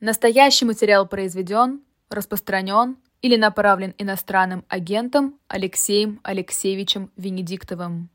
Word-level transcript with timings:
Настоящий 0.00 0.64
материал 0.64 1.06
произведен, 1.06 1.80
распространен 2.08 2.96
или 3.20 3.36
направлен 3.36 3.92
иностранным 3.98 4.64
агентом 4.66 5.34
Алексеем 5.46 6.20
Алексеевичем 6.22 7.10
Венедиктовым. 7.18 8.08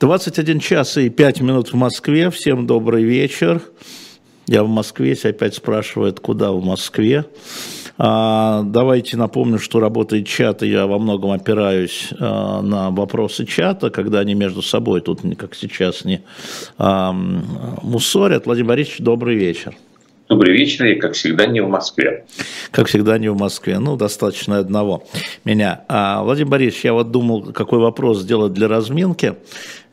21 0.00 0.58
час 0.58 0.96
и 0.96 1.08
5 1.08 1.40
минут 1.40 1.72
в 1.72 1.76
Москве. 1.76 2.30
Всем 2.30 2.66
добрый 2.66 3.04
вечер. 3.04 3.62
Я 4.48 4.64
в 4.64 4.68
Москве, 4.68 5.16
опять 5.22 5.54
спрашивают, 5.54 6.18
куда 6.18 6.50
в 6.50 6.64
Москве. 6.64 7.26
А, 7.96 8.62
давайте 8.64 9.16
напомню, 9.16 9.60
что 9.60 9.78
работает 9.78 10.26
чат, 10.26 10.64
и 10.64 10.68
я 10.68 10.88
во 10.88 10.98
многом 10.98 11.30
опираюсь 11.30 12.08
а, 12.18 12.60
на 12.60 12.90
вопросы 12.90 13.46
чата, 13.46 13.90
когда 13.90 14.18
они 14.18 14.34
между 14.34 14.62
собой 14.62 15.00
тут, 15.00 15.20
как 15.38 15.54
сейчас, 15.54 16.04
не 16.04 16.22
а, 16.76 17.12
мусорят. 17.12 18.46
Владимир 18.46 18.70
Борисович, 18.70 18.98
добрый 18.98 19.36
вечер. 19.36 19.76
Добрый 20.28 20.52
вечер, 20.52 20.84
и 20.84 20.96
как 20.96 21.14
всегда 21.14 21.46
не 21.46 21.62
в 21.62 21.68
Москве. 21.70 22.26
Как 22.70 22.88
всегда 22.88 23.16
не 23.16 23.30
в 23.30 23.38
Москве, 23.38 23.78
ну, 23.78 23.96
достаточно 23.96 24.58
одного 24.58 25.04
меня. 25.46 25.84
А, 25.88 26.22
Владимир 26.22 26.50
Борисович, 26.50 26.84
я 26.84 26.92
вот 26.92 27.10
думал, 27.10 27.52
какой 27.54 27.78
вопрос 27.78 28.20
сделать 28.20 28.52
для 28.52 28.68
разминки, 28.68 29.36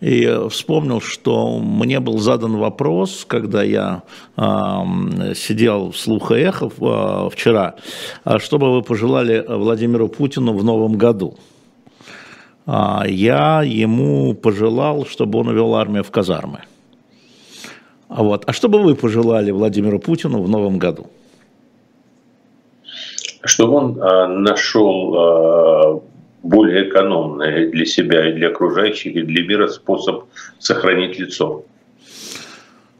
и 0.02 0.30
вспомнил, 0.50 1.00
что 1.00 1.58
мне 1.60 2.02
был 2.02 2.18
задан 2.18 2.58
вопрос, 2.58 3.24
когда 3.26 3.64
я 3.64 4.04
а, 4.36 4.86
сидел 5.36 5.92
в 5.92 5.98
слуха 5.98 6.36
эхов 6.36 6.74
а, 6.82 7.30
вчера, 7.30 7.76
а 8.26 8.38
что 8.38 8.58
бы 8.58 8.74
вы 8.74 8.82
пожелали 8.82 9.42
Владимиру 9.48 10.10
Путину 10.10 10.52
в 10.52 10.66
новом 10.66 10.98
году? 10.98 11.38
А, 12.66 13.06
я 13.08 13.64
ему 13.64 14.34
пожелал, 14.34 15.06
чтобы 15.06 15.40
он 15.40 15.48
увел 15.48 15.76
армию 15.76 16.04
в 16.04 16.12
казармы. 16.12 16.60
А 18.08 18.24
вот. 18.24 18.44
А 18.48 18.54
что 18.54 18.70
бы 18.70 18.80
вы 18.80 18.96
пожелали 18.96 19.52
Владимиру 19.52 20.00
Путину 20.00 20.42
в 20.42 20.50
новом 20.50 20.78
году? 20.78 21.08
Чтобы 23.44 23.76
он 23.76 24.00
э, 24.00 24.28
нашел 24.28 25.16
э, 25.16 26.00
более 26.44 26.90
экономный 26.90 27.72
для 27.72 27.86
себя 27.86 28.30
и 28.30 28.34
для 28.34 28.50
окружающих, 28.50 29.16
и 29.16 29.22
для 29.22 29.46
мира 29.46 29.68
способ 29.68 30.26
сохранить 30.60 31.20
лицо. 31.20 31.64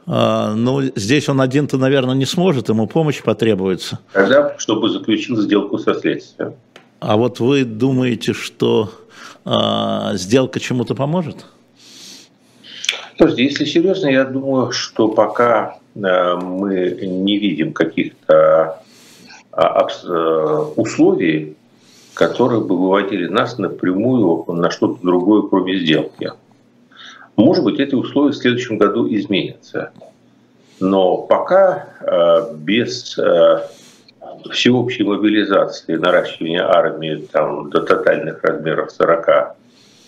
А, 0.06 0.54
ну, 0.54 0.82
здесь 0.94 1.28
он 1.28 1.40
один-то, 1.40 1.78
наверное, 1.78 2.14
не 2.14 2.26
сможет, 2.26 2.68
ему 2.68 2.86
помощь 2.86 3.22
потребуется. 3.22 3.98
Тогда, 4.12 4.54
чтобы 4.58 4.88
заключил 4.88 5.36
сделку 5.36 5.78
со 5.78 5.94
следствием. 5.94 6.54
А 7.00 7.16
вот 7.16 7.40
вы 7.40 7.64
думаете, 7.64 8.32
что 8.32 8.90
а, 9.44 10.14
сделка 10.14 10.60
чему-то 10.60 10.94
поможет? 10.94 11.46
Слушайте, 13.16 13.44
если 13.44 13.64
серьезно, 13.64 14.08
я 14.08 14.24
думаю, 14.24 14.72
что 14.72 15.08
пока 15.08 15.78
э, 15.94 16.34
мы 16.36 16.90
не 17.00 17.38
видим 17.38 17.72
каких-то 17.72 18.82
а, 19.52 19.86
э, 19.88 20.64
условий, 20.76 21.56
которые 22.12 22.60
бы 22.60 22.76
выводили 22.76 23.26
нас 23.28 23.56
напрямую 23.56 24.44
на 24.48 24.70
что-то 24.70 25.00
другое, 25.00 25.48
кроме 25.48 25.78
сделки. 25.78 26.32
Может 27.36 27.64
быть, 27.64 27.80
эти 27.80 27.94
условия 27.94 28.32
в 28.32 28.36
следующем 28.36 28.76
году 28.76 29.08
изменятся. 29.08 29.92
Но 30.78 31.16
пока 31.16 31.88
э, 32.02 32.54
без 32.54 33.18
всеобщей 34.50 35.04
мобилизации, 35.04 35.96
наращивания 35.96 36.68
армии 36.68 37.26
там, 37.32 37.70
до 37.70 37.80
тотальных 37.80 38.44
размеров 38.44 38.92
40, 38.92 39.56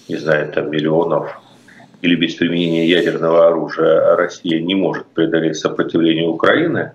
не 0.09 0.17
знаю, 0.17 0.53
там, 0.53 0.71
миллионов 0.71 1.41
или 2.01 2.15
без 2.15 2.35
применения 2.35 2.87
ядерного 2.87 3.49
оружия 3.49 4.17
Россия 4.17 4.61
не 4.61 4.75
может 4.75 5.07
преодолеть 5.07 5.57
сопротивление 5.57 6.29
Украины, 6.29 6.93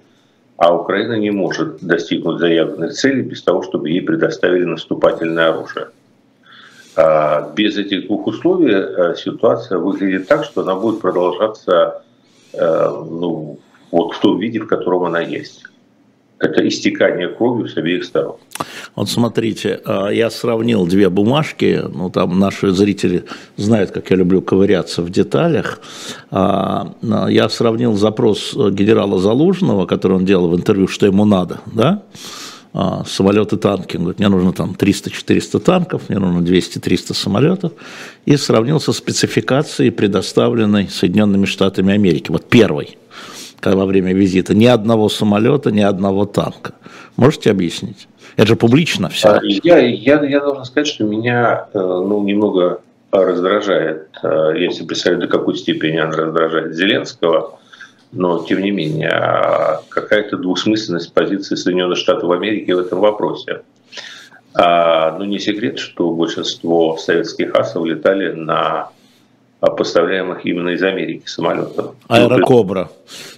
а 0.58 0.76
Украина 0.76 1.14
не 1.14 1.32
может 1.32 1.82
достигнуть 1.82 2.40
заявленных 2.40 2.94
целей 2.94 3.22
без 3.22 3.42
того, 3.44 3.64
чтобы 3.64 3.90
ей 3.90 4.02
предоставили 4.02 4.64
наступательное 4.64 5.50
оружие. 5.50 5.88
А 6.96 7.52
без 7.56 7.78
этих 7.78 8.08
двух 8.08 8.28
условий 8.28 8.72
э, 8.72 9.16
ситуация 9.18 9.80
выглядит 9.80 10.28
так, 10.28 10.46
что 10.46 10.62
она 10.62 10.76
будет 10.76 11.02
продолжаться 11.02 12.04
э, 12.54 12.88
ну, 13.10 13.60
вот 13.92 14.14
в 14.14 14.20
том 14.20 14.40
виде, 14.40 14.60
в 14.60 14.68
котором 14.68 15.04
она 15.04 15.20
есть 15.20 15.64
это 16.44 16.68
истекание 16.68 17.30
кровью 17.30 17.68
с 17.68 17.78
обеих 17.78 18.04
сторон. 18.04 18.36
Вот 18.96 19.10
смотрите, 19.10 19.80
а, 19.86 20.10
я 20.10 20.30
сравнил 20.30 20.86
две 20.86 21.10
бумажки, 21.10 21.82
ну 21.94 22.10
там 22.10 22.40
наши 22.40 22.72
зрители 22.72 23.24
знают, 23.58 23.92
как 23.92 24.10
я 24.12 24.18
люблю 24.18 24.42
ковыряться 24.42 25.02
в 25.02 25.10
деталях. 25.10 25.80
А, 26.32 26.94
я 27.30 27.50
сравнил 27.50 27.94
запрос 27.94 28.54
генерала 28.54 29.20
Залужного, 29.20 29.86
который 29.86 30.18
он 30.18 30.26
делал 30.26 30.50
в 30.50 30.56
интервью, 30.56 30.88
что 30.88 31.06
ему 31.06 31.26
надо, 31.26 31.62
да, 31.66 32.04
а, 32.74 33.04
самолеты, 33.06 33.58
танки. 33.58 33.98
Он 33.98 34.04
говорит, 34.04 34.20
мне 34.20 34.30
нужно 34.30 34.52
там 34.52 34.76
300-400 34.78 35.60
танков, 35.60 36.10
мне 36.10 36.18
нужно 36.18 36.40
200-300 36.40 37.14
самолетов. 37.14 37.74
И 38.26 38.36
сравнил 38.36 38.80
со 38.80 38.94
спецификацией, 38.94 39.92
предоставленной 39.92 40.90
Соединенными 40.90 41.46
Штатами 41.46 41.94
Америки. 41.94 42.32
Вот 42.32 42.50
первый 42.50 42.98
во 43.72 43.86
время 43.86 44.14
визита, 44.14 44.54
ни 44.54 44.66
одного 44.66 45.10
самолета, 45.10 45.72
ни 45.72 45.82
одного 45.82 46.26
танка. 46.26 46.74
Можете 47.16 47.52
объяснить? 47.52 48.08
Это 48.36 48.48
же 48.48 48.56
публично 48.56 49.10
все. 49.10 49.30
А, 49.30 49.40
я, 49.44 49.78
я, 49.78 50.24
я 50.24 50.40
должен 50.40 50.66
сказать, 50.66 50.88
что 50.88 51.04
меня 51.06 51.68
э, 51.74 51.80
ну, 51.80 52.24
немного 52.24 52.82
раздражает, 53.12 54.08
э, 54.24 54.54
если 54.58 54.86
представить, 54.86 55.20
до 55.20 55.28
какой 55.28 55.56
степени 55.56 55.98
она 55.98 56.16
раздражает 56.16 56.74
Зеленского, 56.74 57.60
но 58.12 58.44
тем 58.44 58.62
не 58.62 58.72
менее 58.72 59.10
а 59.10 59.82
какая-то 59.90 60.38
двусмысленность 60.38 61.14
позиции 61.14 61.56
Соединенных 61.56 61.98
Штатов 61.98 62.32
Америки 62.32 62.72
в 62.72 62.80
этом 62.80 63.00
вопросе. 63.00 63.62
А, 64.56 65.18
ну, 65.18 65.26
не 65.26 65.40
секрет, 65.40 65.80
что 65.80 66.12
большинство 66.12 66.98
советских 66.98 67.56
асов 67.56 67.86
летали 67.86 68.32
на 68.34 68.90
поставляемых 69.70 70.46
именно 70.46 70.70
из 70.70 70.84
Америки 70.84 71.24
самолетов. 71.26 71.96
Аэрокобра 72.08 72.90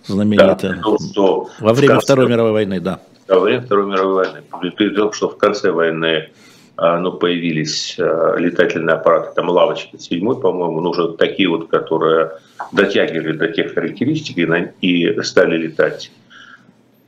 знаменитая. 0.08 0.81
Да, 0.84 0.97
что 1.12 1.50
Во 1.59 1.74
время 1.74 1.94
конце, 1.94 2.06
Второй 2.06 2.28
мировой 2.30 2.52
войны, 2.52 2.80
да. 2.80 3.00
Во 3.28 3.40
время 3.40 3.62
Второй 3.62 3.86
мировой 3.86 4.13
войны. 4.16 4.44
При 4.75 4.90
том, 4.90 5.13
что 5.13 5.30
в 5.30 5.38
конце 5.38 5.72
войны 5.72 6.30
а, 6.78 7.00
ну, 7.00 7.13
появились 7.13 7.96
а, 8.00 8.36
летательные 8.38 8.96
аппараты, 8.96 9.34
там 9.36 9.50
лавочки 9.50 9.97
седьмой, 9.97 10.40
по-моему, 10.40 10.81
ну, 10.81 10.90
уже 10.90 11.13
такие 11.13 11.47
вот, 11.47 11.69
которые 11.69 12.31
дотягивали 12.72 13.34
до 13.34 13.47
тех 13.47 13.74
характеристик 13.74 14.38
и 14.81 15.22
стали 15.22 15.57
летать, 15.57 16.12
а, 16.12 16.25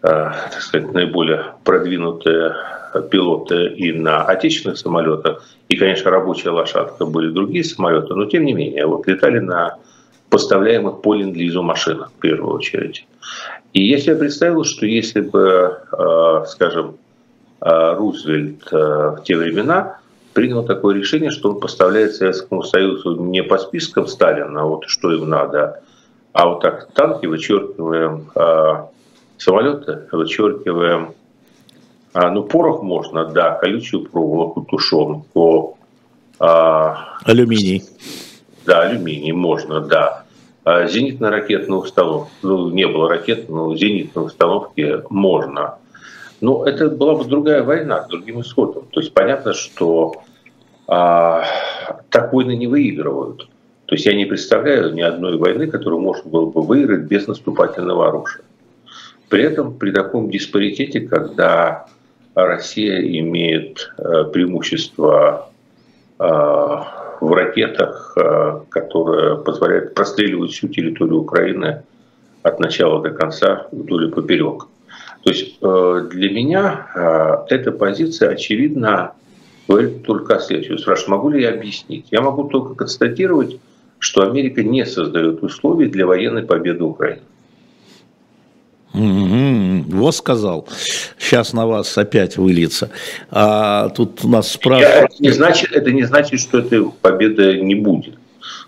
так 0.01 0.61
сказать, 0.61 0.93
наиболее 0.93 1.53
продвинутые 1.63 2.55
пилоты 3.09 3.67
и 3.67 3.91
на 3.91 4.23
отечественных 4.23 4.77
самолетах, 4.77 5.43
и, 5.69 5.75
конечно, 5.75 6.11
рабочая 6.11 6.51
лошадка 6.51 7.05
были 7.05 7.31
другие 7.31 7.63
самолеты, 7.63 8.13
но 8.13 8.25
тем 8.25 8.45
не 8.45 8.53
менее, 8.53 8.85
вот 8.85 9.07
летали 9.07 9.39
на 9.39 9.77
поставляемых 10.29 11.01
по 11.01 11.13
ленд-лизу 11.13 11.61
машинах 11.61 12.11
в 12.15 12.21
первую 12.21 12.55
очередь. 12.55 13.05
И 13.73 13.87
я 13.87 13.97
себе 13.97 14.15
представил, 14.15 14.63
что 14.63 14.85
если 14.85 15.21
бы, 15.21 15.77
э, 15.91 16.43
скажем, 16.47 16.97
э, 17.61 17.95
Рузвельт 17.95 18.61
э, 18.71 18.75
в 18.75 19.23
те 19.23 19.35
времена 19.35 19.99
принял 20.33 20.63
такое 20.63 20.95
решение, 20.95 21.31
что 21.31 21.49
он 21.49 21.59
поставляет 21.59 22.15
Советскому 22.15 22.63
Союзу 22.63 23.15
не 23.23 23.43
по 23.43 23.57
спискам 23.57 24.07
Сталина, 24.07 24.65
вот 24.65 24.85
что 24.87 25.11
им 25.11 25.29
надо, 25.29 25.81
а 26.33 26.47
вот 26.49 26.61
так 26.61 26.91
танки 26.93 27.25
вычеркиваем, 27.25 28.27
самолеты 29.37 30.07
вычеркиваем, 30.11 31.13
а, 32.13 32.31
ну, 32.31 32.43
порох 32.43 32.81
можно, 32.81 33.25
да, 33.25 33.51
колючую 33.51 34.09
проволоку, 34.09 34.61
тушенку. 34.61 35.77
А, 36.39 37.19
алюминий. 37.23 37.83
Да, 38.65 38.81
алюминий 38.81 39.31
можно, 39.31 39.81
да. 39.81 40.23
А, 40.63 40.85
зенитно-ракетные 40.85 41.77
установки, 41.77 42.31
ну, 42.41 42.69
не 42.71 42.87
было 42.87 43.09
ракет, 43.09 43.49
но 43.49 43.75
зенитные 43.75 44.25
установки 44.25 45.03
можно. 45.09 45.75
Но 46.41 46.65
это 46.65 46.89
была 46.89 47.15
бы 47.15 47.25
другая 47.25 47.63
война 47.63 48.03
с 48.03 48.07
другим 48.07 48.41
исходом. 48.41 48.85
То 48.91 48.99
есть 48.99 49.13
понятно, 49.13 49.53
что 49.53 50.23
а, 50.87 51.45
так 52.09 52.33
войны 52.33 52.55
не 52.55 52.67
выигрывают. 52.67 53.47
То 53.85 53.95
есть 53.95 54.05
я 54.05 54.13
не 54.13 54.25
представляю 54.25 54.93
ни 54.93 55.01
одной 55.01 55.37
войны, 55.37 55.67
которую 55.67 56.01
можно 56.01 56.29
было 56.29 56.45
бы 56.47 56.61
выиграть 56.61 57.03
без 57.03 57.27
наступательного 57.27 58.09
оружия. 58.09 58.43
При 59.29 59.43
этом 59.43 59.77
при 59.77 59.91
таком 59.91 60.29
диспаритете, 60.29 61.01
когда 61.01 61.87
Россия 62.33 62.99
имеет 63.19 63.91
э, 63.97 64.25
преимущество 64.31 65.49
э, 66.19 66.23
в 66.23 67.33
ракетах, 67.33 68.13
э, 68.15 68.59
которые 68.69 69.37
позволяют 69.37 69.95
простреливать 69.95 70.51
всю 70.51 70.67
территорию 70.67 71.21
Украины 71.21 71.83
от 72.43 72.59
начала 72.59 73.01
до 73.01 73.09
конца 73.09 73.67
вдоль 73.71 74.07
и 74.07 74.11
поперек. 74.11 74.67
То 75.23 75.31
есть 75.31 75.59
для 75.59 76.29
меня 76.29 77.43
эта 77.49 77.73
позиция, 77.73 78.29
очевидно, 78.29 79.11
говорит 79.67 80.03
только 80.03 80.35
о 80.35 80.39
следующем. 80.39 80.77
Спрашиваю, 80.77 81.17
могу 81.17 81.29
ли 81.29 81.41
я 81.41 81.49
объяснить? 81.49 82.05
Я 82.11 82.21
могу 82.21 82.45
только 82.45 82.75
констатировать, 82.75 83.59
что 83.99 84.21
Америка 84.21 84.63
не 84.63 84.85
создает 84.85 85.43
условий 85.43 85.87
для 85.89 86.05
военной 86.05 86.43
победы 86.43 86.85
Украины. 86.85 87.23
Mm-hmm. 88.93 89.83
Вот 89.87 90.15
сказал. 90.15 90.67
Сейчас 91.17 91.53
на 91.53 91.67
вас 91.67 91.97
опять 91.97 92.37
выльется. 92.37 92.89
А 93.29 93.89
тут 93.89 94.23
у 94.23 94.29
нас 94.29 94.51
спрашивают... 94.51 95.11
Это 95.11 95.23
не, 95.23 95.29
значит, 95.31 95.71
это 95.71 95.91
не 95.91 96.03
значит, 96.03 96.39
что 96.39 96.59
этой 96.59 96.83
победы 97.01 97.59
не 97.61 97.75
будет. 97.75 98.15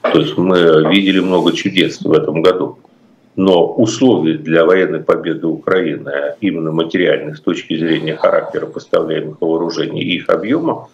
То 0.02 0.20
есть 0.20 0.38
мы 0.38 0.90
видели 0.94 1.20
много 1.20 1.54
чудес 1.54 2.02
в 2.02 2.12
этом 2.12 2.42
году. 2.42 2.80
Но 3.36 3.74
условия 3.74 4.38
для 4.38 4.66
военной 4.66 5.00
победы 5.00 5.48
Украины, 5.48 6.36
именно 6.42 6.72
материальных 6.72 7.38
с 7.38 7.42
точки 7.42 7.78
зрения 7.78 8.16
характера 8.16 8.66
поставляемых 8.66 9.40
вооружений 9.40 10.02
и 10.02 10.18
их 10.18 10.30
объема, 10.30 10.90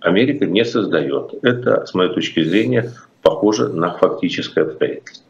Америка 0.00 0.44
не 0.44 0.64
создает. 0.64 1.34
Это, 1.42 1.86
с 1.86 1.94
моей 1.94 2.12
точки 2.12 2.42
зрения, 2.42 2.92
похоже 3.22 3.68
на 3.68 3.92
фактическое 3.92 4.64
обстоятельство. 4.64 5.24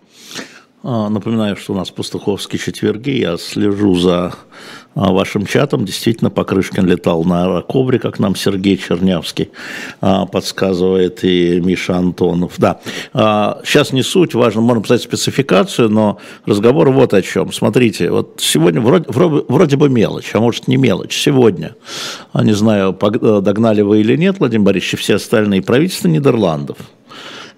А, 0.87 1.09
напоминаю, 1.09 1.57
что 1.57 1.73
у 1.73 1.77
нас 1.77 1.91
пастуховские 1.91 2.59
четверги. 2.59 3.13
Я 3.13 3.39
слежу 3.39 3.95
за 3.95 4.35
а, 4.95 5.13
вашим 5.13 5.47
чатом. 5.47 5.87
Действительно, 5.87 6.29
Покрышкин 6.29 6.85
летал 6.85 7.25
на 7.25 7.45
аэрокобре, 7.45 7.99
как 7.99 8.19
нам 8.19 8.37
Сергей 8.37 8.77
Чернявский 8.77 9.51
а, 10.03 10.27
подсказывает, 10.27 11.25
и 11.25 11.59
Миша 11.63 11.97
Антонов. 11.97 12.59
Да, 12.59 12.81
сейчас 13.65 13.93
не 13.95 14.03
суть, 14.03 14.35
важно, 14.35 14.61
можно 14.61 14.83
писать 14.83 15.01
спецификацию, 15.01 15.89
но 15.89 16.19
разговор 16.45 16.91
вот 16.91 17.15
о 17.15 17.23
чем. 17.23 17.51
Смотрите, 17.51 18.11
вот 18.11 18.35
сегодня 18.43 18.83
вроде, 18.83 19.07
вроде, 19.09 19.47
вроде 19.49 19.77
бы 19.79 19.89
мелочь, 19.89 20.35
а 20.35 20.41
может 20.41 20.69
не 20.69 20.77
мелочь. 20.77 21.17
Сегодня, 21.17 21.77
не 22.35 22.53
знаю, 22.53 22.93
догнали 22.93 23.81
вы 23.81 24.01
или 24.01 24.17
нет, 24.17 24.39
Владимир 24.39 24.67
Борисович, 24.67 25.01
все 25.01 25.15
остальные 25.15 25.63
правительства 25.63 26.09
Нидерландов– 26.09 26.77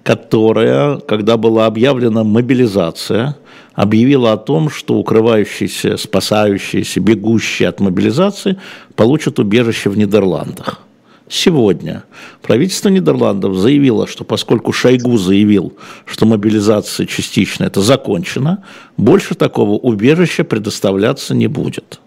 которая, 0.07 0.99
когда 0.99 1.37
была 1.37 1.67
объявлена 1.67 2.23
мобилизация, 2.23 3.37
объявила 3.75 4.35
о 4.35 4.37
том, 4.37 4.71
что 4.71 4.95
укрывающиеся, 4.95 5.97
спасающиеся, 5.97 7.01
бегущие 7.01 7.69
от 7.69 7.81
мобилизации 7.81 8.57
получат 8.95 9.41
убежище 9.41 9.91
в 9.91 9.99
Нидерландах. 9.99 10.81
Сегодня 11.29 12.05
правительство 12.41 12.89
Нидерландов 12.89 13.57
заявило, 13.57 14.07
что 14.07 14.23
поскольку 14.23 14.71
Шойгу 14.71 15.19
заявил, 15.19 15.77
что 16.05 16.25
мобилизация 16.25 17.05
частично 17.07 17.65
это 17.65 17.81
закончена, 17.81 18.63
больше 18.97 19.35
такого 19.35 19.73
убежища 19.73 20.45
предоставляться 20.45 21.35
не 21.35 21.49
будет. 21.49 21.99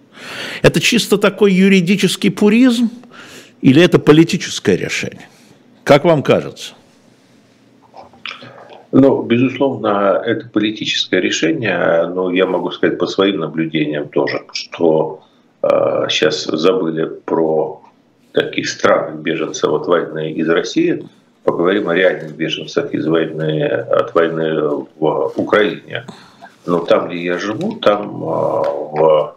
Это 0.61 0.79
чисто 0.79 1.17
такой 1.17 1.51
юридический 1.51 2.31
пуризм 2.31 2.91
или 3.59 3.81
это 3.81 3.99
политическое 3.99 4.77
решение? 4.77 5.27
Как 5.83 6.05
вам 6.05 6.23
кажется? 6.23 6.75
Ну, 8.91 9.21
безусловно, 9.21 10.21
это 10.25 10.49
политическое 10.49 11.21
решение, 11.21 12.07
но 12.07 12.31
я 12.31 12.47
могу 12.47 12.71
сказать 12.71 12.97
по 12.97 13.05
своим 13.05 13.39
наблюдениям 13.39 14.09
тоже, 14.09 14.41
что 14.51 15.21
э, 15.61 16.07
сейчас 16.09 16.45
забыли 16.45 17.05
про 17.05 17.81
таких 18.31 18.67
странных 18.67 19.21
беженцев 19.21 19.71
от 19.71 19.85
войны 19.85 20.31
из 20.31 20.49
России, 20.49 21.05
поговорим 21.43 21.89
о 21.89 21.95
реальных 21.95 22.35
беженцах 22.35 22.91
из 22.93 23.05
войны, 23.05 23.63
от 23.63 24.15
войны 24.15 24.59
в 24.99 25.33
Украине. 25.35 26.05
Но 26.65 26.79
там, 26.79 27.09
где 27.09 27.23
я 27.23 27.37
живу, 27.37 27.75
там 27.75 28.23
э, 28.23 28.25
в, 28.25 29.35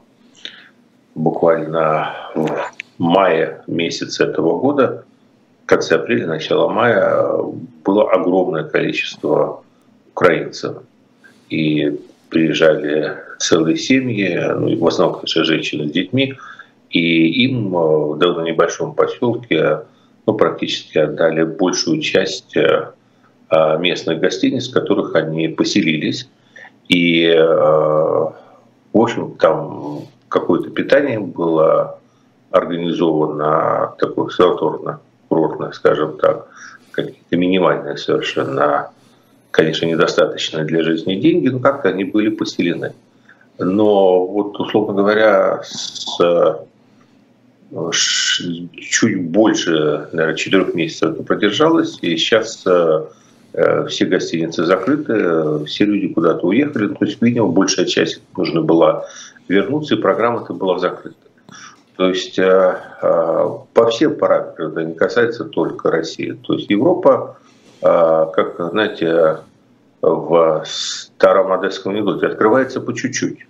буквально 1.15 2.15
в 2.35 2.49
мае 2.97 3.63
месяце 3.67 4.25
этого 4.25 4.59
года 4.59 5.05
конце 5.73 5.95
апреля, 5.95 6.27
начало 6.27 6.69
мая 6.69 7.27
было 7.83 8.11
огромное 8.11 8.65
количество 8.65 9.63
украинцев. 10.11 10.83
И 11.49 11.99
приезжали 12.29 13.17
целые 13.39 13.79
семьи, 13.79 14.39
ну, 14.55 14.77
в 14.79 14.87
основном, 14.87 15.21
конечно, 15.21 15.45
женщины 15.45 15.89
с 15.89 15.93
детьми, 15.93 16.35
и 16.91 17.45
им 17.45 17.75
э, 17.75 17.79
в 17.79 18.19
довольно 18.19 18.47
небольшом 18.47 18.95
поселке 18.95 19.81
ну, 20.27 20.35
практически 20.35 20.99
отдали 20.99 21.43
большую 21.45 22.03
часть 22.03 22.55
э, 22.55 22.93
местных 23.79 24.21
гостиниц, 24.21 24.69
в 24.69 24.75
которых 24.75 25.15
они 25.15 25.49
поселились. 25.49 26.29
И, 26.89 27.25
э, 27.25 27.39
в 27.39 28.33
общем, 28.93 29.37
там 29.39 30.03
какое-то 30.29 30.69
питание 30.69 31.19
было 31.19 31.99
организовано 32.51 33.95
такое 33.99 34.29
санаторно 34.29 35.01
курортных, 35.33 35.75
скажем 35.75 36.19
так, 36.19 36.47
какие-то 36.91 37.37
минимальные 37.37 37.97
совершенно, 37.97 38.91
конечно, 39.51 39.87
недостаточные 39.87 40.65
для 40.65 40.83
жизни 40.83 41.15
деньги, 41.15 41.49
но 41.49 41.59
как-то 41.59 41.89
они 41.89 42.05
были 42.05 42.29
поселены. 42.29 42.93
Но 43.59 44.27
вот, 44.27 44.61
условно 44.61 44.93
говоря, 44.93 45.63
с 45.65 46.19
чуть 47.95 49.31
больше, 49.31 50.09
наверное, 50.13 50.35
четырех 50.35 50.75
месяцев 50.75 51.15
это 51.15 51.23
продержалось, 51.23 51.99
и 52.03 52.19
сейчас 52.19 52.63
э, 52.67 53.07
все 53.89 54.05
гостиницы 54.05 54.67
закрыты, 54.67 55.65
все 55.65 55.87
люди 55.87 56.09
куда-то 56.09 56.47
уехали, 56.47 56.89
то 56.89 57.05
есть, 57.07 57.23
видимо, 57.23 57.49
большая 57.49 57.87
часть 57.87 58.21
нужно 58.37 58.61
было 58.61 59.07
вернуться, 59.49 59.95
и 59.95 59.99
программа-то 59.99 60.53
была 60.53 60.79
закрыта. 60.79 61.22
То 62.03 62.09
есть 62.09 62.37
э, 62.37 62.81
э, 63.01 63.49
по 63.75 63.87
всем 63.87 64.17
параметрам, 64.17 64.73
это 64.73 64.83
не 64.83 64.95
касается 64.95 65.45
только 65.45 65.89
России. 65.89 66.33
То 66.33 66.55
есть 66.55 66.69
Европа, 66.69 67.37
э, 67.81 68.27
как, 68.35 68.57
знаете, 68.73 69.37
в 70.01 70.65
старом 70.67 71.53
одесском 71.53 71.93
анекдоте, 71.93 72.27
открывается 72.27 72.81
по 72.81 72.93
чуть-чуть. 72.93 73.47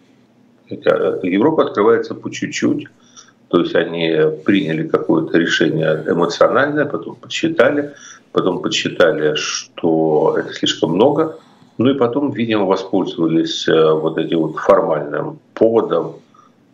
Европа 0.69 1.63
открывается 1.63 2.15
по 2.15 2.31
чуть-чуть. 2.31 2.89
То 3.49 3.61
есть 3.61 3.75
они 3.75 4.15
приняли 4.45 4.87
какое-то 4.87 5.39
решение 5.39 6.05
эмоциональное, 6.07 6.85
потом 6.85 7.15
подсчитали, 7.15 7.95
потом 8.33 8.61
подсчитали, 8.61 9.35
что 9.35 10.37
это 10.39 10.53
слишком 10.53 10.91
много, 10.91 11.39
ну 11.79 11.89
и 11.89 11.95
потом, 11.95 12.33
видимо, 12.33 12.67
воспользовались 12.67 13.67
вот 13.67 14.19
этим 14.19 14.41
вот 14.41 14.57
формальным 14.57 15.39
поводом 15.55 16.17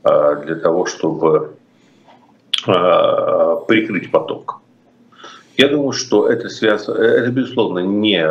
для 0.03 0.57
того, 0.57 0.85
чтобы 0.87 1.53
прикрыть 2.65 4.11
поток. 4.11 4.61
Я 5.57 5.69
думаю, 5.69 5.93
что 5.93 6.29
это 6.29 6.49
связано, 6.49 6.99
это 6.99 7.31
безусловно 7.31 7.81
не 7.81 8.25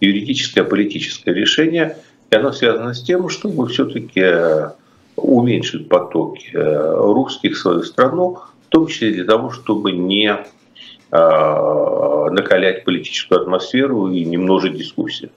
юридическое, 0.00 0.64
а 0.64 0.66
политическое 0.66 1.34
решение, 1.34 1.96
и 2.30 2.36
оно 2.36 2.52
связано 2.52 2.94
с 2.94 3.02
тем, 3.02 3.28
чтобы 3.28 3.68
все-таки 3.68 4.24
уменьшить 5.16 5.88
потоки 5.88 6.50
русских 6.54 7.56
в 7.56 7.58
свою 7.58 7.82
страну, 7.82 8.38
в 8.66 8.70
том 8.70 8.86
числе 8.86 9.12
для 9.12 9.24
того, 9.24 9.50
чтобы 9.50 9.92
не 9.92 10.28
э, 10.30 10.36
накалять 11.10 12.84
политическую 12.84 13.40
атмосферу 13.40 14.08
и 14.08 14.24
не 14.24 14.36
множить 14.36 14.76
дискуссии. 14.76 15.30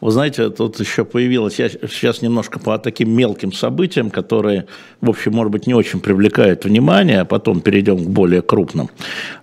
Вы 0.00 0.10
знаете, 0.10 0.50
тут 0.50 0.78
еще 0.80 1.04
появилось, 1.04 1.58
я 1.58 1.70
сейчас 1.70 2.20
немножко 2.20 2.58
по 2.58 2.78
таким 2.78 3.10
мелким 3.10 3.52
событиям, 3.52 4.10
которые, 4.10 4.66
в 5.00 5.08
общем, 5.08 5.32
может 5.32 5.50
быть, 5.50 5.66
не 5.66 5.74
очень 5.74 6.00
привлекают 6.00 6.64
внимание, 6.64 7.20
а 7.20 7.24
потом 7.24 7.62
перейдем 7.62 8.04
к 8.04 8.08
более 8.08 8.42
крупным. 8.42 8.90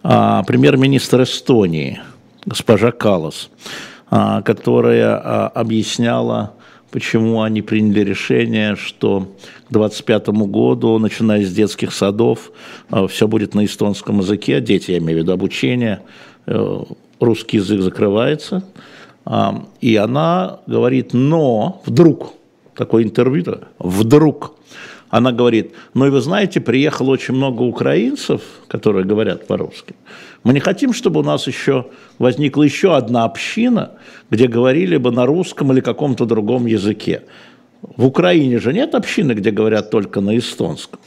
А, 0.03 0.43
премьер-министр 0.43 1.23
Эстонии, 1.23 1.99
госпожа 2.45 2.91
Калас, 2.91 3.49
а, 4.11 4.43
которая 4.43 5.15
а, 5.15 5.47
объясняла, 5.47 6.53
почему 6.91 7.41
они 7.41 7.63
приняли 7.63 8.01
решение, 8.01 8.75
что 8.75 9.21
к 9.67 9.73
2025 9.73 10.27
году, 10.45 10.99
начиная 10.99 11.43
с 11.43 11.51
детских 11.51 11.91
садов, 11.91 12.51
а, 12.91 13.07
все 13.07 13.27
будет 13.27 13.55
на 13.55 13.65
эстонском 13.65 14.19
языке, 14.19 14.61
дети, 14.61 14.91
я 14.91 14.99
имею 14.99 15.19
в 15.19 15.23
виду 15.23 15.31
обучение, 15.31 16.01
э, 16.45 16.83
русский 17.19 17.57
язык 17.57 17.81
закрывается– 17.81 18.63
и 19.81 19.95
она 19.95 20.59
говорит, 20.67 21.13
но 21.13 21.81
вдруг, 21.85 22.33
такое 22.75 23.03
интервью, 23.03 23.59
вдруг, 23.79 24.55
она 25.09 25.31
говорит, 25.31 25.73
ну 25.93 26.07
и 26.07 26.09
вы 26.09 26.21
знаете, 26.21 26.61
приехало 26.61 27.11
очень 27.11 27.35
много 27.35 27.63
украинцев, 27.63 28.41
которые 28.67 29.05
говорят 29.05 29.45
по-русски. 29.45 29.95
Мы 30.43 30.53
не 30.53 30.59
хотим, 30.59 30.93
чтобы 30.93 31.19
у 31.19 31.23
нас 31.23 31.47
еще 31.47 31.85
возникла 32.17 32.63
еще 32.63 32.95
одна 32.95 33.25
община, 33.25 33.91
где 34.31 34.47
говорили 34.47 34.97
бы 34.97 35.11
на 35.11 35.25
русском 35.25 35.71
или 35.71 35.81
каком-то 35.81 36.25
другом 36.25 36.65
языке. 36.65 37.23
В 37.81 38.05
Украине 38.05 38.59
же 38.59 38.73
нет 38.73 38.95
общины, 38.95 39.33
где 39.33 39.51
говорят 39.51 39.91
только 39.91 40.21
на 40.21 40.37
эстонском. 40.37 40.99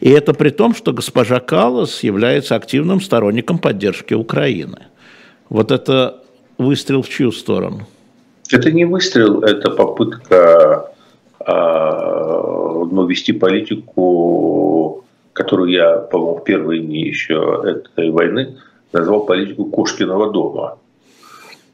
И 0.00 0.08
это 0.08 0.32
при 0.34 0.50
том, 0.50 0.74
что 0.74 0.92
госпожа 0.92 1.38
Калас 1.40 2.02
является 2.02 2.56
активным 2.56 3.00
сторонником 3.00 3.58
поддержки 3.58 4.14
Украины. 4.14 4.86
Вот 5.48 5.70
это 5.70 6.19
выстрел 6.60 7.02
в 7.02 7.08
чью 7.08 7.32
сторону? 7.32 7.86
Это 8.52 8.70
не 8.70 8.84
выстрел, 8.84 9.42
это 9.42 9.70
попытка 9.70 10.92
а, 11.38 12.84
ну, 12.90 13.06
вести 13.06 13.32
политику, 13.32 15.04
которую 15.32 15.70
я, 15.70 15.96
по-моему, 15.96 16.38
в 16.38 16.44
первые 16.44 16.82
дни 16.82 17.00
еще 17.00 17.62
этой 17.64 18.10
войны 18.10 18.58
назвал 18.92 19.24
политику 19.24 19.66
Кошкиного 19.66 20.32
дома. 20.32 20.78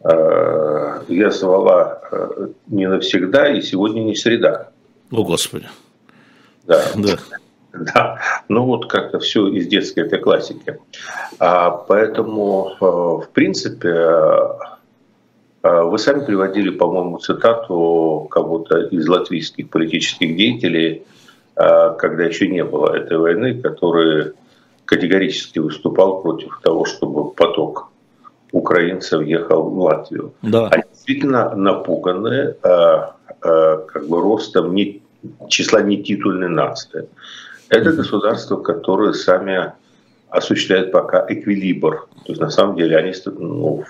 А, 0.05 1.03
я 1.09 1.31
звала 1.31 2.01
а, 2.11 2.49
не 2.69 2.89
навсегда, 2.89 3.49
и 3.49 3.63
сегодня 3.63 4.01
не 4.03 4.15
среда. 4.15 4.69
О, 5.11 5.25
Господи. 5.25 5.67
Да. 6.67 6.83
да. 6.95 7.17
Да, 7.79 8.19
ну 8.49 8.65
вот 8.65 8.91
как-то 8.91 9.19
все 9.19 9.49
из 9.49 9.67
детской 9.67 10.05
этой 10.05 10.19
классики. 10.19 10.79
А, 11.39 11.71
поэтому, 11.71 12.73
в 12.81 13.29
принципе, 13.35 13.93
вы 15.85 15.99
сами 15.99 16.25
приводили, 16.25 16.71
по-моему, 16.71 17.19
цитату 17.19 18.27
кого-то 18.31 18.79
из 18.79 19.09
латвийских 19.09 19.71
политических 19.71 20.37
деятелей, 20.37 21.03
э, 21.57 21.95
когда 21.99 22.25
еще 22.25 22.49
не 22.49 22.65
было 22.65 22.95
этой 22.95 23.19
войны, 23.19 23.61
который 23.61 24.33
категорически 24.85 25.59
выступал 25.59 26.23
против 26.23 26.61
того, 26.63 26.85
чтобы 26.85 27.31
поток 27.31 27.91
украинцев 28.53 29.23
ехал 29.23 29.63
в 29.71 29.79
Латвию. 29.81 30.33
Да. 30.43 30.69
Они 30.69 30.85
действительно 30.93 31.55
напуганы 31.55 32.55
как 33.43 34.09
бы 34.09 34.21
ростом 34.23 34.75
не, 34.75 35.03
числа 35.49 35.83
нетитульной 35.83 36.49
нации. 36.49 37.09
Это 37.69 37.93
государства, 37.93 38.57
которые 38.57 39.15
сами 39.15 39.73
осуществляют 40.29 40.93
пока 40.93 41.25
эквилибр. 41.29 42.09
То 42.25 42.33
есть 42.33 42.41
на 42.41 42.51
самом 42.51 42.77
деле 42.77 42.97
они 42.97 43.13
ну, 43.27 43.85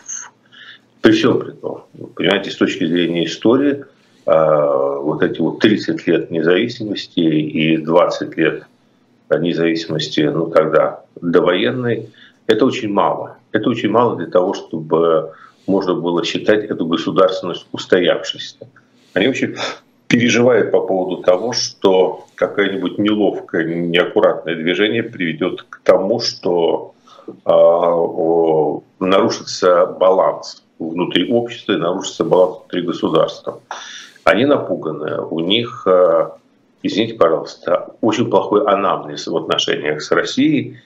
при 1.06 1.12
всем 1.12 1.38
при 1.38 1.52
том, 1.52 1.84
понимаете, 2.16 2.50
с 2.50 2.56
точки 2.56 2.84
зрения 2.84 3.26
истории, 3.26 3.84
а, 4.26 4.98
вот 4.98 5.22
эти 5.22 5.40
вот 5.40 5.60
30 5.60 6.04
лет 6.08 6.32
независимости 6.32 7.20
и 7.20 7.76
20 7.76 8.36
лет 8.36 8.64
независимости, 9.30 10.22
ну 10.22 10.46
тогда 10.46 11.04
довоенной, 11.14 12.08
это 12.48 12.66
очень 12.66 12.92
мало. 12.92 13.36
Это 13.52 13.70
очень 13.70 13.88
мало 13.88 14.16
для 14.16 14.26
того, 14.26 14.52
чтобы 14.54 15.30
можно 15.68 15.94
было 15.94 16.24
считать 16.24 16.64
эту 16.64 16.86
государственность 16.86 17.68
устоявшейся. 17.70 18.68
Они 19.12 19.28
очень 19.28 19.54
переживает 20.08 20.72
по 20.72 20.80
поводу 20.80 21.22
того, 21.22 21.52
что 21.52 22.26
какое-нибудь 22.34 22.98
неловкое, 22.98 23.64
неаккуратное 23.64 24.56
движение 24.56 25.04
приведет 25.04 25.62
к 25.70 25.82
тому, 25.84 26.18
что 26.18 26.94
э, 27.28 29.04
нарушится 29.04 29.86
баланс 29.86 30.65
внутри 30.78 31.30
общества 31.32 31.72
и 31.72 31.76
нарушится 31.76 32.24
баланс 32.24 32.58
внутри 32.58 32.82
государства. 32.82 33.60
Они 34.24 34.44
напуганы, 34.44 35.20
у 35.22 35.40
них, 35.40 35.86
э, 35.86 36.28
извините, 36.82 37.14
пожалуйста, 37.14 37.94
очень 38.00 38.28
плохой 38.28 38.64
анамнез 38.66 39.26
в 39.26 39.36
отношениях 39.36 40.02
с 40.02 40.10
Россией. 40.10 40.78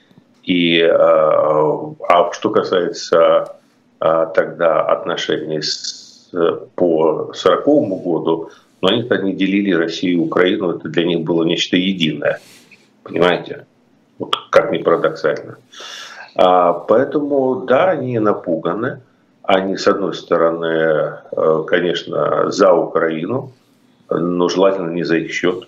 И, 0.43 0.79
э, 0.79 0.87
а 0.89 2.31
что 2.31 2.49
касается 2.49 3.55
э, 3.99 4.27
тогда 4.33 4.81
отношений 4.81 5.61
с, 5.61 6.29
по 6.75 7.31
1940 7.31 8.03
году, 8.03 8.49
но 8.81 8.89
они 8.89 9.03
тогда 9.03 9.23
не 9.23 9.33
делили 9.33 9.73
Россию 9.73 10.13
и 10.13 10.25
Украину, 10.25 10.71
это 10.71 10.89
для 10.89 11.05
них 11.05 11.21
было 11.21 11.43
нечто 11.43 11.77
единое. 11.77 12.39
Понимаете? 13.03 13.65
Вот 14.17 14.35
как 14.49 14.71
ни 14.71 14.77
парадоксально. 14.79 15.57
А, 16.35 16.73
поэтому, 16.73 17.65
да, 17.67 17.89
они 17.89 18.19
напуганы. 18.19 19.01
Они, 19.53 19.75
с 19.75 19.85
одной 19.85 20.13
стороны, 20.13 20.65
э, 20.65 21.63
конечно, 21.67 22.49
за 22.51 22.73
Украину, 22.73 23.51
но 24.09 24.47
желательно 24.47 24.91
не 24.91 25.03
за 25.03 25.17
их 25.17 25.33
счет. 25.33 25.67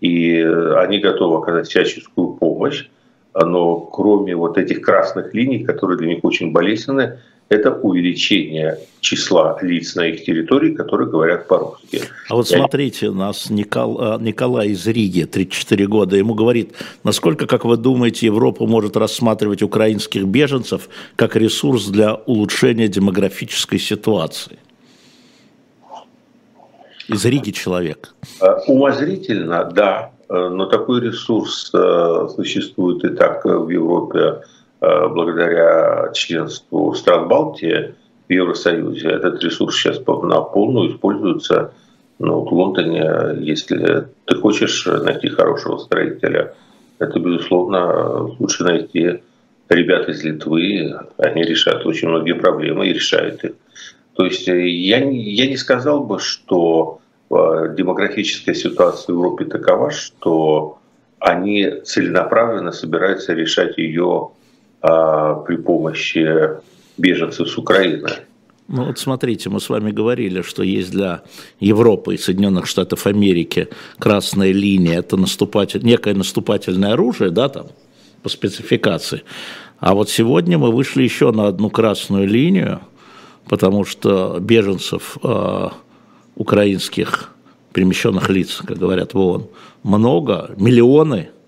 И 0.00 0.40
они 0.40 0.98
готовы 0.98 1.36
оказать 1.36 1.68
всяческую 1.68 2.28
помощь, 2.36 2.88
но 3.34 3.80
кроме 3.80 4.34
вот 4.34 4.56
этих 4.56 4.80
красных 4.80 5.34
линий, 5.34 5.62
которые 5.62 5.98
для 5.98 6.08
них 6.08 6.24
очень 6.24 6.52
болезненны, 6.52 7.18
это 7.52 7.70
увеличение 7.70 8.78
числа 9.00 9.58
лиц 9.60 9.94
на 9.94 10.06
их 10.06 10.24
территории, 10.24 10.74
которые 10.74 11.08
говорят 11.08 11.48
по-русски. 11.48 12.02
А 12.28 12.34
вот 12.34 12.48
смотрите, 12.48 13.10
нас 13.10 13.50
Никол, 13.50 13.98
а, 14.00 14.18
Николай 14.18 14.68
из 14.68 14.86
Риги, 14.86 15.24
34 15.24 15.86
года, 15.86 16.16
ему 16.16 16.34
говорит, 16.34 16.72
насколько, 17.04 17.46
как 17.46 17.64
вы 17.64 17.76
думаете, 17.76 18.26
Европа 18.26 18.66
может 18.66 18.96
рассматривать 18.96 19.62
украинских 19.62 20.24
беженцев 20.24 20.88
как 21.16 21.36
ресурс 21.36 21.86
для 21.86 22.14
улучшения 22.14 22.88
демографической 22.88 23.78
ситуации? 23.78 24.58
Из 27.08 27.24
Риги 27.24 27.50
человек. 27.50 28.14
А, 28.40 28.60
умозрительно, 28.66 29.64
да, 29.64 30.12
но 30.28 30.66
такой 30.66 31.02
ресурс 31.02 31.70
а, 31.74 32.28
существует 32.28 33.04
и 33.04 33.08
так 33.08 33.44
в 33.44 33.68
Европе 33.68 34.18
Э, 34.26 34.40
благодаря 34.82 36.10
членству 36.12 36.92
стран 36.94 37.28
Балтии 37.28 37.94
в 38.28 38.32
Евросоюзе. 38.32 39.10
Этот 39.10 39.42
ресурс 39.42 39.76
сейчас 39.76 39.98
на 39.98 40.40
полную 40.40 40.90
используется. 40.90 41.72
Ну, 42.18 42.40
в 42.40 42.52
Лондоне, 42.52 43.38
если 43.40 44.08
ты 44.24 44.36
хочешь 44.36 44.84
найти 44.86 45.28
хорошего 45.28 45.78
строителя, 45.78 46.54
это, 46.98 47.18
безусловно, 47.18 48.34
лучше 48.38 48.64
найти 48.64 49.20
ребят 49.68 50.08
из 50.08 50.22
Литвы, 50.24 50.94
они 51.18 51.42
решают 51.42 51.86
очень 51.86 52.08
многие 52.08 52.34
проблемы 52.34 52.88
и 52.88 52.92
решают 52.92 53.44
их. 53.44 53.52
То 54.14 54.24
есть 54.24 54.48
э, 54.48 54.68
я, 54.68 54.98
я 54.98 55.46
не 55.46 55.56
сказал 55.56 56.04
бы, 56.04 56.18
что 56.18 57.00
э, 57.30 57.74
демографическая 57.76 58.54
ситуация 58.54 59.14
в 59.14 59.18
Европе 59.18 59.46
такова, 59.46 59.90
что 59.90 60.78
они 61.18 61.70
целенаправленно 61.84 62.72
собираются 62.72 63.32
решать 63.32 63.78
ее 63.78 64.30
при 64.82 65.56
помощи 65.56 66.26
беженцев 66.98 67.48
с 67.48 67.56
Украины. 67.56 68.08
Ну 68.68 68.86
вот 68.86 68.98
смотрите, 68.98 69.50
мы 69.50 69.60
с 69.60 69.68
вами 69.68 69.90
говорили, 69.90 70.42
что 70.42 70.62
есть 70.62 70.92
для 70.92 71.22
Европы 71.60 72.14
и 72.14 72.18
Соединенных 72.18 72.66
Штатов 72.66 73.06
Америки 73.06 73.68
красная 73.98 74.52
линия, 74.52 75.00
это 75.00 75.16
наступатель, 75.16 75.84
некое 75.84 76.14
наступательное 76.14 76.92
оружие, 76.92 77.30
да, 77.30 77.48
там, 77.48 77.66
по 78.22 78.28
спецификации. 78.28 79.22
А 79.78 79.94
вот 79.94 80.08
сегодня 80.08 80.58
мы 80.58 80.70
вышли 80.70 81.02
еще 81.02 81.32
на 81.32 81.48
одну 81.48 81.70
красную 81.70 82.26
линию, 82.26 82.80
потому 83.48 83.84
что 83.84 84.38
беженцев 84.40 85.18
э, 85.22 85.68
украинских 86.36 87.30
перемещенных 87.72 88.30
лиц, 88.30 88.62
как 88.64 88.78
говорят 88.78 89.12
в 89.12 89.18
ООН, 89.18 89.48
много, 89.82 90.54
миллионы– 90.56 91.30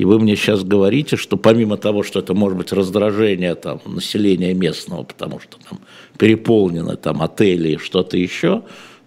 и 0.00 0.04
вы 0.06 0.18
мне 0.18 0.34
сейчас 0.34 0.64
говорите, 0.64 1.18
что 1.18 1.36
помимо 1.36 1.76
того, 1.76 2.02
что 2.02 2.20
это 2.20 2.32
может 2.32 2.56
быть 2.56 2.72
раздражение 2.72 3.54
там, 3.54 3.82
населения 3.84 4.54
местного, 4.54 5.02
потому 5.02 5.40
что 5.40 5.58
там 5.68 5.78
переполнены 6.16 6.96
там, 6.96 7.20
отели 7.20 7.74
и 7.74 7.76
что-то 7.76 8.16
еще, 8.16 8.62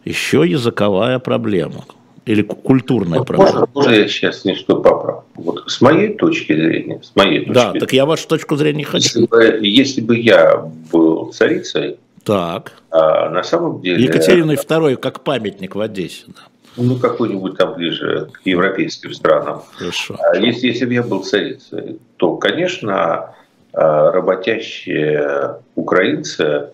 еще 0.06 0.44
языковая 0.46 1.18
проблема 1.18 1.86
или 2.28 2.44
культурная 2.44 3.20
ну, 3.20 3.26
проблема. 3.26 3.52
Можно, 3.52 3.68
можно 3.74 3.92
я 3.92 4.08
сейчас 4.08 4.46
нечто 4.46 4.76
поправлю? 4.76 5.24
Вот 5.34 5.64
с 5.66 5.82
моей 5.82 6.14
точки 6.14 6.54
зрения, 6.54 7.02
с 7.02 7.16
моей 7.16 7.40
точки 7.40 7.54
да, 7.54 7.74
так 7.74 7.92
я 7.92 8.06
вашу 8.06 8.28
точку 8.28 8.56
зрения 8.56 8.84
хочу. 8.84 9.06
Если 9.06 9.26
бы, 9.26 9.60
если 9.64 10.02
бы 10.02 10.20
я 10.20 10.64
был 10.92 11.34
царицей, 11.34 11.98
так. 12.24 12.74
А, 12.92 13.32
на 13.32 13.42
самом 13.42 13.82
деле... 13.82 14.04
Екатериной 14.04 14.58
II 14.58 14.98
как 14.98 15.24
памятник 15.24 15.74
в 15.74 15.82
Одессе. 15.82 16.26
Да 16.28 16.53
ну, 16.78 16.98
какой-нибудь 16.98 17.58
там 17.58 17.74
ближе 17.76 18.30
к 18.32 18.46
европейским 18.46 19.14
странам. 19.14 19.62
Хорошо. 19.74 20.16
А 20.20 20.38
если, 20.38 20.68
если 20.68 20.86
бы 20.86 20.94
я 20.94 21.04
был 21.04 21.24
царицей, 21.24 22.00
то, 22.18 22.38
конечно, 22.38 23.36
а, 23.74 24.12
работящие 24.12 25.58
украинцы, 25.76 26.70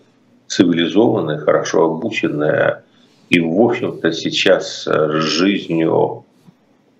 цивилизованные, 0.46 1.38
хорошо 1.38 1.84
обученные, 1.84 2.82
и, 3.28 3.40
в 3.40 3.60
общем-то, 3.60 4.12
сейчас 4.12 4.86
жизнью 4.86 6.24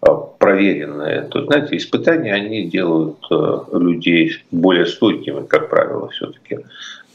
а, 0.01 0.15
проверенные. 0.15 1.23
То, 1.23 1.45
знаете, 1.45 1.77
испытания, 1.77 2.35
они 2.35 2.67
делают 2.67 3.19
людей 3.73 4.43
более 4.51 4.87
стойкими, 4.87 5.45
как 5.47 5.71
правило, 5.71 6.09
все-таки. 6.09 6.59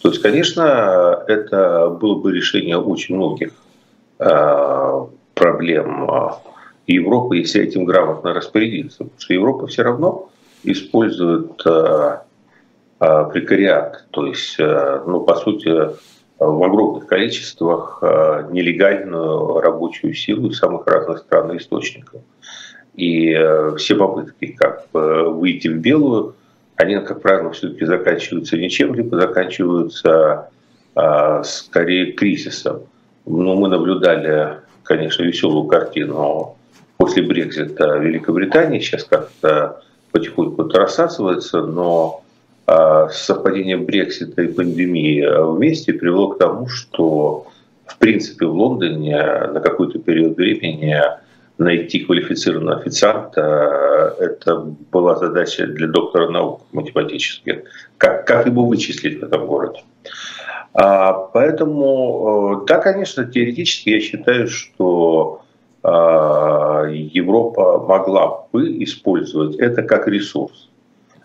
То 0.01 0.10
есть, 0.10 0.22
конечно, 0.22 1.24
это 1.27 1.89
было 1.89 2.15
бы 2.15 2.32
решение 2.32 2.77
очень 2.77 3.15
многих 3.15 3.51
проблем 5.36 6.10
а, 6.10 6.42
Европы, 6.88 7.38
если 7.38 7.62
этим 7.62 7.86
грамотно 7.86 8.34
распорядиться. 8.34 9.00
Потому 9.00 9.20
что 9.20 9.34
Европа 9.34 9.68
все 9.68 9.84
равно 9.84 10.30
использует 10.63 11.62
а, 11.68 12.25
а, 13.00 13.25
прекариат, 13.25 14.06
то 14.10 14.25
есть, 14.25 14.58
ну, 14.58 15.22
по 15.22 15.36
сути, 15.36 15.70
в 16.38 16.63
огромных 16.63 17.08
количествах 17.08 18.00
нелегальную 18.51 19.62
рабочую 19.62 20.13
силу 20.13 20.50
из 20.50 20.58
самых 20.58 20.86
разных 20.86 21.20
стран 21.20 21.51
и 21.54 21.58
источников. 21.58 22.22
И 22.94 23.34
все 23.77 23.96
попытки 23.96 24.48
как 24.48 24.88
бы 24.92 25.30
выйти 25.32 25.70
в 25.70 25.77
белую, 25.77 26.36
они, 26.75 26.96
как 26.96 27.22
правило, 27.22 27.51
все-таки 27.51 27.86
заканчиваются 27.86 28.58
ничем, 28.58 28.94
либо 28.96 29.20
заканчиваются 29.20 30.50
скорее 31.44 32.12
кризисом. 32.13 32.82
Но 33.25 33.56
мы 33.56 33.70
наблюдали 33.70 34.60
конечно, 34.86 35.24
веселую 35.24 35.65
картину 35.65 36.56
после 36.98 37.24
Брекзита 37.24 37.98
Великобритании. 37.98 38.80
Сейчас 38.80 39.04
как-то 39.04 39.82
потихоньку 40.12 40.63
рассасывается, 40.70 41.62
но 41.62 42.24
а, 42.68 43.10
совпадение 43.10 43.77
Брексита 43.77 44.42
и 44.42 44.48
пандемии 44.48 45.25
вместе 45.54 45.94
привело 45.94 46.30
к 46.30 46.39
тому, 46.39 46.68
что 46.68 47.48
в 47.86 47.98
принципе 47.98 48.46
в 48.46 48.54
Лондоне 48.54 49.18
на 49.54 49.60
какой-то 49.60 50.00
период 50.00 50.38
времени 50.38 50.98
найти 51.58 52.00
квалифицированного 52.00 52.80
официанта, 52.80 54.15
это 54.20 54.58
была 54.92 55.15
задача 55.15 55.68
для 55.68 55.88
доктора 55.88 56.30
наук 56.30 56.62
математических. 56.72 57.63
Как, 57.98 58.25
как 58.27 58.46
его 58.46 58.65
вычислить 58.65 59.22
в 59.22 59.24
этом 59.24 59.46
городе? 59.46 59.80
А, 60.75 61.13
поэтому, 61.13 62.65
да, 62.67 62.79
конечно, 62.79 63.25
теоретически 63.25 63.91
я 63.91 64.01
считаю, 64.01 64.50
что 64.50 65.41
а, 65.82 66.84
Европа 66.89 67.79
могла 67.79 68.46
бы 68.51 68.84
использовать 68.84 69.55
это 69.55 69.84
как 69.84 70.08
ресурс. 70.10 70.70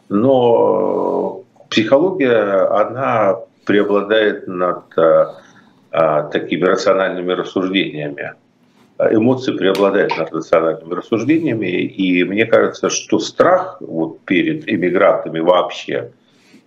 Но 0.09 1.43
психология, 1.69 2.69
она 2.69 3.41
преобладает 3.67 4.47
над 4.47 4.85
а, 4.97 6.23
такими 6.31 6.65
рациональными 6.65 7.33
рассуждениями. 7.33 8.35
Эмоции 8.99 9.57
преобладают 9.57 10.17
над 10.17 10.33
рациональными 10.33 10.95
рассуждениями, 10.95 11.67
и 11.67 12.23
мне 12.23 12.45
кажется, 12.45 12.89
что 12.89 13.19
страх 13.19 13.79
вот 13.81 14.21
перед 14.21 14.69
эмигрантами 14.69 15.41
вообще, 15.41 16.13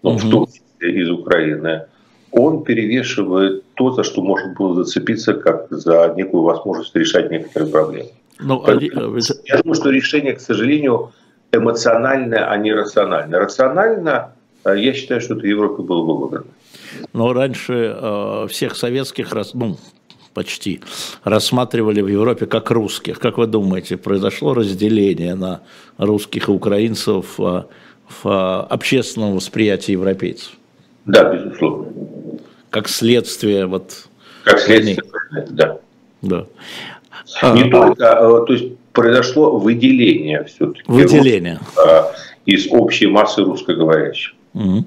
ну, 0.01 0.11
угу. 0.11 0.17
в 0.17 0.29
том 0.29 0.47
числе 0.47 1.01
из 1.01 1.09
Украины, 1.09 1.85
он 2.33 2.63
перевешивает 2.63 3.63
то, 3.75 3.91
за 3.91 4.03
что 4.03 4.21
можно 4.21 4.53
было 4.53 4.83
зацепиться, 4.83 5.33
как 5.35 5.67
за 5.69 6.13
некую 6.17 6.43
возможность 6.43 6.95
решать 6.95 7.29
некоторые 7.29 7.71
проблемы. 7.71 8.09
Ну, 8.39 8.63
а 8.65 8.73
Я 8.73 9.57
думаю, 9.61 9.75
что 9.75 9.91
решение, 9.91 10.33
к 10.33 10.41
сожалению, 10.41 11.11
эмоциональное, 11.51 12.49
а 12.49 12.57
не 12.57 12.73
рациональное. 12.73 13.39
Рационально, 13.39 14.31
э, 14.65 14.75
я 14.79 14.93
считаю, 14.93 15.21
что 15.21 15.35
это 15.35 15.45
Европе 15.45 15.83
было 15.83 16.03
бы 16.03 16.17
выгодно. 16.17 16.51
Но 17.13 17.33
раньше 17.33 17.95
э, 17.95 18.47
всех 18.49 18.75
советских, 18.75 19.31
ну, 19.53 19.77
почти, 20.33 20.81
рассматривали 21.23 22.01
в 22.01 22.07
Европе 22.07 22.47
как 22.47 22.71
русских. 22.71 23.19
Как 23.19 23.37
вы 23.37 23.45
думаете, 23.45 23.97
произошло 23.97 24.55
разделение 24.55 25.35
на 25.35 25.61
русских 25.99 26.49
и 26.49 26.51
украинцев 26.51 27.39
э, 27.39 27.63
в 28.07 28.25
э, 28.25 28.73
общественном 28.73 29.35
восприятии 29.35 29.91
европейцев? 29.91 30.53
Да, 31.05 31.31
безусловно 31.31 32.12
как 32.73 32.89
следствие 32.89 33.67
вот. 33.67 34.07
Как 34.43 34.59
следствие, 34.59 34.97
да. 35.51 35.77
Да. 36.23 36.47
Не 37.53 37.63
а, 37.63 37.69
только, 37.69 38.13
а, 38.13 38.45
то 38.45 38.51
есть 38.51 38.75
произошло 38.91 39.59
выделение 39.59 40.43
все-таки. 40.45 40.81
Выделение. 40.87 41.59
А, 41.77 42.11
из 42.45 42.67
общей 42.71 43.05
массы 43.05 43.43
русскоговорящих. 43.43 44.33
Угу. 44.55 44.85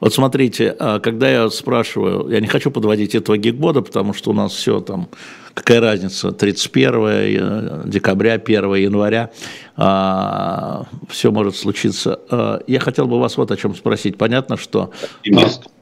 Вот 0.00 0.14
смотрите, 0.14 0.74
а, 0.78 0.98
когда 0.98 1.28
я 1.28 1.50
спрашиваю, 1.50 2.30
я 2.30 2.40
не 2.40 2.46
хочу 2.46 2.70
подводить 2.70 3.14
итоги 3.14 3.50
года, 3.50 3.82
потому 3.82 4.14
что 4.14 4.30
у 4.30 4.32
нас 4.32 4.52
все 4.52 4.80
там, 4.80 5.08
какая 5.52 5.80
разница, 5.80 6.32
31 6.32 6.94
э, 7.06 7.82
декабря, 7.84 8.34
1 8.34 8.74
января, 8.76 9.30
а, 9.76 10.86
все 11.08 11.30
может 11.30 11.56
случиться. 11.56 12.18
А, 12.30 12.62
я 12.66 12.80
хотел 12.80 13.06
бы 13.06 13.20
вас 13.20 13.36
вот 13.36 13.50
о 13.50 13.56
чем 13.56 13.74
спросить. 13.74 14.16
Понятно, 14.16 14.56
что 14.56 14.90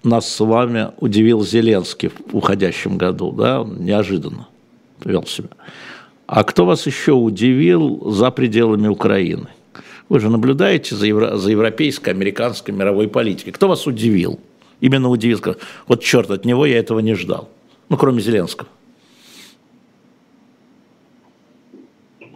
нас 0.03 0.29
с 0.29 0.41
вами 0.41 0.89
удивил 0.99 1.45
Зеленский 1.45 2.09
в 2.09 2.37
уходящем 2.37 2.99
году, 2.99 3.31
да, 3.31 3.65
неожиданно 3.65 4.49
вел 5.05 5.25
себя. 5.27 5.51
А 6.27 6.43
кто 6.43 6.67
вас 6.67 6.87
еще 6.87 7.13
удивил 7.13 8.11
за 8.11 8.33
пределами 8.33 8.89
Украины? 8.89 9.49
Вы 10.09 10.21
же 10.21 10.31
наблюдаете 10.31 10.95
за, 10.95 11.07
евро, 11.07 11.37
за 11.37 11.51
европейской, 11.51 12.11
американской, 12.11 12.75
мировой 12.75 13.09
политикой. 13.09 13.51
Кто 13.51 13.69
вас 13.69 13.87
удивил? 13.87 14.41
Именно 14.81 15.11
удивил. 15.11 15.41
Вот 15.87 16.03
черт, 16.03 16.31
от 16.31 16.45
него 16.45 16.65
я 16.65 16.79
этого 16.79 17.01
не 17.01 17.15
ждал. 17.15 17.49
Ну, 17.89 17.97
кроме 17.97 18.21
Зеленского. 18.21 18.69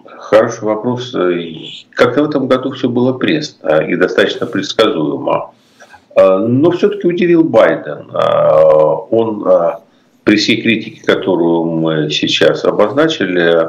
Хороший 0.04 0.64
вопрос. 0.64 1.12
Как-то 1.90 2.24
в 2.24 2.28
этом 2.28 2.48
году 2.48 2.72
все 2.72 2.88
было 2.88 3.12
пресно 3.12 3.82
и 3.82 3.96
достаточно 3.96 4.46
предсказуемо. 4.46 5.52
Но 6.16 6.70
все-таки 6.72 7.06
удивил 7.06 7.44
Байден. 7.44 8.10
Он 9.10 9.46
при 10.24 10.36
всей 10.36 10.62
критике, 10.62 11.02
которую 11.04 11.64
мы 11.64 12.10
сейчас 12.10 12.64
обозначили, 12.64 13.68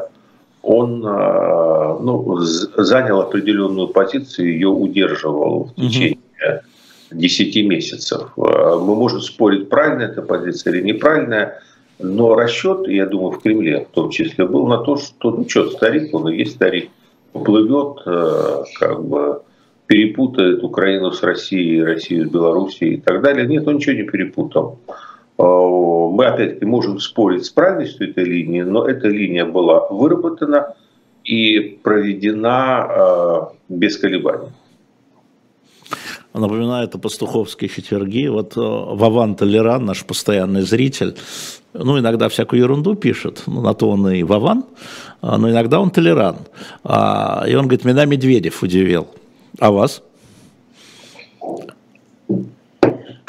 он 0.64 1.06
а, 1.06 2.00
ну, 2.00 2.38
занял 2.40 3.20
определенную 3.20 3.90
позицию, 3.90 4.54
ее 4.54 4.70
удерживал 4.70 5.66
в 5.66 5.76
течение 5.76 6.18
угу. 7.12 7.20
10 7.20 7.68
месяцев. 7.68 8.32
А, 8.38 8.78
мы 8.80 8.96
можем 8.96 9.22
спорить, 9.22 9.70
правильная 9.70 10.08
эта 10.08 10.22
позиция 10.22 10.74
или 10.74 10.82
неправильная, 10.82 11.62
но 12.00 12.34
расчет, 12.34 12.88
я 12.88 13.06
думаю, 13.06 13.32
в 13.32 13.42
Кремле 13.42 13.86
в 13.92 13.94
том 13.94 14.10
числе 14.10 14.46
был 14.48 14.66
на 14.68 14.78
то, 14.78 14.96
что 14.96 15.32
ну 15.32 15.48
что, 15.48 15.70
старик, 15.70 16.14
он 16.14 16.30
и 16.30 16.38
есть 16.38 16.56
старик, 16.56 16.90
плывет, 17.34 17.98
а, 18.06 18.64
как 18.80 19.04
бы 19.04 19.42
перепутает 19.88 20.64
Украину 20.64 21.12
с 21.12 21.22
Россией, 21.24 21.84
Россию 21.84 22.30
с 22.30 22.32
Белоруссией 22.32 22.96
и 22.96 23.02
так 23.02 23.22
далее. 23.22 23.46
Нет, 23.46 23.68
он 23.68 23.76
ничего 23.76 23.96
не 23.98 24.04
перепутал. 24.04 24.80
Э, 25.38 25.44
мы 25.44 26.26
опять-таки 26.26 26.66
можем 26.66 27.00
спорить 27.00 27.46
с 27.46 27.50
правильностью 27.50 28.10
этой 28.10 28.24
линии, 28.24 28.62
но 28.62 28.88
эта 28.88 29.08
линия 29.08 29.46
была 29.46 29.88
выработана 29.90 30.76
и 31.24 31.60
проведена 31.60 32.88
э, 32.90 33.42
без 33.70 33.98
колебаний. 33.98 34.50
Напоминает 36.34 36.96
о 36.96 36.98
пастуховские 36.98 37.70
четверги. 37.70 38.28
Вот 38.28 38.58
э, 38.58 38.60
Вован 38.60 39.36
Толеран, 39.36 39.86
наш 39.86 40.06
постоянный 40.06 40.62
зритель, 40.62 41.16
ну, 41.74 41.98
иногда 41.98 42.30
всякую 42.30 42.62
ерунду 42.62 42.96
пишет, 42.96 43.44
ну, 43.48 43.62
на 43.62 43.74
то 43.74 43.90
он 43.90 44.08
и 44.10 44.24
Вован, 44.24 44.66
но 45.22 45.50
иногда 45.50 45.80
он 45.80 45.90
Толеран. 45.90 46.38
А, 46.84 47.46
и 47.48 47.56
он 47.56 47.64
говорит, 47.64 47.86
меня 47.86 48.06
Медведев 48.06 48.62
удивил. 48.62 49.08
А 49.60 49.72
вас? 49.72 50.04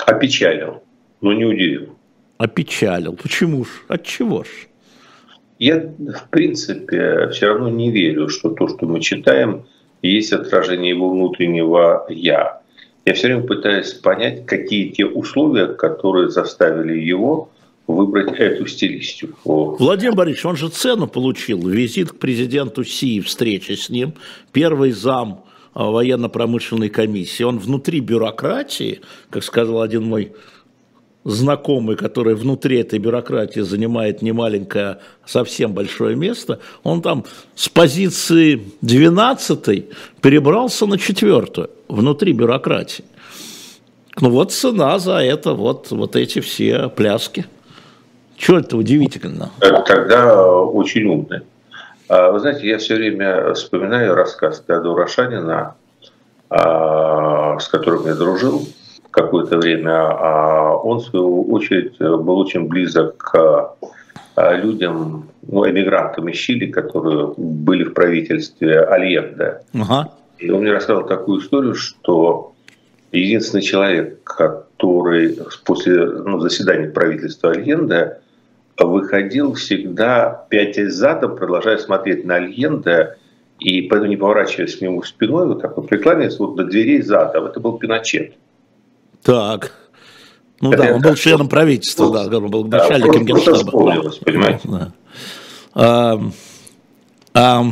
Опечалил, 0.07 0.83
но 1.23 1.33
не 1.33 1.47
удивил 1.47 1.94
опечалил. 2.39 3.15
Почему 3.15 3.65
ж? 3.65 3.69
От 3.89 4.05
чего 4.05 4.45
ж? 4.45 4.49
Я, 5.59 5.81
в 5.81 6.29
принципе, 6.31 7.29
все 7.29 7.47
равно 7.47 7.69
не 7.69 7.91
верю, 7.91 8.29
что 8.29 8.51
то, 8.51 8.69
что 8.69 8.87
мы 8.87 9.01
читаем, 9.01 9.65
есть 10.03 10.33
отражение 10.33 10.91
его 10.91 11.11
внутреннего 11.11 12.07
«я». 12.09 12.61
Я 13.07 13.13
все 13.13 13.27
время 13.27 13.43
пытаюсь 13.43 13.93
понять, 13.93 14.47
какие 14.47 14.89
те 14.89 15.05
условия, 15.05 15.67
которые 15.67 16.31
заставили 16.31 16.99
его 16.99 17.51
выбрать 17.87 18.33
эту 18.39 18.67
стилистику. 18.67 19.77
Владимир 19.79 20.15
Борисович, 20.15 20.47
он 20.47 20.57
же 20.57 20.69
цену 20.71 21.07
получил. 21.07 21.69
Визит 21.69 22.13
к 22.13 22.19
президенту 22.19 22.83
Си, 22.83 23.21
встреча 23.21 23.77
с 23.77 23.91
ним, 23.91 24.15
первый 24.53 24.93
зам 24.93 25.45
а, 25.75 25.91
военно-промышленной 25.91 26.89
комиссии. 26.89 27.43
Он 27.43 27.59
внутри 27.59 28.01
бюрократии, 28.01 29.01
как 29.29 29.45
сказал 29.45 29.83
один 29.83 30.05
мой 30.05 30.33
знакомый, 31.25 31.97
который 31.97 32.35
внутри 32.35 32.81
этой 32.81 32.99
бюрократии 32.99 33.61
занимает 33.61 34.23
немаленькое, 34.23 34.85
а 34.85 34.99
совсем 35.25 35.73
большое 35.73 36.17
место, 36.17 36.61
он 36.83 37.03
там 37.03 37.25
с 37.55 37.69
позиции 37.69 38.63
12 38.83 39.87
перебрался 40.21 40.87
на 40.87 40.99
четвертую 40.99 41.71
внутри 41.89 42.33
бюрократии. 42.33 43.05
Ну 44.21 44.31
вот 44.31 44.53
цена 44.53 44.99
за 44.99 45.17
это, 45.17 45.55
вот, 45.55 45.91
вот 45.91 46.15
эти 46.15 46.41
все 46.41 46.89
пляски. 46.89 47.47
Чего 48.37 48.59
это 48.59 48.77
удивительно? 48.77 49.51
Тогда 49.59 50.61
очень 50.63 51.05
умный. 51.05 51.41
А, 52.09 52.31
вы 52.31 52.41
знаете, 52.41 52.69
я 52.69 52.79
все 52.79 52.97
время 52.97 53.55
вспоминаю 53.55 54.15
рассказ 54.15 54.63
Теодора 54.67 55.07
Шанина, 55.07 55.75
а, 56.51 57.59
с 57.59 57.69
которым 57.69 58.07
я 58.07 58.15
дружил, 58.15 58.67
какое-то 59.15 59.59
время, 59.59 59.93
а 59.93 60.77
он, 60.77 60.99
в 60.99 61.05
свою 61.05 61.45
очередь, 61.53 61.99
был 61.99 62.39
очень 62.39 62.67
близок 62.67 63.17
к 63.17 63.77
а, 64.37 64.55
людям, 64.55 65.29
ну, 65.43 65.69
эмигрантам 65.69 66.29
из 66.29 66.37
Чили, 66.37 66.67
которые 66.67 67.33
были 67.37 67.85
в 67.85 67.95
правительстве 67.95 68.81
Альенде. 68.81 69.61
Ага. 69.73 70.11
И 70.39 70.51
он 70.51 70.63
мне 70.63 70.73
рассказал 70.73 71.07
такую 71.07 71.41
историю, 71.41 71.75
что 71.75 72.53
единственный 73.13 73.63
человек, 73.63 74.25
который 74.25 75.39
после 75.65 76.05
ну, 76.05 76.41
заседания 76.41 76.89
правительства 76.89 77.53
Альенде 77.53 78.19
выходил 78.77 79.55
всегда 79.55 80.47
пятясь 80.51 80.95
задом, 80.95 81.37
продолжая 81.37 81.79
смотреть 81.79 82.25
на 82.25 82.37
Альенде, 82.37 83.17
и 83.61 83.83
поэтому 83.83 84.11
не 84.11 84.17
поворачиваясь 84.17 84.77
к 84.77 84.81
нему 84.81 85.05
спиной, 85.05 85.47
вот 85.47 85.63
так 85.63 85.77
вот 85.77 85.89
прикладываясь 85.89 86.39
вот 86.41 86.57
до 86.57 86.65
дверей 86.65 87.03
задом. 87.03 87.47
Это 87.47 87.61
был 87.61 87.79
Пиночет. 87.79 88.35
Так. 89.25 89.73
Ну 90.61 90.71
да, 90.71 90.95
он 90.95 91.03
был 91.03 91.15
членом 91.15 91.49
правительства, 91.49 92.11
да, 92.29 92.37
он 92.37 92.51
был 92.51 92.65
начальником 92.65 93.27
да, 93.27 93.35
генштаба. 93.35 94.13
понимаете? 94.25 94.61
Да. 94.65 94.93
А, 95.75 96.21
а, 97.35 97.67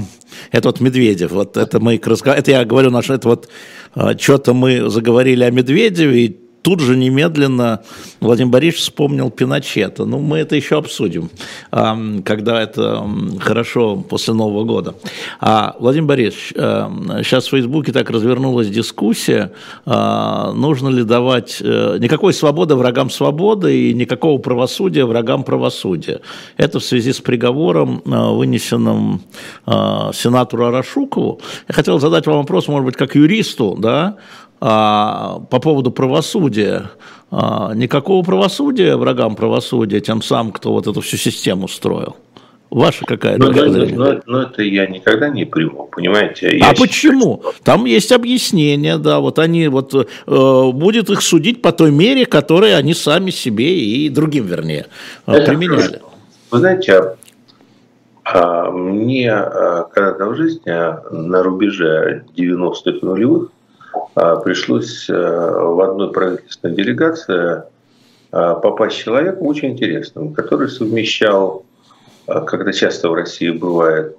это 0.50 0.68
вот 0.68 0.80
Медведев, 0.80 1.30
вот 1.30 1.56
это 1.56 1.78
мы 1.78 1.96
это 1.96 2.50
я 2.50 2.64
говорю, 2.64 2.90
наш, 2.90 3.08
это 3.10 3.28
вот 3.28 3.48
а, 3.94 4.18
что-то 4.18 4.54
мы 4.54 4.90
заговорили 4.90 5.44
о 5.44 5.50
Медведеве, 5.50 6.24
и 6.24 6.41
тут 6.62 6.80
же 6.80 6.96
немедленно 6.96 7.82
Владимир 8.20 8.50
Борисович 8.50 8.84
вспомнил 8.84 9.30
Пиночета. 9.30 10.04
Ну, 10.04 10.18
мы 10.18 10.38
это 10.38 10.56
еще 10.56 10.78
обсудим, 10.78 11.30
когда 11.70 12.62
это 12.62 13.06
хорошо 13.40 13.96
после 13.96 14.34
Нового 14.34 14.64
года. 14.64 14.94
А, 15.40 15.76
Владимир 15.78 16.08
Борисович, 16.08 16.52
сейчас 16.54 17.46
в 17.46 17.50
Фейсбуке 17.50 17.92
так 17.92 18.10
развернулась 18.10 18.68
дискуссия, 18.68 19.52
а, 19.84 20.52
нужно 20.52 20.88
ли 20.88 21.04
давать 21.04 21.58
э, 21.60 21.98
никакой 21.98 22.32
свободы 22.32 22.74
врагам 22.74 23.10
свободы 23.10 23.90
и 23.90 23.94
никакого 23.94 24.38
правосудия 24.38 25.04
врагам 25.04 25.44
правосудия. 25.44 26.20
Это 26.56 26.78
в 26.78 26.84
связи 26.84 27.12
с 27.12 27.20
приговором, 27.20 28.02
э, 28.04 28.10
вынесенным 28.32 29.22
э, 29.66 29.70
сенатору 30.14 30.66
Арашукову. 30.66 31.40
Я 31.68 31.74
хотел 31.74 31.98
задать 31.98 32.26
вам 32.26 32.38
вопрос, 32.38 32.68
может 32.68 32.86
быть, 32.86 32.96
как 32.96 33.14
юристу, 33.14 33.76
да, 33.78 34.16
а, 34.64 35.40
по 35.50 35.58
поводу 35.58 35.90
правосудия. 35.90 36.92
А, 37.32 37.72
никакого 37.74 38.22
правосудия 38.22 38.94
врагам 38.94 39.34
правосудия, 39.34 39.98
тем 40.00 40.22
самым, 40.22 40.52
кто 40.52 40.72
вот 40.72 40.86
эту 40.86 41.00
всю 41.00 41.16
систему 41.16 41.66
строил. 41.66 42.14
Ваша 42.70 43.04
какая 43.04 43.38
но, 43.38 43.46
точка 43.46 43.70
зрения? 43.70 43.96
Но, 43.96 44.20
но 44.24 44.42
это 44.42 44.62
я 44.62 44.86
никогда 44.86 45.30
не 45.30 45.44
приму, 45.46 45.88
понимаете? 45.90 46.56
Я 46.56 46.70
а 46.70 46.74
почему? 46.76 47.42
Там 47.64 47.86
есть 47.86 48.12
объяснение, 48.12 48.98
да, 48.98 49.18
вот 49.18 49.40
они 49.40 49.66
вот 49.66 49.94
э, 49.94 50.70
будет 50.72 51.10
их 51.10 51.22
судить 51.22 51.60
по 51.60 51.72
той 51.72 51.90
мере, 51.90 52.24
которой 52.24 52.76
они 52.76 52.94
сами 52.94 53.30
себе 53.30 53.80
и 53.80 54.08
другим, 54.10 54.46
вернее, 54.46 54.86
э, 55.26 55.32
это 55.32 55.50
применяли. 55.50 56.00
Вы 56.52 56.58
знаете, 56.58 57.16
а, 58.24 58.70
мне 58.70 59.32
а, 59.32 59.84
когда-то 59.92 60.26
в 60.26 60.36
жизни 60.36 60.70
на 60.70 61.42
рубеже 61.42 62.24
90-х 62.36 62.98
нулевых 63.02 63.48
а, 63.48 63.61
пришлось 64.14 65.08
э, 65.08 65.14
в 65.14 65.80
одной 65.80 66.12
правительственной 66.12 66.74
делегации 66.74 67.62
попасть 68.30 68.96
человеком 68.96 69.46
очень 69.46 69.72
интересным, 69.72 70.32
который 70.32 70.68
совмещал 70.68 71.64
когда 72.46 72.72
часто 72.72 73.10
в 73.10 73.14
России 73.14 73.50
бывает 73.50 74.16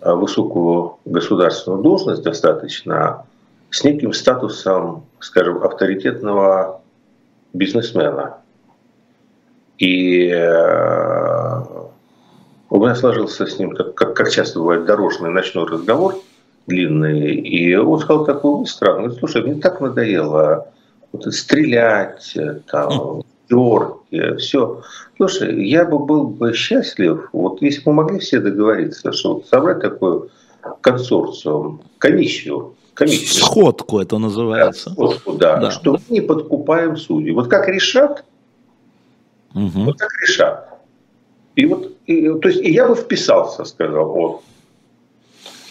высокую 0.00 0.98
государственную 1.04 1.82
должность 1.82 2.22
достаточно 2.22 3.24
с 3.70 3.84
неким 3.84 4.12
статусом, 4.12 5.06
скажем, 5.20 5.62
авторитетного 5.62 6.82
бизнесмена. 7.54 8.38
И 9.78 10.28
у 12.70 12.78
меня 12.80 12.94
сложился 12.96 13.46
с 13.46 13.58
ним, 13.58 13.74
как, 13.74 13.94
как 13.94 14.30
часто 14.30 14.58
бывает, 14.58 14.84
дорожный 14.84 15.30
ночной 15.30 15.66
разговор 15.66 16.16
длинный. 16.66 17.34
И 17.34 17.74
он 17.74 17.98
сказал 18.00 18.24
такую 18.24 18.66
странную, 18.66 19.12
слушай, 19.12 19.42
мне 19.42 19.60
так 19.60 19.80
надоело 19.80 20.68
вот, 21.12 21.32
стрелять, 21.34 22.36
там, 22.70 23.22
терки, 23.48 24.36
все. 24.38 24.82
Слушай, 25.16 25.68
я 25.68 25.84
бы 25.84 25.98
был 25.98 26.28
бы 26.28 26.52
счастлив, 26.54 27.28
вот 27.32 27.62
если 27.62 27.82
бы 27.82 27.92
мы 27.92 28.02
могли 28.02 28.18
все 28.18 28.40
договориться, 28.40 29.12
что 29.12 29.34
вот 29.34 29.46
собрать 29.46 29.80
такой 29.80 30.28
консорциум, 30.80 31.82
комиссию, 31.98 32.74
комиссию. 32.94 33.44
Сходку 33.44 34.00
это 34.00 34.18
называется. 34.18 34.90
Да, 34.90 34.94
сходку, 34.94 35.32
да, 35.34 35.56
да. 35.58 35.70
Что 35.70 35.92
мы 35.92 36.00
не 36.08 36.20
подкупаем 36.20 36.96
судьи. 36.96 37.32
Вот 37.32 37.48
как 37.48 37.68
решат, 37.68 38.24
угу. 39.54 39.84
вот 39.84 39.98
как 39.98 40.10
решат. 40.22 40.68
И 41.56 41.66
вот, 41.66 41.92
и, 42.06 42.28
то 42.40 42.48
есть, 42.48 42.60
и 42.60 42.72
я 42.72 42.88
бы 42.88 42.94
вписался, 42.94 43.64
сказал 43.64 44.16
он. 44.18 44.40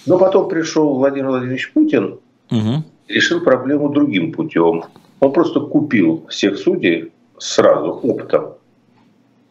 Но 0.05 0.17
потом 0.17 0.49
пришел 0.49 0.95
Владимир 0.95 1.29
Владимирович 1.29 1.71
Путин 1.73 2.19
угу. 2.51 2.83
и 3.07 3.13
решил 3.13 3.41
проблему 3.41 3.89
другим 3.89 4.31
путем. 4.33 4.83
Он 5.19 5.31
просто 5.31 5.61
купил 5.61 6.25
всех 6.29 6.57
судей 6.57 7.11
сразу 7.37 7.91
оптом 8.03 8.55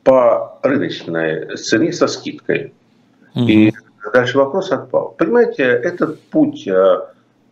по 0.05 0.59
рыночной 0.63 1.57
цене 1.57 1.93
со 1.93 2.07
скидкой. 2.07 2.73
Угу. 3.35 3.45
И 3.47 3.73
дальше 4.13 4.39
вопрос 4.39 4.71
отпал. 4.71 5.15
Понимаете, 5.19 5.63
этот 5.63 6.21
путь, 6.21 6.67
э, 6.67 7.01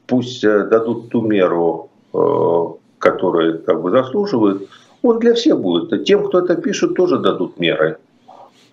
пусть 0.06 0.44
э, 0.44 0.66
дадут 0.66 1.10
ту 1.10 1.22
меру, 1.22 1.90
э, 2.12 2.64
которую 2.98 3.62
как 3.62 3.80
бы 3.80 3.90
заслуживают, 3.90 4.68
он 5.02 5.18
для 5.18 5.34
всех 5.34 5.58
будет. 5.60 6.04
Тем, 6.04 6.26
кто 6.26 6.40
это 6.40 6.56
пишет, 6.56 6.94
тоже 6.94 7.18
дадут 7.18 7.58
меры. 7.58 7.96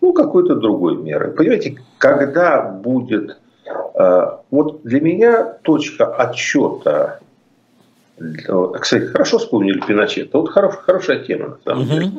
Ну, 0.02 0.14
какой-то 0.14 0.56
другой 0.56 0.98
меры. 0.98 1.32
Понимаете, 1.32 1.78
когда 1.98 2.62
будет... 2.62 3.38
Вот 4.50 4.84
для 4.84 5.02
меня 5.02 5.44
точка 5.64 6.06
отчета 6.06 7.20
кстати, 8.80 9.06
хорошо 9.06 9.38
вспомнили 9.38 9.80
Пиночет. 9.80 10.34
Вот 10.34 10.50
хорош, 10.50 10.76
хорошая 10.78 11.20
тема, 11.20 11.50
на 11.50 11.58
самом 11.64 11.86
деле. 11.86 12.12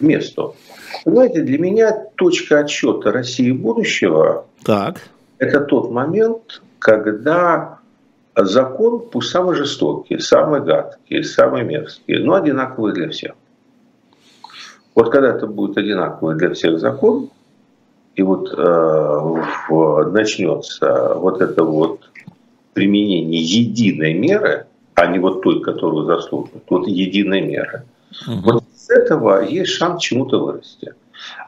Месту. 0.00 0.56
Понимаете, 1.04 1.42
для 1.42 1.58
меня 1.58 2.06
точка 2.16 2.60
отсчета 2.60 3.12
России 3.12 3.52
будущего 3.52 4.46
так. 4.64 4.96
это 5.38 5.60
тот 5.60 5.90
момент, 5.90 6.62
когда 6.78 7.80
закон, 8.34 9.00
пусть 9.10 9.30
самый 9.30 9.54
жестокий, 9.54 10.18
самый 10.18 10.62
гадкий, 10.62 11.22
самый 11.22 11.64
мерзкий, 11.64 12.18
но 12.18 12.34
одинаковый 12.34 12.94
для 12.94 13.10
всех. 13.10 13.32
Вот 14.94 15.10
когда 15.10 15.30
это 15.30 15.46
будет 15.46 15.76
одинаковый 15.76 16.36
для 16.36 16.54
всех 16.54 16.78
закон, 16.78 17.28
и 18.14 18.22
вот 18.22 18.52
э, 18.56 20.06
начнется 20.10 21.14
вот 21.14 21.40
это 21.40 21.64
вот 21.64 22.00
применение 22.74 23.40
единой 23.40 24.14
меры– 24.14 24.66
а 24.94 25.06
не 25.06 25.18
вот 25.18 25.42
той, 25.42 25.60
которую 25.60 26.06
заслуживают. 26.06 26.64
Вот 26.68 26.86
единая 26.86 27.40
мера. 27.40 27.84
Угу. 28.26 28.40
Вот 28.44 28.64
с 28.74 28.90
этого 28.90 29.42
есть 29.42 29.72
шанс 29.72 30.02
чему-то 30.02 30.44
вырасти. 30.44 30.94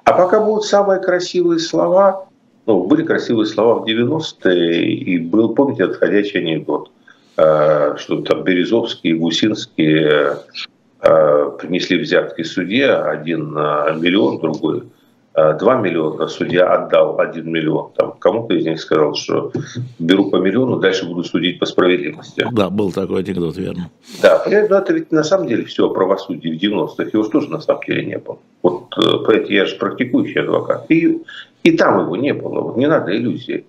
А 0.04 0.12
пока 0.12 0.40
будут 0.40 0.64
самые 0.64 1.00
красивые 1.00 1.58
слова, 1.58 2.28
ну, 2.66 2.84
были 2.84 3.02
красивые 3.02 3.46
слова 3.46 3.80
в 3.80 3.84
90-е, 3.84 4.92
и 4.92 5.18
был, 5.18 5.54
помните, 5.54 5.84
отходящий 5.84 6.40
анекдот, 6.40 6.90
э, 7.36 7.96
что 7.98 8.22
там 8.22 8.44
Березовский 8.44 9.10
и 9.10 9.14
Гусинский 9.14 10.38
э, 11.00 11.50
принесли 11.58 11.98
взятки 11.98 12.42
судье, 12.42 12.94
один 12.94 13.50
миллион, 13.50 14.38
другой 14.38 14.84
2 15.34 15.76
миллиона, 15.80 16.28
судья 16.28 16.72
отдал 16.72 17.18
1 17.18 17.50
миллион. 17.50 17.90
Там 17.96 18.12
кому-то 18.18 18.54
из 18.54 18.64
них 18.64 18.80
сказал, 18.80 19.14
что 19.14 19.52
беру 19.98 20.30
по 20.30 20.36
миллиону, 20.36 20.76
дальше 20.76 21.06
буду 21.06 21.24
судить 21.24 21.58
по 21.58 21.66
справедливости. 21.66 22.46
Да, 22.52 22.70
был 22.70 22.92
такой 22.92 23.20
анекдот, 23.20 23.56
верно. 23.56 23.90
Да, 24.22 24.42
но 24.46 24.78
это 24.78 24.92
ведь 24.92 25.10
на 25.10 25.24
самом 25.24 25.48
деле 25.48 25.64
все 25.64 25.86
о 25.86 25.90
правосудии 25.90 26.56
в 26.56 26.62
90-х, 26.62 27.10
его 27.12 27.24
тоже 27.24 27.50
на 27.50 27.60
самом 27.60 27.82
деле 27.86 28.04
не 28.04 28.18
было. 28.18 28.38
Вот, 28.62 28.94
э, 28.96 29.00
понимаете, 29.24 29.54
я 29.54 29.66
же 29.66 29.76
практикующий 29.76 30.40
адвокат. 30.40 30.86
И, 30.88 31.22
и 31.64 31.76
там 31.76 32.00
его 32.00 32.16
не 32.16 32.32
было, 32.32 32.60
вот 32.60 32.76
не 32.76 32.86
надо 32.86 33.16
иллюзий. 33.16 33.66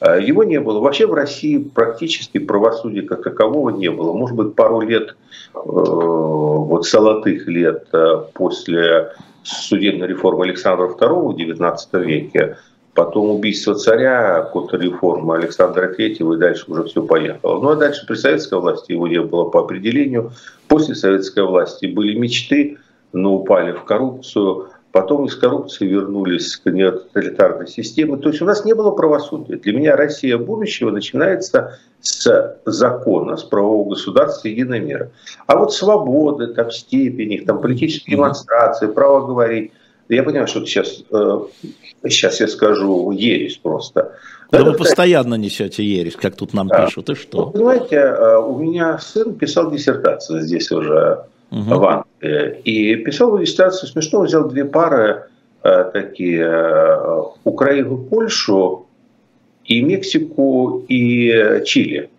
А, 0.00 0.16
его 0.18 0.44
не 0.44 0.60
было. 0.60 0.80
Вообще 0.80 1.06
в 1.06 1.14
России 1.14 1.58
практически 1.58 2.38
правосудия 2.38 3.02
как 3.02 3.22
такового 3.22 3.70
не 3.70 3.90
было. 3.90 4.12
Может 4.12 4.36
быть, 4.36 4.54
пару 4.54 4.80
лет, 4.80 5.16
э, 5.54 5.58
вот 5.64 6.86
золотых 6.86 7.46
лет 7.46 7.88
э, 7.92 8.22
после 8.34 9.12
судебной 9.46 10.08
реформы 10.08 10.44
Александра 10.44 10.88
II 10.88 11.32
в 11.32 11.36
XIX 11.36 12.04
веке, 12.04 12.58
потом 12.94 13.30
убийство 13.30 13.74
царя, 13.74 14.42
контрреформа 14.52 15.36
Александра 15.36 15.92
III, 15.92 16.34
и 16.34 16.38
дальше 16.38 16.64
уже 16.68 16.84
все 16.84 17.02
поехало. 17.02 17.60
Ну 17.60 17.68
а 17.70 17.76
дальше 17.76 18.06
при 18.06 18.16
советской 18.16 18.58
власти 18.58 18.92
его 18.92 19.06
не 19.06 19.20
было 19.20 19.44
по 19.44 19.60
определению. 19.60 20.32
После 20.68 20.94
советской 20.94 21.44
власти 21.44 21.86
были 21.86 22.18
мечты, 22.18 22.78
но 23.12 23.34
упали 23.34 23.72
в 23.72 23.84
коррупцию. 23.84 24.68
Потом 24.96 25.26
из 25.26 25.36
коррупции 25.36 25.86
вернулись 25.86 26.56
к 26.56 26.70
нетоталитарной 26.70 27.68
системе. 27.68 28.16
То 28.16 28.30
есть 28.30 28.40
у 28.40 28.46
нас 28.46 28.64
не 28.64 28.74
было 28.74 28.92
правосудия. 28.92 29.56
Для 29.56 29.74
меня 29.74 29.94
Россия 29.94 30.38
будущего 30.38 30.90
начинается 30.90 31.78
с 32.00 32.56
закона, 32.64 33.36
с 33.36 33.42
правового 33.42 33.90
государства 33.90 34.48
единой 34.48 34.80
меры. 34.80 35.10
А 35.46 35.58
вот 35.58 35.74
свободы, 35.74 36.46
там, 36.46 36.70
степени, 36.70 37.44
там, 37.44 37.60
политические 37.60 38.16
демонстрации, 38.16 38.86
право 38.86 39.26
говорить, 39.26 39.72
я 40.08 40.22
понимаю, 40.22 40.46
что 40.46 40.64
сейчас, 40.64 41.04
э, 41.12 41.40
сейчас 42.08 42.40
я 42.40 42.48
скажу 42.48 43.10
ересь 43.10 43.58
просто. 43.58 44.14
Да 44.50 44.64
вы 44.64 44.72
постоянно 44.72 45.34
несете 45.34 45.84
ересь, 45.84 46.16
как 46.16 46.36
тут 46.36 46.54
нам 46.54 46.68
да. 46.68 46.86
пишут, 46.86 47.10
и 47.10 47.14
что? 47.14 47.44
Вы 47.44 47.52
понимаете, 47.52 47.96
э, 47.96 48.38
у 48.38 48.58
меня 48.58 48.96
сын 48.96 49.34
писал 49.34 49.70
диссертацию 49.70 50.40
здесь 50.40 50.72
уже 50.72 51.26
угу. 51.50 51.62
в 51.62 51.84
Англии. 51.84 52.60
И 52.64 52.96
писал 52.96 53.38
диссертацию 53.38 53.88
смешно, 53.88 54.22
взял 54.22 54.48
две 54.48 54.64
пары 54.64 55.24
э, 55.62 55.90
такие, 55.92 56.42
э, 56.42 57.22
Украину, 57.44 57.98
Польшу 57.98 58.86
и 59.64 59.82
Мексику, 59.82 60.84
и 60.88 61.62
Чили. 61.64 62.10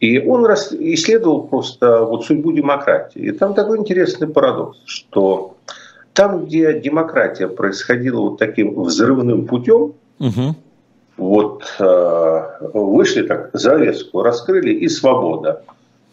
И 0.00 0.18
он 0.18 0.44
исследовал 0.46 1.44
просто 1.44 2.02
вот 2.04 2.24
судьбу 2.24 2.52
демократии. 2.52 3.20
И 3.20 3.30
там 3.30 3.54
такой 3.54 3.78
интересный 3.78 4.26
парадокс, 4.26 4.78
что 4.84 5.56
там, 6.12 6.44
где 6.44 6.78
демократия 6.80 7.46
происходила 7.46 8.20
вот 8.22 8.38
таким 8.38 8.82
взрывным 8.82 9.46
путем, 9.46 9.94
угу. 10.18 10.56
вот 11.16 11.64
э, 11.78 12.42
вышли 12.74 13.22
так, 13.22 13.50
завеску 13.52 14.22
раскрыли, 14.22 14.72
и 14.72 14.88
свобода. 14.88 15.62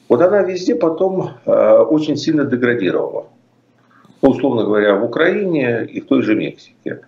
Вот 0.09 0.21
она 0.21 0.41
везде 0.41 0.75
потом 0.75 1.31
очень 1.45 2.17
сильно 2.17 2.43
деградировала. 2.43 3.27
Условно 4.21 4.63
говоря, 4.63 4.95
в 4.95 5.05
Украине 5.05 5.85
и 5.85 6.01
в 6.01 6.07
той 6.07 6.23
же 6.23 6.35
Мексике. 6.35 7.01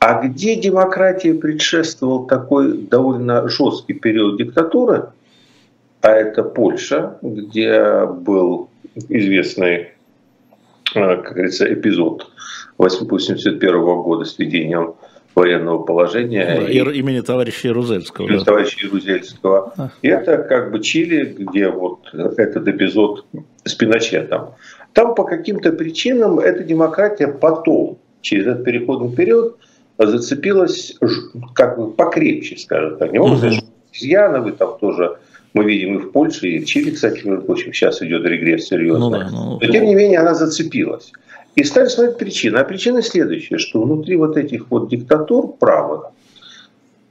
А 0.00 0.20
где 0.20 0.56
демократия 0.56 1.32
предшествовал 1.32 2.26
такой 2.26 2.76
довольно 2.76 3.48
жесткий 3.48 3.94
период 3.94 4.36
диктатуры, 4.36 5.10
а 6.02 6.10
это 6.10 6.42
Польша, 6.42 7.16
где 7.22 8.04
был 8.04 8.68
известный, 9.08 9.92
как 10.92 11.32
говорится, 11.32 11.72
эпизод 11.72 12.26
1981 12.76 14.02
года 14.02 14.24
с 14.24 14.36
введением 14.38 14.94
военного 15.34 15.82
положения. 15.82 16.44
Да, 16.44 16.68
и, 16.68 16.78
имени 16.98 17.20
товарища 17.20 17.68
Ярузельского. 17.68 18.26
Имени 18.26 18.38
да. 18.38 18.44
товарища 18.44 18.86
Ярузельского. 18.86 19.72
А. 19.76 19.90
И 20.02 20.08
это 20.08 20.38
как 20.38 20.70
бы 20.72 20.80
Чили, 20.80 21.24
где 21.38 21.68
вот 21.68 22.00
этот 22.12 22.68
эпизод 22.68 23.24
с 23.64 23.74
Пиночетом. 23.74 24.50
Там 24.92 25.14
по 25.14 25.24
каким-то 25.24 25.72
причинам 25.72 26.38
эта 26.38 26.62
демократия 26.62 27.28
потом, 27.28 27.98
через 28.20 28.46
этот 28.46 28.64
переходный 28.64 29.14
период, 29.14 29.56
зацепилась 29.98 30.96
как 31.54 31.78
бы 31.78 31.90
покрепче, 31.92 32.56
скажем 32.58 32.98
так. 32.98 33.12
Не 33.12 33.18
могу 33.18 33.36
сказать, 33.36 33.58
что 33.58 33.66
изъяновы 33.92 34.52
там 34.52 34.78
тоже 34.78 35.16
мы 35.54 35.64
видим 35.64 35.98
и 35.98 35.98
в 35.98 36.12
Польше, 36.12 36.48
и 36.48 36.58
в 36.60 36.66
Чили, 36.66 36.90
кстати, 36.90 37.26
между 37.26 37.44
прочим, 37.44 37.72
сейчас 37.72 38.02
идет 38.02 38.24
регресс 38.24 38.66
серьезный. 38.68 39.00
Ну, 39.00 39.10
да, 39.10 39.28
ну, 39.30 39.58
Но 39.60 39.66
тем 39.72 39.84
не 39.84 39.94
менее 39.94 40.20
она 40.20 40.34
зацепилась. 40.34 41.12
И 41.54 41.64
стали 41.64 41.86
смотреть 41.86 42.18
причины. 42.18 42.56
А 42.56 42.64
причина 42.64 43.02
следующая, 43.02 43.58
что 43.58 43.82
внутри 43.82 44.16
вот 44.16 44.36
этих 44.36 44.70
вот 44.70 44.88
диктатур 44.88 45.52
правых, 45.58 46.06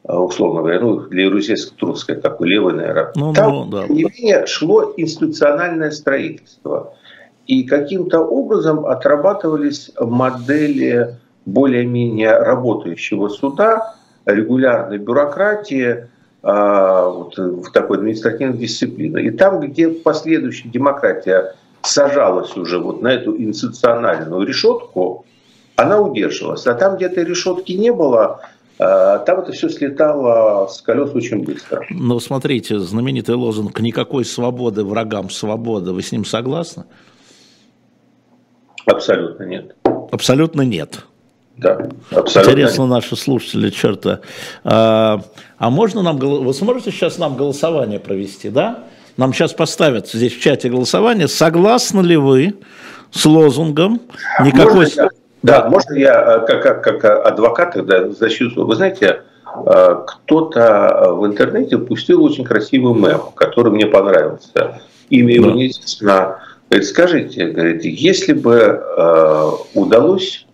а, 0.04 0.19
условно 0.19 0.62
говоря, 0.62 0.80
ну, 0.80 0.99
для 1.01 1.30
Русейска 1.30 1.75
трудно 1.77 1.95
сказать, 1.95 2.23
такой 2.23 2.49
левый, 2.49 2.73
наверное, 2.73 3.12
ну, 3.15 3.34
там, 3.34 3.51
ну, 3.51 3.65
да. 3.65 3.88
тем 3.88 3.95
не 3.95 4.04
менее, 4.04 4.45
шло 4.47 4.93
институциональное 4.97 5.91
строительство. 5.91 6.93
И 7.45 7.63
каким-то 7.63 8.21
образом 8.21 8.86
отрабатывались 8.86 9.91
модели 9.99 11.17
более-менее 11.45 12.38
работающего 12.38 13.30
суда, 13.30 13.95
регулярной 14.25 14.97
бюрократии, 14.97 16.08
а, 16.43 17.08
вот, 17.10 17.38
в 17.38 17.71
такой 17.71 17.97
административной 17.97 18.58
дисциплине. 18.58 19.23
И 19.23 19.32
там, 19.32 19.60
где 19.60 19.89
последующая 19.89 20.69
демократия 20.69 21.56
сажалась 21.83 22.55
уже 22.55 22.79
вот 22.79 23.01
на 23.01 23.09
эту 23.09 23.35
институциональную 23.37 24.45
решетку, 24.45 25.25
она 25.75 25.99
удерживалась. 25.99 26.65
А 26.67 26.73
там, 26.73 26.95
где 26.95 27.05
этой 27.05 27.23
решетки 27.23 27.73
не 27.73 27.91
было, 27.91 28.41
а, 28.79 29.19
там 29.19 29.39
это 29.39 29.51
все 29.51 29.69
слетало 29.69 30.67
с 30.67 30.81
колес 30.81 31.13
очень 31.13 31.43
быстро. 31.43 31.85
Ну, 31.89 32.19
смотрите, 32.19 32.79
знаменитый 32.79 33.35
лозунг 33.35 33.79
«Никакой 33.79 34.25
свободы 34.25 34.83
врагам 34.83 35.29
свободы». 35.29 35.91
Вы 35.91 36.01
с 36.01 36.11
ним 36.11 36.25
согласны? 36.25 36.85
Абсолютно 38.85 39.43
нет. 39.43 39.75
Абсолютно 40.11 40.61
нет. 40.61 41.05
Да, 41.57 41.89
абсолютно. 42.09 42.51
Интересно, 42.51 42.87
наши 42.87 43.15
слушатели, 43.15 43.69
черта. 43.69 44.21
А, 44.63 45.21
а 45.57 45.69
можно 45.69 46.01
нам, 46.01 46.17
вы 46.17 46.53
сможете 46.53 46.91
сейчас 46.91 47.17
нам 47.19 47.35
голосование 47.35 47.99
провести, 47.99 48.49
да? 48.49 48.85
Нам 49.17 49.34
сейчас 49.34 49.54
поставят 49.54 50.10
здесь 50.10 50.34
в 50.34 50.41
чате 50.41 50.69
голосование. 50.69 51.28
Согласны 51.28 52.02
ли 52.02 52.17
вы 52.17 52.56
с 53.12 53.26
лозунгом 53.26 54.02
никакой... 54.43 54.86
Можно 54.86 55.02
я, 55.02 55.10
да, 55.43 55.69
можно 55.69 55.93
я 55.95 56.43
э, 56.43 56.45
как, 56.45 56.84
как, 56.84 57.02
как 57.02 57.26
адвокат 57.26 57.74
тогда 57.74 58.10
защиту? 58.10 58.65
Вы 58.65 58.76
знаете, 58.76 59.24
э, 59.65 59.95
кто-то 60.08 61.13
в 61.13 61.26
интернете 61.26 61.78
пустил 61.78 62.24
очень 62.24 62.45
красивый 62.45 62.93
мем, 62.93 63.21
который 63.36 63.71
мне 63.71 63.86
понравился. 63.86 64.82
Имя 65.10 65.34
его 65.34 65.50
да. 65.50 65.56
неизвестно. 65.56 66.38
Говорит, 66.69 66.88
скажите, 66.88 67.47
говорит, 67.47 67.84
если 67.84 68.34
бы 68.34 68.56
э, 68.56 69.52
удалось 69.74 70.45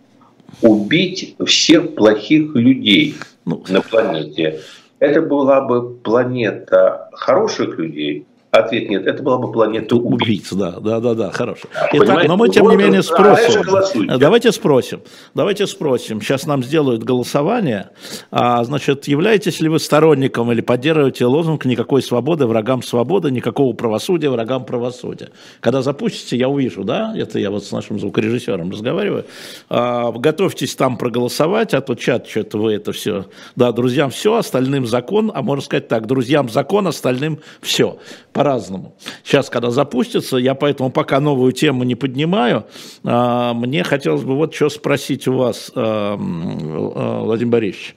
убить 0.62 1.36
всех 1.46 1.94
плохих 1.94 2.56
людей 2.56 3.16
ну, 3.44 3.62
на 3.68 3.80
планете, 3.82 4.60
это 4.98 5.22
была 5.22 5.60
бы 5.60 5.94
планета 5.94 7.08
хороших 7.12 7.78
людей 7.78 8.26
Ответ 8.50 8.88
нет, 8.88 9.06
это 9.06 9.22
была 9.22 9.36
бы 9.36 9.52
планета 9.52 9.94
убийц. 9.96 10.54
да, 10.54 10.80
да, 10.80 11.00
да, 11.00 11.12
да, 11.12 11.30
хорошо. 11.30 11.68
Итак, 11.92 12.26
но 12.26 12.38
мы 12.38 12.48
тем 12.48 12.66
не 12.70 12.76
менее 12.76 13.02
спросим. 13.02 13.62
А 14.08 14.16
давайте 14.16 14.52
спросим. 14.52 15.02
Давайте 15.34 15.66
спросим. 15.66 16.22
Сейчас 16.22 16.46
нам 16.46 16.62
сделают 16.62 17.04
голосование. 17.04 17.90
А, 18.30 18.64
значит, 18.64 19.06
являетесь 19.06 19.60
ли 19.60 19.68
вы 19.68 19.78
сторонником 19.78 20.50
или 20.50 20.62
поддерживаете 20.62 21.26
лозунг 21.26 21.66
«Никакой 21.66 22.02
свободы 22.02 22.46
врагам 22.46 22.82
свободы, 22.82 23.30
никакого 23.30 23.74
правосудия 23.74 24.30
врагам 24.30 24.64
правосудия». 24.64 25.28
Когда 25.60 25.82
запустите, 25.82 26.38
я 26.38 26.48
увижу, 26.48 26.84
да, 26.84 27.14
это 27.14 27.38
я 27.38 27.50
вот 27.50 27.66
с 27.66 27.70
нашим 27.70 28.00
звукорежиссером 28.00 28.70
разговариваю. 28.70 29.26
А, 29.68 30.10
готовьтесь 30.10 30.74
там 30.74 30.96
проголосовать, 30.96 31.74
а 31.74 31.82
то 31.82 31.94
чат, 31.94 32.26
что-то 32.26 32.56
вы 32.56 32.72
это 32.72 32.92
все. 32.92 33.26
Да, 33.56 33.72
друзьям 33.72 34.08
все, 34.08 34.36
остальным 34.36 34.86
закон, 34.86 35.30
а 35.34 35.42
можно 35.42 35.62
сказать 35.62 35.88
так, 35.88 36.06
друзьям 36.06 36.48
закон, 36.48 36.86
остальным 36.86 37.40
все 37.60 37.98
по-разному. 38.38 38.94
Сейчас, 39.24 39.50
когда 39.50 39.70
запустится, 39.72 40.36
я 40.36 40.54
поэтому 40.54 40.92
пока 40.92 41.18
новую 41.18 41.50
тему 41.50 41.82
не 41.82 41.96
поднимаю. 41.96 42.66
А, 43.02 43.52
мне 43.52 43.82
хотелось 43.82 44.22
бы 44.22 44.36
вот 44.36 44.54
что 44.54 44.68
спросить 44.68 45.26
у 45.26 45.32
вас, 45.32 45.72
а, 45.74 46.16
а, 46.16 47.22
Владимир 47.24 47.52
Борисович. 47.52 47.96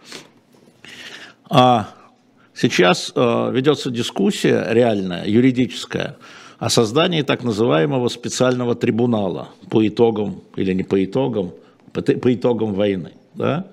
Сейчас 2.55 3.13
ведется 3.15 3.91
дискуссия 3.91 4.65
реальная, 4.71 5.25
юридическая, 5.27 6.15
о 6.57 6.69
создании 6.69 7.21
так 7.21 7.43
называемого 7.43 8.07
специального 8.07 8.73
трибунала 8.73 9.49
по 9.69 9.87
итогам 9.87 10.41
или 10.55 10.73
не 10.73 10.83
по 10.83 11.03
итогам, 11.03 11.51
по, 11.93 12.01
по 12.01 12.33
итогам 12.33 12.73
войны. 12.73 13.11
Да? 13.35 13.65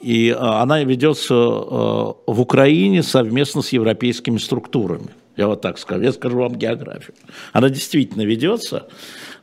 И 0.00 0.36
она 0.38 0.82
ведется 0.82 1.34
в 1.34 2.40
Украине 2.40 3.02
совместно 3.02 3.62
с 3.62 3.72
европейскими 3.72 4.38
структурами. 4.38 5.08
Я 5.36 5.46
вот 5.46 5.60
так 5.60 5.78
скажу. 5.78 6.02
Я 6.02 6.12
скажу 6.12 6.38
вам 6.38 6.54
географию. 6.54 7.14
Она 7.52 7.70
действительно 7.70 8.22
ведется. 8.22 8.88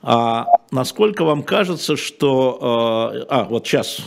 А 0.01 0.45
насколько 0.71 1.23
вам 1.23 1.43
кажется, 1.43 1.97
что... 1.97 3.11
Э, 3.13 3.25
а, 3.29 3.43
вот 3.45 3.67
сейчас. 3.67 3.99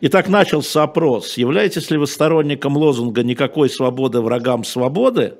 Итак, 0.00 0.28
начался 0.28 0.84
опрос. 0.84 1.36
Являетесь 1.36 1.90
ли 1.90 1.98
вы 1.98 2.06
сторонником 2.06 2.76
лозунга 2.76 3.24
«никакой 3.24 3.68
свободы 3.68 4.20
врагам 4.20 4.62
свободы»? 4.64 5.34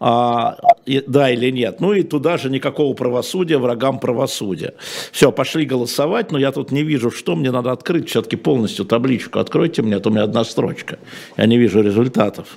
А, 0.00 0.56
и, 0.86 1.02
да 1.06 1.30
или 1.30 1.50
нет? 1.50 1.80
Ну 1.80 1.92
и 1.92 2.02
туда 2.02 2.38
же 2.38 2.48
никакого 2.50 2.94
правосудия 2.94 3.58
врагам 3.58 3.98
правосудия. 3.98 4.74
Все, 5.12 5.32
пошли 5.32 5.66
голосовать, 5.66 6.30
но 6.32 6.38
я 6.38 6.52
тут 6.52 6.70
не 6.70 6.82
вижу, 6.84 7.10
что 7.10 7.34
мне 7.36 7.50
надо 7.50 7.72
открыть 7.72 8.08
все-таки 8.08 8.36
полностью 8.36 8.84
табличку. 8.84 9.40
Откройте 9.40 9.82
мне, 9.82 9.96
а 9.96 10.00
то 10.00 10.08
у 10.08 10.12
меня 10.12 10.22
одна 10.22 10.44
строчка. 10.44 10.98
Я 11.36 11.46
не 11.46 11.58
вижу 11.58 11.82
результатов. 11.82 12.56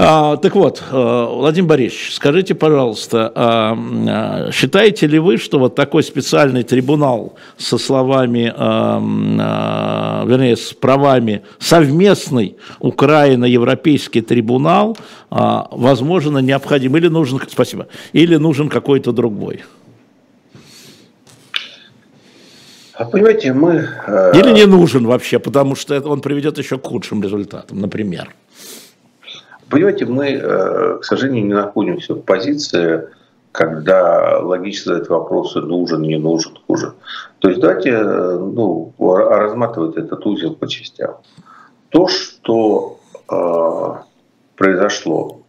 А, 0.00 0.36
так 0.36 0.54
вот, 0.54 0.80
э, 0.92 1.26
Владимир 1.28 1.70
Борисович, 1.70 2.14
скажите, 2.14 2.54
пожалуйста, 2.54 3.32
а, 3.34 3.76
а, 4.08 4.52
считаете 4.52 5.08
ли 5.08 5.18
вы, 5.18 5.38
что 5.38 5.58
вот 5.58 5.74
такой 5.74 6.04
специальный 6.04 6.62
трибунал 6.62 7.34
со 7.56 7.78
словами, 7.78 8.52
а, 8.56 10.24
вернее, 10.24 10.56
с 10.56 10.72
правами 10.72 11.42
совместный 11.58 12.56
Украина-Европейский 12.78 14.20
трибунал, 14.20 14.96
возможно, 15.30 16.38
необходим 16.38 16.96
или 16.96 17.08
нужен, 17.08 17.40
спасибо, 17.48 17.88
или 18.12 18.36
нужен 18.36 18.68
какой-то 18.68 19.10
другой? 19.10 19.64
А 22.98 23.04
понимаете, 23.04 23.52
мы... 23.52 23.88
Э, 24.06 24.32
или 24.34 24.52
не 24.52 24.66
нужен 24.66 25.06
вообще, 25.06 25.38
потому 25.38 25.76
что 25.76 26.00
он 26.00 26.20
приведет 26.20 26.58
еще 26.58 26.78
к 26.78 26.84
худшим 26.84 27.22
результатам, 27.22 27.80
например. 27.80 28.34
Понимаете, 29.70 30.06
мы, 30.06 30.30
э, 30.30 30.98
к 31.00 31.04
сожалению, 31.04 31.44
не 31.44 31.54
находимся 31.54 32.14
в 32.14 32.22
позиции, 32.22 33.08
когда 33.52 34.38
логично 34.40 34.94
задать 34.94 35.08
вопросы, 35.08 35.60
нужен, 35.60 36.02
не 36.02 36.16
нужен, 36.16 36.56
хуже. 36.66 36.94
То 37.40 37.48
есть 37.48 37.60
давайте 37.60 37.90
э, 37.90 38.38
ну, 38.38 38.92
разматывать 38.98 39.96
этот 39.96 40.24
узел 40.26 40.54
по 40.54 40.66
частям. 40.68 41.16
То, 41.90 42.08
что 42.08 42.98
э, 43.30 43.94
произошло 44.56 45.40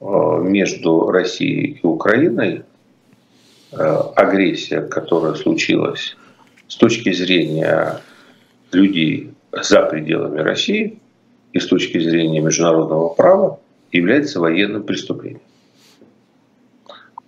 э, 0.00 0.06
между 0.42 1.10
Россией 1.10 1.80
и 1.82 1.86
Украиной, 1.86 2.64
агрессия, 3.72 4.80
которая 4.80 5.34
случилась 5.34 6.16
с 6.68 6.76
точки 6.76 7.12
зрения 7.12 8.00
людей 8.72 9.34
за 9.52 9.82
пределами 9.82 10.38
России– 10.38 11.00
и 11.56 11.60
с 11.60 11.66
точки 11.66 11.98
зрения 11.98 12.40
международного 12.40 13.08
права 13.08 13.58
является 13.90 14.40
военным 14.40 14.82
преступлением. 14.82 15.40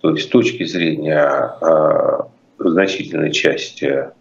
То 0.01 0.11
есть 0.11 0.27
с 0.27 0.29
точки 0.29 0.65
зрения 0.65 1.55
э, 1.59 2.19
значительной 2.59 3.31
части 3.31 4.11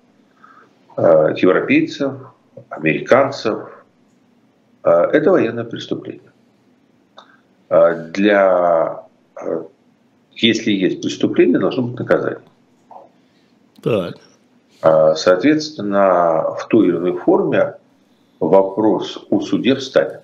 э, 0.96 1.34
европейцев, 1.36 2.14
американцев, 2.70 3.68
э, 4.84 4.90
это 4.90 5.30
военное 5.30 5.64
преступление. 5.64 6.32
Для 8.14 9.04
если 10.32 10.70
есть 10.70 11.02
преступление, 11.02 11.58
должно 11.58 11.82
быть 11.82 11.98
наказание. 11.98 12.40
Так. 13.82 14.14
Соответственно, 15.18 16.54
в 16.58 16.66
той 16.68 16.88
или 16.88 16.96
иной 16.96 17.18
форме 17.18 17.74
вопрос 18.40 19.18
у 19.30 19.40
суде 19.40 19.74
встанет. 19.74 20.22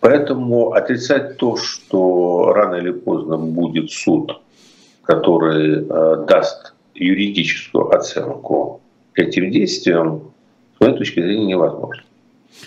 Поэтому 0.00 0.72
отрицать 0.72 1.36
то, 1.36 1.56
что 1.56 2.52
рано 2.52 2.76
или 2.76 2.90
поздно 2.90 3.36
будет 3.36 3.90
суд, 3.92 4.40
который 5.02 5.84
э, 5.84 6.26
даст 6.26 6.74
юридическую 6.94 7.94
оценку 7.94 8.80
этим 9.14 9.50
действиям, 9.50 10.32
с 10.76 10.80
моей 10.80 10.96
точки 10.96 11.20
зрения, 11.20 11.46
невозможно. 11.46 12.02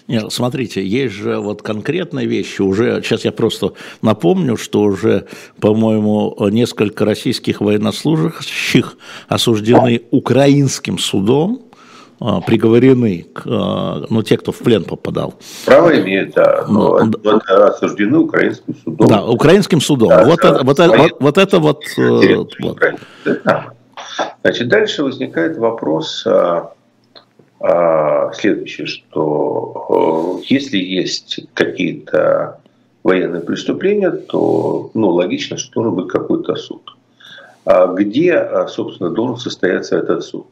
Нет, 0.07 0.31
смотрите, 0.31 0.85
есть 0.85 1.13
же 1.13 1.39
вот 1.39 1.61
конкретные 1.61 2.25
вещи, 2.25 2.61
уже, 2.61 3.01
сейчас 3.03 3.25
я 3.25 3.31
просто 3.31 3.73
напомню, 4.01 4.57
что 4.57 4.81
уже, 4.81 5.27
по-моему, 5.59 6.35
несколько 6.49 7.05
российских 7.05 7.61
военнослужащих 7.61 8.97
осуждены 9.27 10.01
украинским 10.11 10.97
судом, 10.97 11.61
приговорены, 12.47 13.25
к, 13.33 13.43
а, 13.45 14.05
ну, 14.09 14.23
те, 14.23 14.37
кто 14.37 14.51
в 14.51 14.59
плен 14.59 14.85
попадал. 14.85 15.33
Право 15.65 15.99
имеет, 15.99 16.33
да, 16.33 16.65
но, 16.69 16.99
но 16.99 17.11
ну, 17.21 17.37
это 17.37 17.67
осуждены 17.67 18.17
украинским 18.19 18.75
судом. 18.83 19.07
Да, 19.07 19.25
украинским 19.25 19.81
судом. 19.81 20.09
Да, 20.09 20.23
вот, 20.23 20.39
это, 20.39 20.63
вот, 20.63 20.79
это, 20.79 20.97
вот, 20.97 21.11
вот 21.19 21.37
это 21.37 21.59
вот... 21.59 21.83
Э, 21.97 22.35
вот. 22.35 22.53
Значит, 24.41 24.67
дальше 24.69 25.03
возникает 25.03 25.57
вопрос 25.57 26.25
а, 26.25 26.73
а, 27.59 28.31
следующее, 28.33 28.87
что 28.87 30.39
э, 30.39 30.45
если 30.47 30.77
есть 30.77 31.41
какие-то 31.53 32.59
военные 33.03 33.41
преступления, 33.41 34.11
то 34.11 34.91
ну, 34.93 35.09
логично, 35.09 35.57
что 35.57 35.73
должен 35.73 35.95
быть 35.95 36.07
какой-то 36.07 36.55
суд. 36.55 36.95
А 37.65 37.87
где, 37.87 38.35
а, 38.35 38.67
собственно, 38.67 39.09
должен 39.09 39.37
состояться 39.37 39.97
этот 39.97 40.23
суд? 40.23 40.47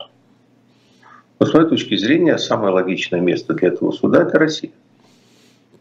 Но 1.42 1.48
с 1.48 1.56
моей 1.56 1.68
точки 1.68 1.98
зрения, 1.98 2.38
самое 2.38 2.72
логичное 2.72 3.20
место 3.20 3.56
для 3.56 3.70
этого 3.70 3.92
суда– 3.92 4.22
это 4.28 4.38
Россия. 4.38 4.70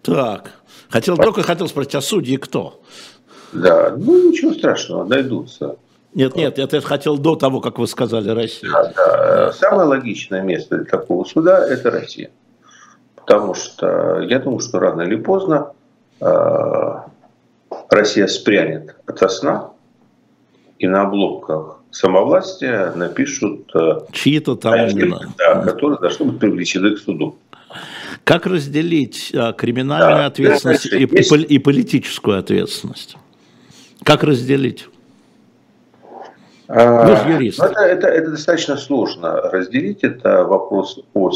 Так, 0.01 0.53
хотел, 0.89 1.19
только 1.19 1.43
хотел 1.43 1.69
спросить, 1.69 1.95
а 1.97 2.01
судьи 2.01 2.39
кто? 2.39 2.81
Да, 3.53 3.95
ну 3.95 4.31
ничего 4.31 4.55
страшного, 4.55 5.05
найдутся. 5.05 5.77
Нет, 6.15 6.35
нет, 6.35 6.57
я 6.57 6.65
это 6.65 6.81
хотел 6.81 7.19
до 7.19 7.37
того, 7.37 7.61
как 7.61 7.79
вы 7.79 7.87
сказали 7.89 8.31
Россия. 8.31 8.71
Да, 8.71 8.93
да. 8.97 9.53
Самое 9.53 9.87
логичное 9.87 10.41
место 10.41 10.79
для 10.79 10.87
такого 10.87 11.25
суда– 11.25 11.63
это 11.69 11.91
Россия. 11.91 12.31
Потому 13.17 13.53
что 13.53 14.21
я 14.21 14.39
думаю, 14.39 14.61
что 14.61 14.79
рано 14.79 15.03
или 15.03 15.17
поздно 15.17 15.73
э, 16.21 16.95
Россия 17.91 18.29
спрянет 18.29 18.97
от 19.05 19.31
сна, 19.31 19.73
и 20.79 20.87
на 20.87 21.03
обломках 21.03 21.80
самовластия 21.91 22.93
напишут 22.93 23.71
э, 23.75 24.01
чьи-то 24.13 24.57
там 24.57 24.75
имена, 24.75 25.21
да, 25.39 25.63
которые 25.63 25.99
должны 25.99 26.27
быть 26.27 26.39
привлечены 26.39 26.95
к 26.97 26.99
суду. 26.99 27.37
Как 28.25 28.47
разделить 28.47 29.33
а, 29.35 29.53
криминальную 29.53 30.17
да, 30.17 30.27
ответственность 30.27 30.87
и, 30.87 31.05
и, 31.05 31.43
и 31.55 31.59
политическую 31.59 32.39
ответственность? 32.39 33.17
Как 34.05 34.23
разделить? 34.23 34.89
А, 36.69 37.07
ну, 37.27 37.33
юрист. 37.35 37.61
Это, 37.61 37.81
это, 37.81 38.07
это 38.07 38.31
достаточно 38.31 38.77
сложно 38.77 39.41
разделить. 39.51 40.05
Это 40.05 40.45
вопрос 40.45 41.01
о 41.15 41.33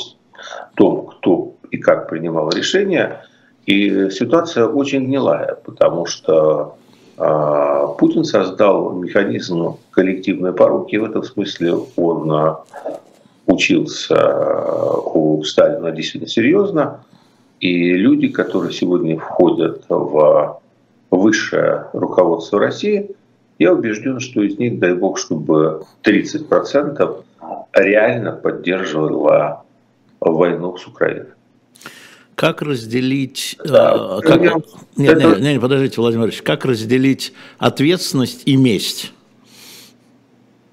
том, 0.75 1.07
кто 1.07 1.57
и 1.71 1.79
как 1.79 2.09
принимал 2.09 2.51
решение. 2.51 3.25
И 3.67 4.11
ситуация 4.11 4.67
очень 4.67 5.07
гнилая, 5.07 5.57
потому 5.65 6.07
что 6.07 6.77
э, 6.84 6.84
Путин 7.17 8.25
создал 8.25 8.93
механизм 8.93 9.77
коллективной 9.91 10.53
поруки. 10.53 10.97
В 10.97 11.05
этом 11.05 11.23
смысле 11.23 11.77
он 11.97 12.33
э, 12.33 12.55
учился 13.47 14.17
у 15.15 15.43
Сталина 15.45 15.93
действительно 15.93 16.29
серьезно. 16.29 17.05
И 17.61 17.95
люди, 17.95 18.29
которые 18.29 18.73
сегодня 18.73 19.19
входят 19.19 19.85
в 19.89 20.61
высшее 21.11 21.87
руководство 21.93 22.59
России– 22.59 23.11
я 23.59 23.73
убежден, 23.73 24.21
что 24.21 24.43
из 24.43 24.59
них, 24.59 24.79
дай 24.79 24.95
бог, 24.95 25.19
чтобы 25.19 25.83
30% 26.03 27.25
реально 27.73 28.33
поддерживало 28.33 29.65
войну 30.21 30.77
с 30.77 30.87
Украиной. 30.87 31.29
Как 32.45 32.61
разделить... 32.61 33.57
Да, 33.65 34.19
э, 34.19 34.21
как, 34.21 34.43
я, 34.43 34.53
нет, 34.99 35.17
это... 35.17 35.29
нет, 35.29 35.41
нет, 35.41 35.61
подождите, 35.63 35.99
Владимир 35.99 36.27
Ильич, 36.27 36.43
как 36.43 36.67
разделить 36.67 37.33
ответственность 37.57 38.43
и 38.45 38.57
месть? 38.57 39.15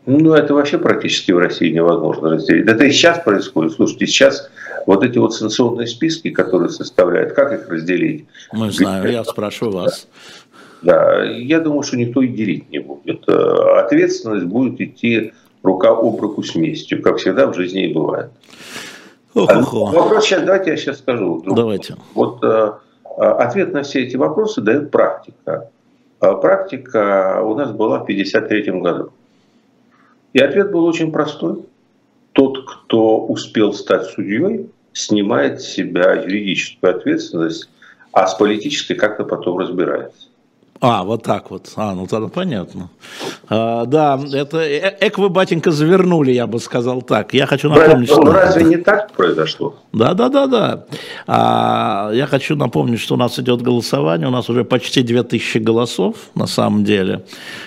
Ну, 0.06 0.34
это 0.34 0.54
вообще 0.54 0.78
практически 0.80 1.32
в 1.32 1.38
России 1.38 1.72
невозможно 1.72 2.32
разделить. 2.32 2.68
Это 2.68 2.84
и 2.84 2.92
сейчас 2.92 3.20
происходит. 3.20 3.72
Слушайте, 3.72 4.06
сейчас 4.08 4.52
вот 4.86 5.02
эти 5.06 5.18
вот 5.18 5.34
санкционные 5.34 5.88
списки, 5.88 6.30
которые 6.30 6.68
составляют, 6.68 7.32
как 7.32 7.54
их 7.54 7.70
разделить? 7.70 8.26
Мы 8.52 8.70
знаем, 8.72 9.10
я 9.10 9.24
спрашиваю 9.24 9.78
вас. 9.78 10.10
Да, 10.82 11.24
я 11.24 11.62
думаю, 11.62 11.84
что 11.84 11.96
никто 11.96 12.22
и 12.22 12.28
делить 12.28 12.70
не 12.70 12.80
будет. 12.80 13.24
Э, 13.30 13.80
ответственность 13.80 14.46
будет 14.46 14.82
идти 14.82 15.32
рука 15.64 15.92
об 15.92 16.20
руку 16.20 16.44
с 16.44 16.54
местью, 16.54 17.02
как 17.02 17.20
всегда 17.20 17.48
в 17.48 17.56
жизни 17.56 17.90
и 17.90 17.94
бывает. 17.94 18.30
Ох-охо. 19.34 19.86
Вопрос 19.92 20.26
сейчас, 20.26 20.44
давайте 20.44 20.72
я 20.72 20.78
сейчас 20.78 21.00
скажу. 21.00 21.42
Давайте. 21.46 21.96
Вот 22.14 22.44
э, 22.44 22.74
ответ 23.18 23.74
на 23.74 23.84
все 23.84 24.04
эти 24.04 24.16
вопросы 24.18 24.62
дает 24.62 24.92
практика. 24.92 25.70
А 26.20 26.34
практика 26.34 27.42
у 27.44 27.56
нас 27.56 27.72
была 27.72 28.00
в 28.00 28.04
1953 28.04 28.80
году. 28.80 29.12
И 30.34 30.40
ответ 30.40 30.72
был 30.72 30.86
очень 30.86 31.12
простой. 31.12 31.66
Тот, 32.34 32.60
кто 32.66 33.26
успел 33.26 33.74
стать 33.74 34.06
судьей, 34.06 34.70
снимает 34.94 35.62
с 35.62 35.66
себя 35.66 36.14
юридическую 36.14 36.96
ответственность, 36.96 37.70
а 38.12 38.28
с 38.28 38.36
политической 38.36 38.96
как-то 38.96 39.24
потом 39.24 39.58
разбирается. 39.58 40.28
А, 40.84 41.04
вот 41.04 41.22
так 41.22 41.52
вот. 41.52 41.72
А, 41.76 41.94
ну 41.94 42.08
тогда 42.08 42.28
понятно. 42.28 42.90
А, 43.48 43.86
да, 43.86 44.20
это 44.34 44.58
э, 44.58 44.98
эк 45.00 45.20
вы, 45.20 45.30
батенька, 45.30 45.70
завернули, 45.70 46.32
я 46.32 46.48
бы 46.48 46.60
сказал 46.60 47.04
так. 47.04 47.36
Я 47.36 47.46
хочу 47.46 47.70
напомнить, 47.70 48.10
ну, 48.10 48.16
что... 48.16 48.32
Разве 48.32 48.64
не 48.64 48.78
так 48.78 49.12
произошло? 49.12 49.76
Да, 49.94 50.16
да, 50.16 50.30
да, 50.30 50.48
да. 50.48 50.86
А, 51.28 52.10
я 52.14 52.26
хочу 52.26 52.56
напомнить, 52.56 53.00
что 53.00 53.14
у 53.14 53.18
нас 53.18 53.38
идет 53.38 53.62
голосование, 53.62 54.28
у 54.28 54.32
нас 54.32 54.50
уже 54.50 54.64
почти 54.64 55.04
2000 55.04 55.60
голосов, 55.60 56.16
на 56.34 56.48
самом 56.48 56.84
деле. 56.84 57.26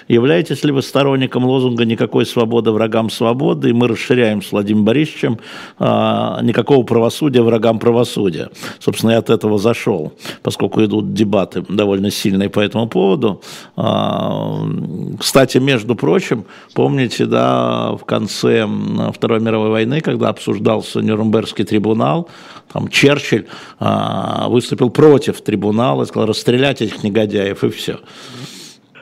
Являетесь 0.09 0.64
ли 0.64 0.72
вы 0.72 0.83
сторонником 0.83 1.44
лозунга 1.44 1.85
«Никакой 1.85 2.27
свободы 2.27 2.72
врагам 2.72 3.11
свободы», 3.11 3.70
и 3.70 3.72
мы 3.72 3.87
расширяем 3.87 4.42
с 4.42 4.50
Владимиром 4.50 4.87
Борисовичем 4.87 5.38
а, 5.79 6.40
«Никакого 6.42 6.83
правосудия 6.83 7.42
врагам 7.42 7.79
правосудия». 7.79 8.50
Собственно, 8.81 9.12
я 9.12 9.18
от 9.18 9.31
этого 9.31 9.61
зашел, 9.61 10.14
поскольку 10.42 10.85
идут 10.85 11.14
дебаты 11.14 11.64
довольно 11.68 12.11
сильные 12.11 12.48
по 12.48 12.59
этому 12.59 12.88
поводу 12.88 13.03
поводу. 13.04 13.40
А, 13.76 14.66
кстати, 15.18 15.58
между 15.58 15.94
прочим, 15.94 16.44
помните, 16.74 17.26
да, 17.26 17.92
в 17.92 18.04
конце 18.04 18.66
Второй 19.12 19.40
мировой 19.40 19.70
войны, 19.70 20.00
когда 20.00 20.28
обсуждался 20.28 21.00
Нюрнбергский 21.00 21.64
трибунал, 21.64 22.28
там 22.72 22.88
Черчилль 22.88 23.44
а, 23.78 24.48
выступил 24.48 24.90
против 24.90 25.40
трибунала, 25.42 26.06
сказал 26.06 26.28
расстрелять 26.28 26.82
этих 26.82 27.04
негодяев 27.04 27.62
и 27.64 27.68
все. 27.68 27.98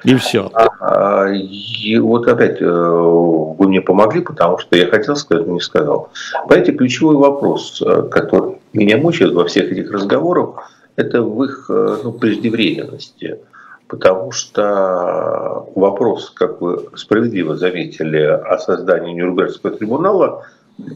И 0.05 0.17
все. 0.17 0.51
А, 0.81 1.29
и 1.29 1.97
вот 1.99 2.27
опять 2.27 2.61
э, 2.61 2.67
вы 2.67 3.69
мне 3.69 3.81
помогли, 3.81 4.21
потому 4.21 4.59
что 4.59 4.77
я 4.77 4.89
хотел 4.89 5.15
сказать, 5.15 5.47
но 5.47 5.53
не 5.53 5.61
сказал. 5.61 6.11
Понимаете, 6.49 6.73
ключевой 6.73 7.15
вопрос, 7.15 7.81
э, 7.87 8.03
который 8.11 8.57
меня 8.73 8.97
мучает 8.97 9.33
во 9.33 9.45
всех 9.45 9.71
этих 9.71 9.93
разговорах, 9.93 10.73
это 10.97 11.23
в 11.23 11.45
их 11.45 11.67
э, 11.71 11.97
ну, 12.03 12.13
преждевременности 12.13 13.39
потому 13.93 14.33
что 14.33 15.69
вопрос, 15.75 16.31
как 16.31 16.63
вы 16.63 16.89
справедливо 16.97 17.57
заметили, 17.57 18.23
о 18.23 18.57
создании 18.57 19.13
Нюрнбергского 19.13 19.77
трибунала, 19.77 20.47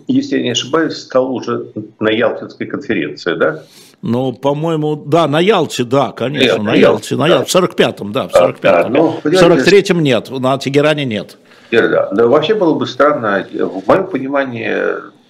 если 0.09 0.39
я 0.39 0.43
не 0.43 0.53
ошибаюсь, 0.53 0.97
стал 0.97 1.31
уже 1.31 1.67
на 2.01 2.09
Ялтинской 2.09 2.67
конференции, 2.67 3.35
да? 3.35 3.63
Ну, 4.01 4.33
по-моему, 4.33 4.97
да, 4.97 5.29
на 5.29 5.41
Ялте, 5.41 5.85
да, 5.85 6.13
конечно, 6.13 6.55
нет, 6.55 6.63
на 6.63 6.75
Ялте, 6.75 7.17
на 7.17 7.29
Ялте, 7.29 7.51
в 7.51 7.63
45-м, 7.63 8.13
да, 8.13 8.29
в 8.29 8.35
45-м. 8.35 8.57
Да, 8.63 8.89
ну, 8.89 9.21
в 9.23 9.27
43-м 9.27 10.03
нет, 10.03 10.31
на 10.31 10.57
Тегеране 10.57 11.05
нет. 11.05 11.37
Да, 11.71 12.09
да, 12.11 12.27
вообще 12.27 12.55
было 12.55 12.73
бы 12.79 12.87
странно, 12.87 13.47
в 13.53 13.87
моем 13.87 14.07
понимании, 14.07 14.75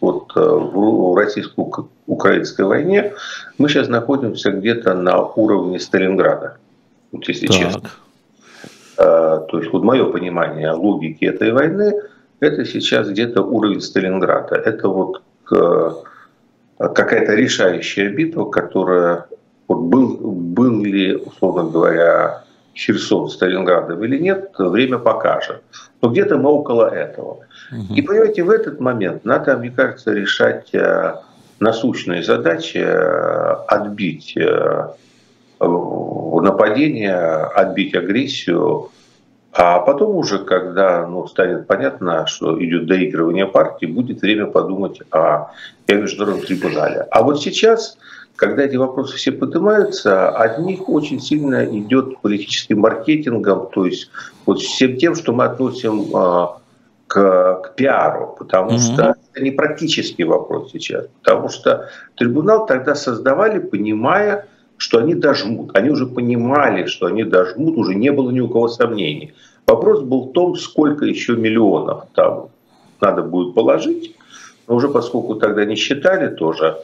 вот 0.01 0.31
э, 0.37 0.41
в 0.41 1.17
российско-украинской 1.17 2.65
войне 2.65 3.15
мы 3.59 3.69
сейчас 3.69 3.89
находимся 3.89 4.53
где-то 4.53 4.95
на 4.95 5.21
уровне 5.21 5.81
Сталинграда 5.81 6.59
вот 7.17 7.29
если 7.29 7.47
так. 7.47 7.57
честно. 7.57 7.91
А, 8.99 9.39
то 9.41 9.59
есть 9.59 9.73
вот 9.73 9.83
мое 9.83 10.05
понимание 10.11 10.71
логики 10.71 11.25
этой 11.25 11.53
войны, 11.53 11.95
это 12.41 12.65
сейчас 12.65 13.09
где-то 13.09 13.43
уровень 13.43 13.81
Сталинграда. 13.81 14.57
Это 14.57 14.89
вот 14.89 15.23
э, 15.53 15.91
какая-то 16.79 17.35
решающая 17.35 18.11
битва, 18.11 18.51
которая 18.51 19.27
вот 19.69 19.79
был, 19.79 20.17
был 20.19 20.85
ли, 20.85 21.17
условно 21.17 21.71
говоря, 21.71 22.45
Херсон 22.75 23.31
Сталинградом 23.31 24.05
или 24.05 24.19
нет, 24.19 24.53
время 24.59 24.99
покажет. 24.99 25.63
Но 26.03 26.11
где-то 26.11 26.37
мы 26.37 26.51
около 26.51 26.95
этого. 26.95 27.39
Угу. 27.73 27.95
И 27.95 28.03
понимаете, 28.03 28.43
в 28.43 28.51
этот 28.51 28.81
момент 28.81 29.25
надо, 29.25 29.57
мне 29.57 29.71
кажется, 29.71 30.13
решать 30.13 30.75
э, 30.75 31.15
насущные 31.59 32.23
задачи, 32.23 32.79
э, 32.79 33.55
отбить 33.67 34.37
э, 34.37 34.89
нападение, 35.61 37.17
отбить 37.17 37.95
агрессию, 37.95 38.91
а 39.59 39.79
потом 39.81 40.17
уже, 40.17 40.41
когда 40.41 41.07
ну, 41.07 41.27
станет 41.27 41.67
понятно, 41.67 42.27
что 42.27 42.63
идет 42.63 42.87
доигрывание 42.87 43.47
партии, 43.47 43.87
будет 43.87 44.21
время 44.21 44.47
подумать 44.47 45.01
о, 45.11 45.51
о 45.89 45.93
международном 45.93 46.45
трибунале. 46.45 47.07
А 47.11 47.23
вот 47.23 47.41
сейчас, 47.41 47.97
когда 48.37 48.65
эти 48.65 48.77
вопросы 48.77 49.17
все 49.17 49.33
поднимаются, 49.33 50.29
от 50.29 50.59
них 50.59 50.91
очень 50.91 51.21
сильно 51.21 51.65
идет 51.65 52.21
политическим 52.21 52.81
маркетингом, 52.81 53.71
то 53.73 53.87
есть 53.87 54.11
вот 54.45 54.61
всем 54.61 54.99
тем, 54.99 55.15
что 55.15 55.33
мы 55.33 55.45
относим 55.45 56.15
а, 56.15 56.59
к, 57.07 57.63
к 57.63 57.75
пиару, 57.77 58.37
потому 58.39 58.73
mm-hmm. 58.73 58.95
что 58.95 59.17
это 59.33 59.43
не 59.43 59.53
практический 59.53 60.25
вопрос 60.25 60.71
сейчас, 60.73 61.07
потому 61.23 61.49
что 61.49 61.89
трибунал 62.17 62.67
тогда 62.67 62.95
создавали, 62.95 63.59
понимая, 63.59 64.47
что 64.77 64.99
они 64.99 65.15
дожмут. 65.15 65.77
Они 65.77 65.91
уже 65.91 66.07
понимали, 66.07 66.87
что 66.87 67.07
они 67.07 67.25
дожмут, 67.25 67.77
уже 67.77 67.95
не 67.95 68.13
было 68.13 68.31
ни 68.31 68.41
у 68.41 68.49
кого 68.49 68.69
сомнений. 68.69 69.33
Вопрос 69.67 70.03
был 70.03 70.29
в 70.29 70.33
том, 70.33 70.57
сколько 70.57 71.05
еще 71.05 71.37
миллионов 71.37 72.05
там 72.15 72.49
надо 73.01 73.23
будет 73.23 73.55
положить. 73.55 74.15
Но 74.69 74.77
уже 74.77 74.89
поскольку 74.89 75.37
тогда 75.37 75.65
не 75.65 75.77
считали 75.77 76.35
тоже, 76.35 76.79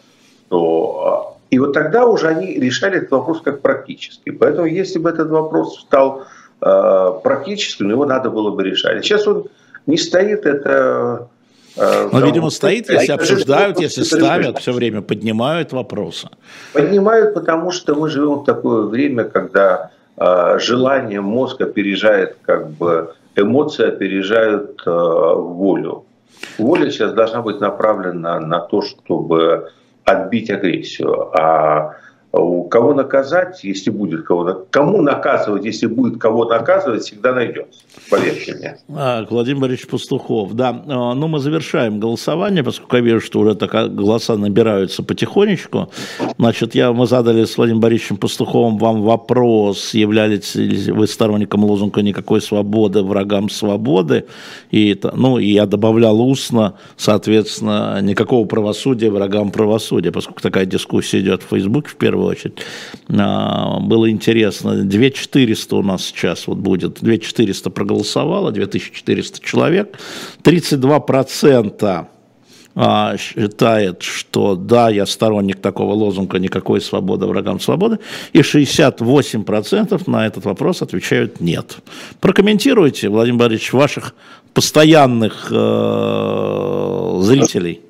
то... 0.49 1.35
А, 1.37 1.39
и 1.51 1.59
вот 1.59 1.75
тогда 1.75 2.07
уже 2.07 2.29
они 2.29 2.55
решали 2.55 2.97
этот 2.97 3.11
вопрос 3.11 3.43
как 3.43 3.61
практически. 3.61 4.31
Поэтому 4.31 4.67
если 4.67 4.99
бы 4.99 5.11
этот 5.11 5.29
вопрос 5.29 5.81
стал 5.81 6.25
э, 6.63 7.11
практическим, 7.23 7.91
его 7.91 8.07
надо 8.07 8.31
было 8.31 8.51
бы 8.51 8.65
решать. 8.65 9.05
Сейчас 9.05 9.27
он 9.27 9.45
не 9.87 9.99
стоит, 9.99 10.47
это 10.47 11.29
Но, 11.77 12.21
видимо, 12.21 12.51
стоит, 12.51 12.91
если 12.91 13.13
обсуждают, 13.13 13.81
если 13.81 14.03
ставят, 14.03 14.59
все 14.59 14.73
время 14.73 15.03
поднимают 15.03 15.73
вопросы. 15.73 16.29
Поднимают, 16.73 17.35
потому 17.35 17.71
что 17.71 17.95
мы 17.95 18.09
живем 18.11 18.41
в 18.41 18.45
такое 18.45 18.83
время, 18.83 19.25
когда 19.25 19.91
э, 20.17 20.59
желание 20.59 21.21
мозга 21.21 21.65
опережает, 21.65 22.37
как 22.43 22.71
бы, 22.71 23.15
эмоции 23.37 23.89
опережают 23.89 24.83
э, 24.87 24.91
волю. 24.91 26.05
Воля 26.59 26.91
сейчас 26.91 27.13
должна 27.13 27.41
быть 27.41 27.61
направлена 27.61 28.41
на 28.41 28.61
то, 28.61 28.83
чтобы 28.83 29.71
отбить 30.05 30.51
агрессию. 30.51 31.31
А 31.39 31.97
кого 32.33 32.95
наказать, 32.95 33.63
если 33.65 33.91
будет 33.91 34.25
кого 34.25 34.67
кому 34.71 35.03
наказывать, 35.03 35.67
если 35.67 35.87
будет 35.87 36.19
кого 36.19 36.47
наказывать, 36.47 37.03
всегда 37.03 37.35
найдется, 37.35 37.83
поверьте 38.11 38.55
мне. 38.55 38.77
А, 38.97 39.27
Владимир 39.29 39.61
Борисович 39.61 39.91
Пастухов, 39.91 40.55
да. 40.55 40.83
А, 40.87 41.15
ну, 41.15 41.29
мы 41.29 41.39
завершаем 41.39 42.01
голосование, 42.01 42.65
поскольку 42.65 42.97
я 42.97 43.03
вижу, 43.03 43.21
что 43.21 43.41
уже 43.41 43.55
так 43.55 43.95
голоса 43.95 44.39
набираются 44.39 45.03
потихонечку. 45.03 45.91
Значит, 46.39 46.75
я, 46.75 46.93
мы 46.93 47.07
задали 47.07 47.45
с 47.45 47.59
Владимиром 47.59 47.83
Борисовичем 47.83 48.17
Пастуховым 48.17 48.79
вам 48.79 49.03
вопрос, 49.03 49.93
являлись 49.93 50.55
ли 50.55 50.91
вы 50.91 51.07
сторонником 51.07 51.65
лозунга 51.65 52.01
«никакой 52.01 52.41
свободы 52.41 53.03
врагам 53.03 53.51
свободы». 53.51 54.25
И, 54.71 54.99
ну, 55.13 55.39
и 55.39 55.49
я 55.53 55.67
добавлял 55.67 56.19
устно, 56.21 56.75
соответственно, 56.97 58.01
никакого 58.01 58.47
правосудия 58.47 59.11
врагам 59.11 59.51
правосудия, 59.51 60.11
поскольку 60.11 60.41
такая 60.41 60.65
дискуссия 60.65 61.21
идет 61.21 61.43
в 61.43 61.49
Фейсбуке 61.49 61.91
в 61.91 61.97
первую 61.97 62.22
первую 62.23 62.31
очередь. 62.31 62.59
А, 63.09 63.81
было 63.81 64.11
интересно, 64.11 64.85
2400 64.85 65.77
у 65.77 65.83
нас 65.83 66.05
сейчас 66.05 66.47
вот 66.47 66.59
будет, 66.59 67.01
2400 67.01 67.71
проголосовало, 67.71 68.53
2400 68.53 69.45
человек, 69.45 69.99
32 70.43 71.01
процента 71.01 72.09
а, 72.75 73.17
считает, 73.17 74.03
что 74.03 74.55
да, 74.57 74.89
я 74.89 75.07
сторонник 75.07 75.61
такого 75.61 75.95
лозунга 75.95 76.39
«никакой 76.39 76.81
свободы 76.81 77.27
врагам 77.27 77.61
свободы», 77.61 77.99
и 78.33 78.41
68% 78.41 80.11
на 80.11 80.27
этот 80.27 80.45
вопрос 80.45 80.83
отвечают 80.83 81.41
«нет». 81.41 81.77
Прокомментируйте, 82.21 83.09
Владимир 83.09 83.41
Борисович, 83.41 83.73
ваших 83.73 84.15
постоянных 84.55 85.49
э, 85.51 87.19
зрителей. 87.23 87.81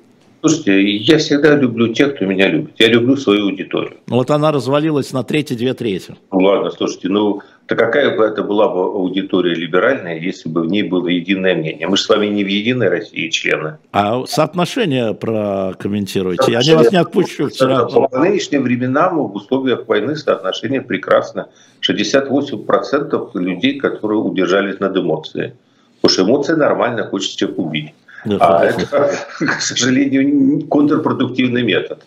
Слушайте, 0.45 0.97
я 0.97 1.19
всегда 1.19 1.55
люблю 1.55 1.93
тех, 1.93 2.15
кто 2.15 2.25
меня 2.25 2.49
любит. 2.49 2.73
Я 2.77 2.89
люблю 2.89 3.15
свою 3.15 3.45
аудиторию. 3.45 3.93
Ну, 4.07 4.17
вот 4.17 4.29
она 4.29 4.51
развалилась 4.51 5.13
на 5.13 5.23
трети, 5.23 5.53
две 5.53 5.73
трети. 5.73 6.15
Ну 6.33 6.39
ладно, 6.39 6.69
слушайте, 6.69 7.07
ну 7.07 7.39
то 7.65 7.77
какая 7.77 8.17
бы 8.17 8.25
это 8.25 8.43
была 8.43 8.67
бы 8.67 8.81
аудитория 8.81 9.55
либеральная, 9.55 10.19
если 10.19 10.49
бы 10.49 10.63
в 10.63 10.65
ней 10.65 10.83
было 10.83 11.07
единое 11.07 11.55
мнение? 11.55 11.87
Мы 11.87 11.95
же 11.95 12.03
с 12.03 12.09
вами 12.09 12.25
не 12.25 12.43
в 12.43 12.47
единой 12.47 12.89
России 12.89 13.29
члены. 13.29 13.77
А 13.93 14.25
соотношение 14.25 15.13
прокомментируйте. 15.13 16.51
Я 16.51 16.61
не 16.61 16.75
вас 16.75 16.91
не 16.91 16.97
отпущу 16.97 17.47
вчера. 17.47 17.85
По 17.85 18.19
нынешним 18.19 18.63
временам 18.63 19.19
в 19.19 19.35
условиях 19.35 19.87
войны 19.87 20.17
соотношение 20.17 20.81
прекрасно. 20.81 21.47
68% 21.89 23.29
людей, 23.35 23.79
которые 23.79 24.19
удержались 24.19 24.81
над 24.81 24.97
эмоцией. 24.97 25.53
Потому 26.01 26.13
что 26.13 26.23
эмоции 26.23 26.53
нормально, 26.55 27.07
хочется 27.07 27.37
человека 27.37 27.61
убить. 27.61 27.93
Да, 28.25 28.37
а 28.39 28.65
это, 28.65 28.85
к 29.39 29.61
сожалению, 29.61 30.65
контрпродуктивный 30.67 31.63
метод. 31.63 32.03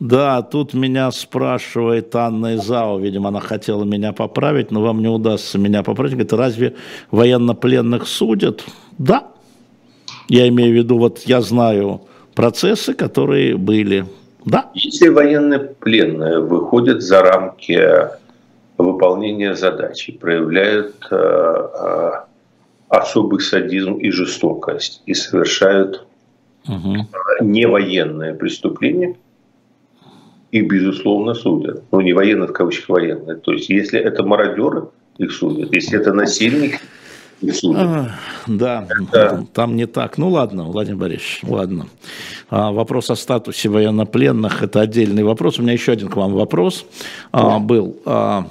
Да, 0.00 0.42
тут 0.42 0.74
меня 0.74 1.10
спрашивает 1.10 2.14
Анна 2.14 2.54
Изао, 2.54 2.98
видимо, 2.98 3.28
она 3.28 3.40
хотела 3.40 3.84
меня 3.84 4.12
поправить, 4.12 4.70
но 4.70 4.80
вам 4.80 5.00
не 5.00 5.08
удастся 5.08 5.58
меня 5.58 5.82
поправить. 5.82 6.12
Говорит, 6.12 6.32
разве 6.32 6.74
военнопленных 7.10 8.06
судят? 8.06 8.64
Да. 8.96 9.28
Я 10.28 10.46
имею 10.48 10.72
в 10.72 10.76
виду, 10.76 10.98
вот 10.98 11.20
я 11.20 11.40
знаю 11.40 12.02
процессы, 12.34 12.94
которые 12.94 13.56
были. 13.56 14.06
Да. 14.44 14.70
Если 14.74 15.08
военнопленные 15.08 16.40
выходят 16.40 17.02
за 17.02 17.20
рамки 17.22 17.80
выполнения 18.76 19.54
задачи, 19.54 20.12
проявляют 20.12 20.94
э, 21.10 21.16
э, 21.16 22.10
особый 22.88 23.40
садизм 23.40 23.94
и 23.94 24.10
жестокость 24.10 25.02
и 25.06 25.14
совершают 25.14 26.06
угу. 26.66 27.06
невоенное 27.40 28.34
преступление, 28.34 29.16
их, 30.50 30.66
безусловно, 30.66 31.34
судят. 31.34 31.82
Ну, 31.92 32.00
не 32.00 32.12
военные, 32.14 32.48
в 32.48 32.52
кавычках 32.52 32.88
военные. 32.88 33.36
То 33.36 33.52
есть, 33.52 33.68
если 33.68 34.00
это 34.00 34.22
мародеры, 34.22 34.88
их 35.18 35.32
судят. 35.32 35.74
Если 35.74 35.98
это 35.98 36.14
насильник, 36.14 36.80
их 37.42 37.54
судят. 37.54 37.82
А, 37.82 38.10
да, 38.46 38.86
это... 39.12 39.46
там 39.52 39.76
не 39.76 39.86
так. 39.86 40.16
Ну, 40.16 40.30
ладно, 40.30 40.64
Владимир 40.64 41.00
Борисович, 41.00 41.40
ладно. 41.42 41.86
А, 42.48 42.72
вопрос 42.72 43.10
о 43.10 43.16
статусе 43.16 43.68
военнопленных– 43.68 44.62
это 44.62 44.80
отдельный 44.80 45.22
вопрос. 45.22 45.58
У 45.58 45.62
меня 45.62 45.74
еще 45.74 45.92
один 45.92 46.08
к 46.08 46.16
вам 46.16 46.32
вопрос 46.32 46.86
а, 47.30 47.58
был. 47.58 47.96
А, 48.06 48.48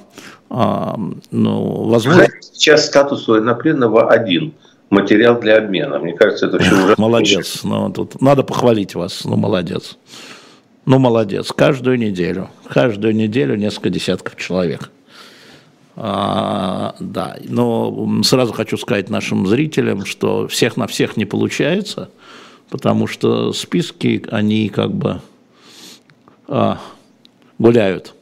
а, 0.50 0.98
ну, 1.32 1.84
возможно... 1.84 2.28
Сейчас 2.41 2.86
статус 2.86 3.28
военнопленного 3.28 4.10
один 4.10 4.54
материал 4.89 5.39
для 5.39 5.58
обмена. 5.58 6.00
Мне 6.00 6.14
кажется, 6.14 6.48
это 6.48 6.60
все 6.60 6.74
уже... 6.74 6.95
Молодец. 6.98 7.64
Ну, 7.64 7.91
тут 7.91 8.22
надо 8.22 8.43
похвалить 8.43 8.95
вас. 8.95 9.26
Ну, 9.26 9.36
молодец. 9.36 9.98
Ну, 10.86 11.00
молодец. 11.00 11.52
Каждую 11.52 11.98
неделю. 11.98 12.50
Каждую 12.68 13.16
неделю 13.16 13.56
несколько 13.56 13.89
десятков 13.89 14.36
человек. 14.38 14.89
А, 16.00 16.95
да, 17.00 17.38
но 17.43 18.22
сразу 18.24 18.54
хочу 18.54 18.78
сказать 18.78 19.10
нашим 19.10 19.48
зрителям, 19.48 20.06
что 20.06 20.48
всех 20.48 20.78
на 20.78 20.86
всех 20.86 21.18
не 21.18 21.26
получается, 21.26 22.12
потому 22.70 23.08
что 23.08 23.52
списки, 23.52 24.24
они 24.30 24.70
как 24.70 24.93
бы 24.93 25.22
а, 26.48 26.80
гуляют 27.58 28.14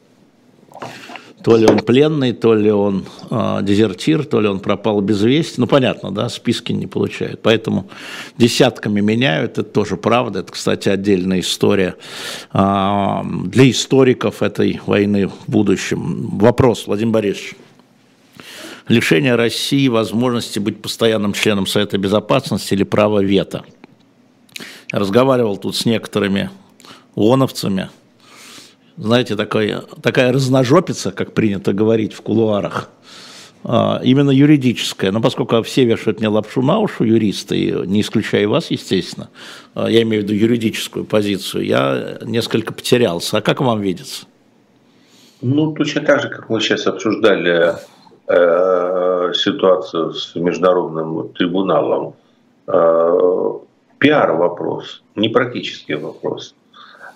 то 1.46 1.56
ли 1.56 1.64
он 1.64 1.78
пленный, 1.78 2.32
то 2.32 2.54
ли 2.54 2.72
он 2.72 3.04
э, 3.30 3.60
дезертир, 3.62 4.24
то 4.24 4.40
ли 4.40 4.48
он 4.48 4.58
пропал 4.58 5.00
без 5.00 5.22
вести. 5.22 5.60
Ну, 5.60 5.68
понятно, 5.68 6.10
да, 6.10 6.28
списки 6.28 6.72
не 6.72 6.88
получают. 6.88 7.40
Поэтому 7.40 7.88
десятками 8.36 9.00
меняют, 9.00 9.52
это 9.52 9.62
тоже 9.62 9.96
правда. 9.96 10.40
Это, 10.40 10.50
кстати, 10.50 10.88
отдельная 10.88 11.38
история 11.38 11.94
э, 12.52 13.20
для 13.44 13.70
историков 13.70 14.42
этой 14.42 14.80
войны 14.86 15.28
в 15.28 15.34
будущем. 15.46 16.36
Вопрос, 16.36 16.88
Владимир 16.88 17.12
Борисович. 17.12 17.54
Лишение 18.88 19.36
России 19.36 19.86
возможности 19.86 20.58
быть 20.58 20.82
постоянным 20.82 21.32
членом 21.32 21.68
Совета 21.68 21.96
Безопасности 21.96 22.74
или 22.74 22.82
право 22.82 23.22
вето. 23.22 23.64
Разговаривал 24.90 25.58
тут 25.58 25.76
с 25.76 25.84
некоторыми 25.84 26.50
ООНовцами– 27.14 27.88
знаете, 28.96 29.36
такая, 29.36 29.82
такая 30.02 30.32
разножопица, 30.32 31.12
как 31.12 31.32
принято 31.32 31.72
говорить 31.72 32.12
в 32.12 32.22
кулуарах, 32.22 32.88
а, 33.64 34.00
именно 34.02 34.30
юридическая. 34.30 35.12
Но 35.12 35.20
поскольку 35.20 35.62
все 35.62 35.84
вешают 35.84 36.20
мне 36.20 36.28
лапшу 36.28 36.62
на 36.62 36.78
уши, 36.78 37.04
юристы, 37.04 37.82
не 37.86 38.00
исключая 38.00 38.48
вас, 38.48 38.70
естественно, 38.70 39.28
а, 39.74 39.88
я 39.88 40.02
имею 40.02 40.22
в 40.22 40.24
виду 40.24 40.34
юридическую 40.34 41.04
позицию, 41.04 41.64
я 41.64 42.18
несколько 42.22 42.72
потерялся. 42.72 43.38
А 43.38 43.40
как 43.42 43.60
вам 43.60 43.80
видится? 43.80 44.26
Ну, 45.42 45.72
точно 45.72 46.02
так 46.02 46.22
же, 46.22 46.28
как 46.30 46.48
мы 46.48 46.60
сейчас 46.60 46.86
обсуждали 46.86 47.74
э, 48.26 49.32
ситуацию 49.34 50.14
с 50.14 50.34
международным 50.34 51.28
трибуналом, 51.34 52.14
э, 52.66 53.52
пиар 53.98 54.32
вопрос, 54.32 55.02
не 55.14 55.28
практический 55.28 55.94
вопрос. 55.94 56.54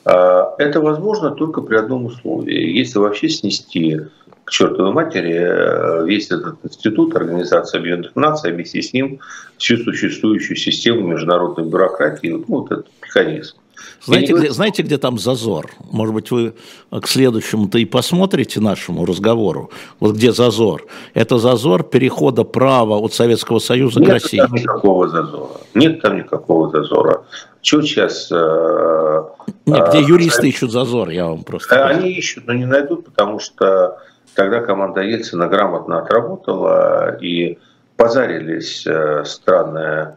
Э, 0.05 0.43
это 0.59 0.81
возможно 0.81 1.31
только 1.31 1.61
при 1.61 1.77
одном 1.77 2.07
условии. 2.07 2.79
Если 2.79 2.99
вообще 2.99 3.29
снести 3.29 4.01
к 4.45 4.51
чертовой 4.51 4.93
матери 4.93 5.35
э, 5.35 6.07
весь 6.07 6.31
этот 6.31 6.57
институт, 6.65 7.15
Организация 7.15 7.79
Объединенных 7.79 8.17
Наций, 8.17 8.53
вместе 8.53 8.83
с 8.83 8.93
ним 8.93 9.21
всю 9.59 9.77
существующую 9.77 10.57
систему 10.57 11.07
международной 11.07 11.65
бюрократии, 11.65 12.29
ну, 12.29 12.45
вот 12.49 12.73
этот 12.73 12.87
механизм. 13.03 13.57
Знаете, 14.03 14.33
где, 14.35 14.51
знаете, 14.51 14.83
где 14.83 14.99
там 14.99 15.19
зазор? 15.19 15.71
Может 15.91 16.15
быть, 16.15 16.31
вы 16.31 16.55
к 16.91 17.07
следующему-то 17.07 17.79
и 17.79 17.85
посмотрите 17.85 18.61
нашему 18.61 19.05
разговору. 19.05 19.71
Вот 20.01 20.17
где 20.17 20.33
зазор? 20.33 20.87
Это 21.13 21.39
зазор 21.39 21.83
перехода 21.83 22.45
права 22.45 22.97
от 22.97 23.13
Советского 23.13 23.59
Союза 23.59 24.01
Нет 24.01 24.09
к 24.09 24.13
России. 24.13 24.37
Нет 24.39 24.47
там 24.47 24.57
никакого 24.57 25.09
зазора. 25.09 25.51
Нет 25.75 26.01
там 26.01 26.17
никакого 26.17 26.71
зазора. 26.71 27.25
Что 27.63 27.83
сейчас... 27.83 28.31
Э, 28.33 29.23
Нет, 29.67 29.89
где 29.89 29.99
э, 29.99 30.03
юристы 30.03 30.49
ищут 30.49 30.73
зазор, 30.73 31.11
я 31.11 31.27
вам 31.27 31.45
просто... 31.45 31.87
Они 31.87 32.11
ищут, 32.11 32.47
но 32.47 32.55
не 32.55 32.67
найдут, 32.67 33.05
потому 33.07 33.39
что 33.39 33.99
тогда 34.35 34.61
команда 34.61 35.01
Ельцина 35.01 35.49
грамотно 35.49 35.99
отработала 35.99 37.17
и 37.21 37.59
позарились 37.97 38.87
э, 38.87 39.25
странные 39.25 40.17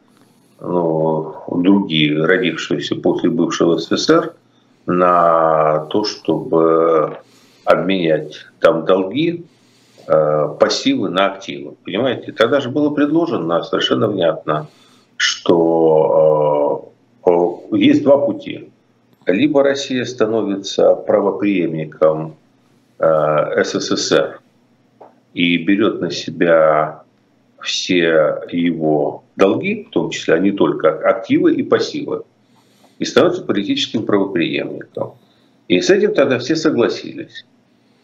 ну, 0.60 1.36
другие, 1.48 2.26
родившиеся 2.26 2.96
после 2.96 3.30
бывшего 3.30 3.78
СССР, 3.78 4.34
на 4.86 5.86
то, 5.90 6.04
чтобы 6.04 7.18
обменять 7.66 8.46
там 8.60 8.86
долги, 8.86 9.46
э, 10.08 10.56
пассивы 10.60 11.10
на 11.10 11.28
активы. 11.28 11.76
Понимаете? 11.84 12.32
Тогда 12.32 12.60
же 12.60 12.70
было 12.70 12.90
предложено 12.90 13.64
совершенно 13.64 14.08
внятно, 14.08 14.68
что 15.18 16.92
э, 17.26 17.78
есть 17.78 18.04
два 18.04 18.18
пути. 18.18 18.73
Либо 19.26 19.64
Россия 19.64 20.06
становится 20.06 20.96
правоприемником 20.96 22.36
э, 23.00 23.64
СССР 23.64 24.40
и 25.34 25.58
берет 25.58 26.02
на 26.02 26.12
себя 26.12 27.04
все 27.62 28.42
его 28.52 29.24
долги, 29.36 29.86
в 29.86 29.90
том 29.92 30.10
числе, 30.10 30.36
а 30.36 30.40
не 30.40 30.52
только 30.52 30.90
активы 30.90 31.56
и 31.56 31.64
пассивы, 31.64 32.24
и 33.00 33.06
становится 33.06 33.44
политическим 33.44 34.06
правоприемником. 34.06 35.14
И 35.68 35.80
с 35.80 35.90
этим 35.90 36.14
тогда 36.14 36.40
все 36.40 36.56
согласились. 36.56 37.46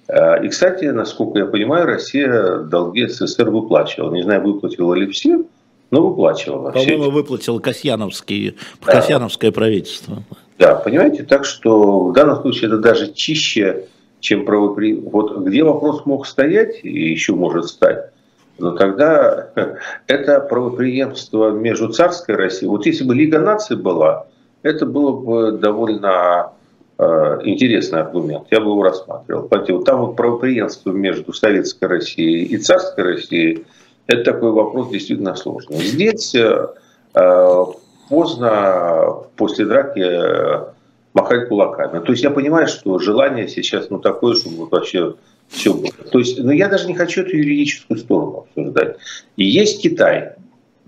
Э, 0.07 0.43
и, 0.43 0.47
кстати, 0.49 0.85
насколько 0.85 1.39
я 1.39 1.45
понимаю, 1.45 1.85
Россия 1.85 2.59
долги 2.59 3.07
СССР 3.07 3.49
выплачивала. 3.49 4.13
Не 4.13 4.23
знаю, 4.23 4.41
выплатила 4.41 4.93
ли 4.93 5.07
все, 5.07 5.43
но 5.91 6.07
выплачивала. 6.07 6.71
По-моему, 6.71 7.11
выплатил 7.11 7.59
Касьяновский, 7.59 8.55
да. 8.85 8.93
Касьяновское 8.93 9.51
правительство. 9.51 10.23
Да, 10.59 10.75
понимаете, 10.75 11.23
так 11.23 11.45
что 11.45 12.07
в 12.07 12.13
данном 12.13 12.41
случае 12.41 12.67
это 12.67 12.79
даже 12.79 13.13
чище, 13.13 13.85
чем 14.19 14.43
правоприемник. 14.43 15.11
Вот 15.11 15.37
где 15.37 15.63
вопрос 15.63 16.05
мог 16.05 16.27
стоять 16.27 16.83
и 16.83 16.89
еще 16.89 17.33
может 17.33 17.67
стать, 17.67 18.11
но 18.57 18.71
тогда 18.71 19.51
это 20.07 20.41
правоприемство 20.41 21.51
между 21.51 21.87
царской 21.93 22.35
Россией. 22.35 22.69
Вот 22.69 22.85
если 22.85 23.05
бы 23.05 23.15
Лига 23.15 23.39
наций 23.39 23.77
была, 23.77 24.27
это 24.61 24.85
было 24.85 25.13
бы 25.13 25.51
довольно 25.53 26.51
э, 26.97 27.39
интересный 27.45 28.01
аргумент. 28.01 28.47
Я 28.51 28.59
бы 28.59 28.71
его 28.71 28.83
рассматривал. 28.83 29.47
Понимаете, 29.47 29.73
вот 29.73 29.85
там 29.85 30.01
вот 30.01 30.17
правоприемство 30.17 30.91
между 30.91 31.31
советской 31.31 31.85
Россией 31.85 32.43
и 32.43 32.57
царской 32.57 33.05
Россией, 33.05 33.65
это 34.07 34.33
такой 34.33 34.51
вопрос 34.51 34.89
действительно 34.89 35.35
сложный. 35.35 35.77
Здесь 35.77 36.35
э, 36.35 36.67
э 37.13 37.65
поздно 38.09 39.23
после 39.35 39.65
драки 39.65 39.99
э, 39.99 40.65
махать 41.13 41.47
кулаками. 41.47 42.03
То 42.03 42.11
есть 42.11 42.23
я 42.23 42.31
понимаю, 42.31 42.67
что 42.67 42.99
желание 42.99 43.47
сейчас 43.47 43.89
ну, 43.89 43.99
такое, 43.99 44.35
чтобы 44.35 44.57
вот 44.57 44.71
вообще 44.71 45.15
все 45.47 45.73
было. 45.73 45.91
То 46.11 46.19
есть, 46.19 46.39
ну, 46.39 46.51
я 46.51 46.67
даже 46.67 46.87
не 46.87 46.95
хочу 46.95 47.21
эту 47.21 47.37
юридическую 47.37 47.99
сторону 47.99 48.45
обсуждать. 48.47 48.97
И 49.37 49.45
есть 49.45 49.81
Китай. 49.81 50.33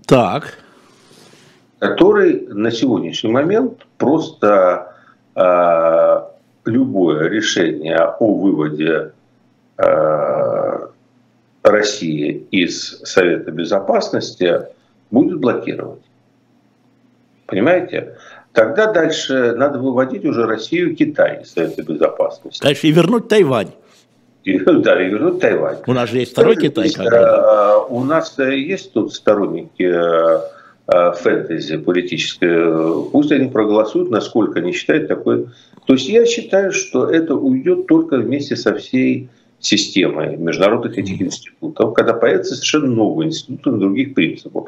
Так. 0.06 0.58
Который 1.78 2.46
на 2.48 2.70
сегодняшний 2.70 3.30
момент 3.30 3.86
просто 3.98 4.94
э, 5.34 6.20
любое 6.64 7.28
решение 7.28 7.98
о 7.98 8.34
выводе 8.34 9.12
э, 9.78 10.88
России 11.62 12.46
из 12.50 13.00
Совета 13.02 13.50
Безопасности 13.50 14.60
будет 15.10 15.38
блокировать. 15.38 16.02
Понимаете? 17.52 18.16
Тогда 18.52 18.90
дальше 18.90 19.54
надо 19.56 19.78
выводить 19.78 20.24
уже 20.24 20.46
Россию 20.46 20.92
и 20.92 20.94
Китай 20.94 21.42
из 21.42 21.52
Совета 21.52 21.82
Безопасности. 21.82 22.62
Дальше 22.62 22.86
и 22.86 22.92
вернуть 22.92 23.28
Тайвань. 23.28 23.72
И, 24.44 24.58
да, 24.58 25.00
и 25.00 25.08
вернуть 25.08 25.38
Тайвань. 25.38 25.76
У 25.86 25.92
нас 25.92 26.10
же 26.10 26.18
есть 26.18 26.32
второй 26.32 26.56
Китай. 26.56 26.90
Э, 26.98 27.76
у 27.88 28.02
нас 28.02 28.36
есть 28.38 28.92
тут 28.92 29.14
сторонники 29.14 29.84
э, 29.84 30.40
э, 30.88 31.12
фэнтези 31.12 31.76
политической. 31.76 33.08
Пусть 33.10 33.30
они 33.30 33.48
проголосуют, 33.50 34.10
насколько 34.10 34.58
они 34.58 34.72
считают 34.72 35.06
такой. 35.06 35.46
То 35.86 35.92
есть 35.92 36.08
я 36.08 36.26
считаю, 36.26 36.72
что 36.72 37.08
это 37.08 37.36
уйдет 37.36 37.86
только 37.86 38.16
вместе 38.16 38.56
со 38.56 38.74
всей 38.74 39.28
системой 39.62 40.36
международных 40.36 40.98
этих 40.98 41.22
институтов, 41.22 41.94
когда 41.94 42.12
появятся 42.12 42.56
совершенно 42.56 42.88
новые 42.88 43.28
институты 43.28 43.70
на 43.70 43.78
других 43.78 44.12
принципах. 44.12 44.64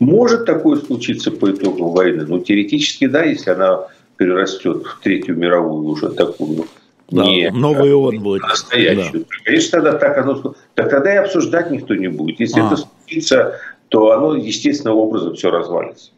Может 0.00 0.46
такое 0.46 0.78
случиться 0.78 1.30
по 1.30 1.50
итогам 1.50 1.90
войны? 1.90 2.24
Ну, 2.26 2.40
теоретически, 2.40 3.06
да, 3.06 3.22
если 3.22 3.50
она 3.50 3.86
перерастет 4.16 4.84
в 4.84 5.00
Третью 5.02 5.36
мировую 5.36 5.86
уже 5.86 6.08
такую 6.08 6.64
да, 7.10 7.22
не 7.22 7.50
новый 7.50 7.94
он 7.94 8.20
будет. 8.20 8.42
Настоящую. 8.42 9.20
Да. 9.20 9.26
Конечно, 9.44 9.80
тогда 9.80 9.98
так 9.98 10.18
оно... 10.18 10.54
Так 10.74 10.90
тогда 10.90 11.14
и 11.14 11.16
обсуждать 11.16 11.70
никто 11.70 11.94
не 11.94 12.08
будет. 12.08 12.40
Если 12.40 12.60
а. 12.60 12.66
это 12.66 12.76
случится, 12.76 13.60
то 13.88 14.10
оно 14.10 14.34
естественным 14.34 14.96
образом 14.96 15.34
все 15.34 15.50
развалится. 15.50 16.10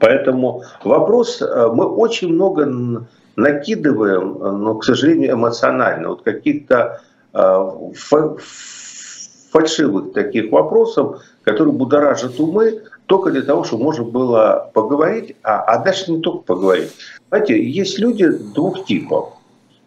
Поэтому 0.00 0.62
вопрос, 0.84 1.42
э, 1.42 1.70
мы 1.72 1.86
очень 1.86 2.28
много 2.28 3.06
накидываем, 3.36 4.62
но, 4.62 4.74
к 4.74 4.84
сожалению, 4.84 5.34
эмоционально, 5.34 6.10
вот 6.10 6.22
каких-то 6.22 7.00
э, 7.02 7.05
фальшивых 9.52 10.12
таких 10.12 10.52
вопросов, 10.52 11.22
которые 11.42 11.74
будоражат 11.74 12.38
умы 12.40 12.82
только 13.06 13.30
для 13.30 13.42
того, 13.42 13.64
чтобы 13.64 13.84
можно 13.84 14.04
было 14.04 14.70
поговорить, 14.74 15.36
а, 15.42 15.62
а 15.62 15.78
дальше 15.82 16.10
не 16.10 16.20
только 16.20 16.38
поговорить. 16.38 16.90
Знаете, 17.28 17.62
есть 17.62 17.98
люди 17.98 18.28
двух 18.28 18.84
типов. 18.84 19.34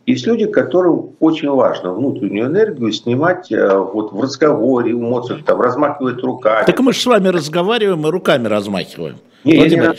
Есть 0.05 0.25
люди, 0.25 0.47
которым 0.47 1.11
очень 1.19 1.49
важно 1.49 1.93
внутреннюю 1.93 2.47
энергию 2.47 2.91
снимать 2.91 3.51
э, 3.51 3.77
вот 3.77 4.11
в 4.11 4.19
разговоре, 4.19 4.93
у 4.93 5.01
Моцарта, 5.01 5.43
там, 5.43 5.61
размахивать 5.61 6.23
руками. 6.23 6.65
Так 6.65 6.79
мы 6.79 6.93
же 6.93 6.99
с 6.99 7.05
вами 7.05 7.27
разговариваем 7.27 8.07
и 8.07 8.09
руками 8.09 8.47
размахиваем. 8.47 9.17
Не, 9.43 9.67
я, 9.67 9.67
не 9.67 9.95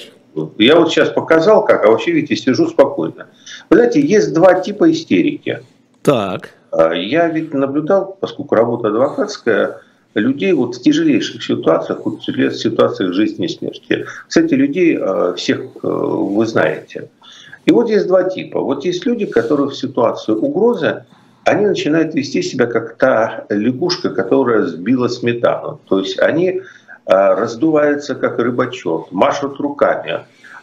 я 0.58 0.76
вот 0.76 0.90
сейчас 0.90 1.10
показал 1.10 1.64
как, 1.64 1.84
а 1.84 1.90
вообще, 1.90 2.10
видите, 2.10 2.34
сижу 2.34 2.66
спокойно. 2.66 3.26
Вы 3.68 3.76
знаете, 3.76 4.00
есть 4.00 4.32
два 4.34 4.54
типа 4.54 4.90
истерики. 4.90 5.62
Так. 6.02 6.54
А, 6.72 6.92
я 6.92 7.28
ведь 7.28 7.52
наблюдал, 7.54 8.16
поскольку 8.20 8.54
работа 8.54 8.88
адвокатская, 8.88 9.80
людей 10.14 10.52
вот 10.52 10.74
в 10.74 10.82
тяжелейших 10.82 11.42
ситуациях, 11.42 12.00
вот 12.04 12.20
в 12.20 12.52
ситуациях 12.52 13.12
жизни 13.12 13.46
и 13.46 13.48
смерти. 13.48 14.06
Кстати, 14.26 14.54
людей 14.54 14.98
э, 15.00 15.34
всех 15.36 15.60
э, 15.60 15.66
вы 15.82 16.46
знаете. 16.46 17.10
И 17.64 17.70
вот 17.70 17.88
есть 17.88 18.08
два 18.08 18.24
типа. 18.24 18.60
Вот 18.60 18.84
есть 18.84 19.06
люди, 19.06 19.26
которые 19.26 19.68
в 19.68 19.76
ситуацию 19.76 20.40
угрозы, 20.40 21.04
они 21.44 21.66
начинают 21.66 22.14
вести 22.14 22.42
себя 22.42 22.66
как 22.66 22.96
та 22.96 23.44
лягушка, 23.50 24.10
которая 24.10 24.66
сбила 24.66 25.08
сметану. 25.08 25.80
То 25.88 26.00
есть 26.00 26.18
они 26.18 26.62
раздуваются 27.06 28.14
как 28.14 28.38
рыбачок, 28.38 29.10
машут 29.10 29.58
руками. 29.58 30.20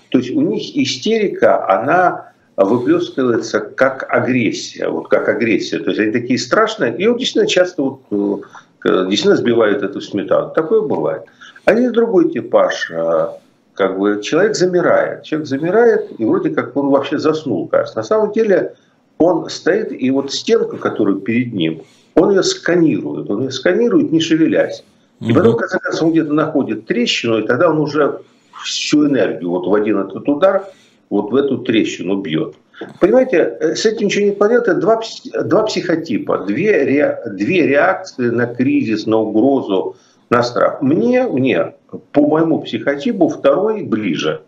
То 0.09 0.19
есть 0.19 0.31
у 0.31 0.41
них 0.41 0.75
истерика, 0.77 1.67
она 1.69 2.31
выплескивается 2.65 3.59
как 3.59 4.05
агрессия, 4.09 4.89
вот 4.89 5.07
как 5.07 5.29
агрессия. 5.29 5.79
То 5.79 5.91
есть 5.91 5.99
они 5.99 6.11
такие 6.11 6.39
страшные, 6.39 6.97
и 6.97 7.07
вот 7.07 7.19
действительно 7.19 7.47
часто 7.47 7.83
вот, 7.83 7.99
э, 8.11 9.05
действительно 9.05 9.35
сбивают 9.35 9.83
эту 9.83 10.01
сметану. 10.01 10.51
Такое 10.53 10.81
бывает. 10.81 11.23
А 11.65 11.73
есть 11.73 11.93
другой 11.93 12.31
типаж 12.31 12.91
а, 12.91 13.37
как 13.73 13.99
бы 13.99 14.21
человек 14.23 14.55
замирает. 14.55 15.23
Человек 15.23 15.47
замирает, 15.47 16.19
и 16.19 16.25
вроде 16.25 16.49
как 16.49 16.75
он 16.75 16.89
вообще 16.89 17.19
заснул, 17.19 17.67
кажется. 17.67 17.99
На 17.99 18.03
самом 18.03 18.31
деле 18.31 18.73
он 19.19 19.49
стоит, 19.49 19.91
и 19.91 20.09
вот 20.09 20.33
стенка, 20.33 20.77
которая 20.77 21.15
перед 21.15 21.53
ним, 21.53 21.83
он 22.15 22.31
ее 22.31 22.41
сканирует. 22.41 23.29
Он 23.29 23.43
ее 23.43 23.51
сканирует, 23.51 24.11
не 24.11 24.19
шевелясь. 24.19 24.83
И 25.19 25.33
потом, 25.33 25.53
в 25.53 25.57
конце 25.57 25.79
концов, 25.79 26.03
он 26.03 26.11
где-то 26.11 26.33
находит 26.33 26.85
трещину, 26.85 27.39
и 27.39 27.45
тогда 27.45 27.69
он 27.69 27.79
уже 27.79 28.21
всю 28.63 29.07
энергию 29.07 29.49
вот 29.49 29.67
в 29.67 29.73
один 29.73 29.99
этот 29.99 30.27
удар 30.27 30.65
вот 31.09 31.31
в 31.31 31.35
эту 31.35 31.59
трещину 31.59 32.17
бьет. 32.21 32.55
Понимаете, 32.99 33.57
э, 33.59 33.75
с 33.75 33.85
этим 33.85 34.07
ничего 34.07 34.25
не 34.25 34.31
понятно. 34.31 34.75
Два, 34.75 35.01
два 35.43 35.63
психотипа, 35.63 36.39
две, 36.47 36.83
ре, 36.83 37.19
две 37.25 37.67
реакции 37.67 38.29
на 38.29 38.45
кризис, 38.45 39.05
на 39.07 39.17
угрозу, 39.17 39.95
на 40.29 40.43
страх. 40.43 40.81
Мне, 40.81 41.23
мне, 41.23 41.73
по 42.11 42.27
моему 42.27 42.61
психотипу, 42.61 43.29
второй 43.29 43.83
ближе. 43.83 44.41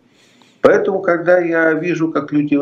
Поэтому, 0.60 1.00
когда 1.00 1.38
я 1.38 1.72
вижу, 1.72 2.10
как 2.12 2.32
люди 2.32 2.58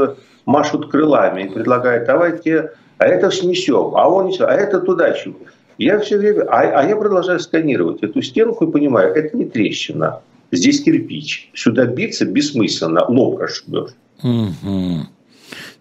машут 0.47 0.91
крылами 0.91 1.43
и 1.43 1.49
предлагают, 1.49 2.07
давайте, 2.07 2.73
а 2.99 3.07
это 3.07 3.31
снесем, 3.31 3.95
а 3.95 4.09
он 4.09 4.29
несет, 4.29 4.49
а 4.49 4.55
это 4.55 4.81
туда 4.81 5.13
чего. 5.13 5.37
Я 5.79 5.99
все 6.01 6.19
время, 6.19 6.45
а, 6.49 6.81
а 6.81 6.89
я 6.89 6.97
продолжаю 6.97 7.39
сканировать 7.41 8.03
эту 8.03 8.23
стенку 8.23 8.67
и 8.67 8.73
понимаю, 8.73 9.15
это 9.15 9.37
не 9.37 9.45
трещина, 9.45 10.21
здесь 10.53 10.83
кирпич. 10.83 11.51
Сюда 11.55 11.87
биться 11.87 12.25
бессмысленно, 12.25 13.05
лоб 13.09 13.39
расшибешь. 13.39 13.91
Угу. 14.23 15.07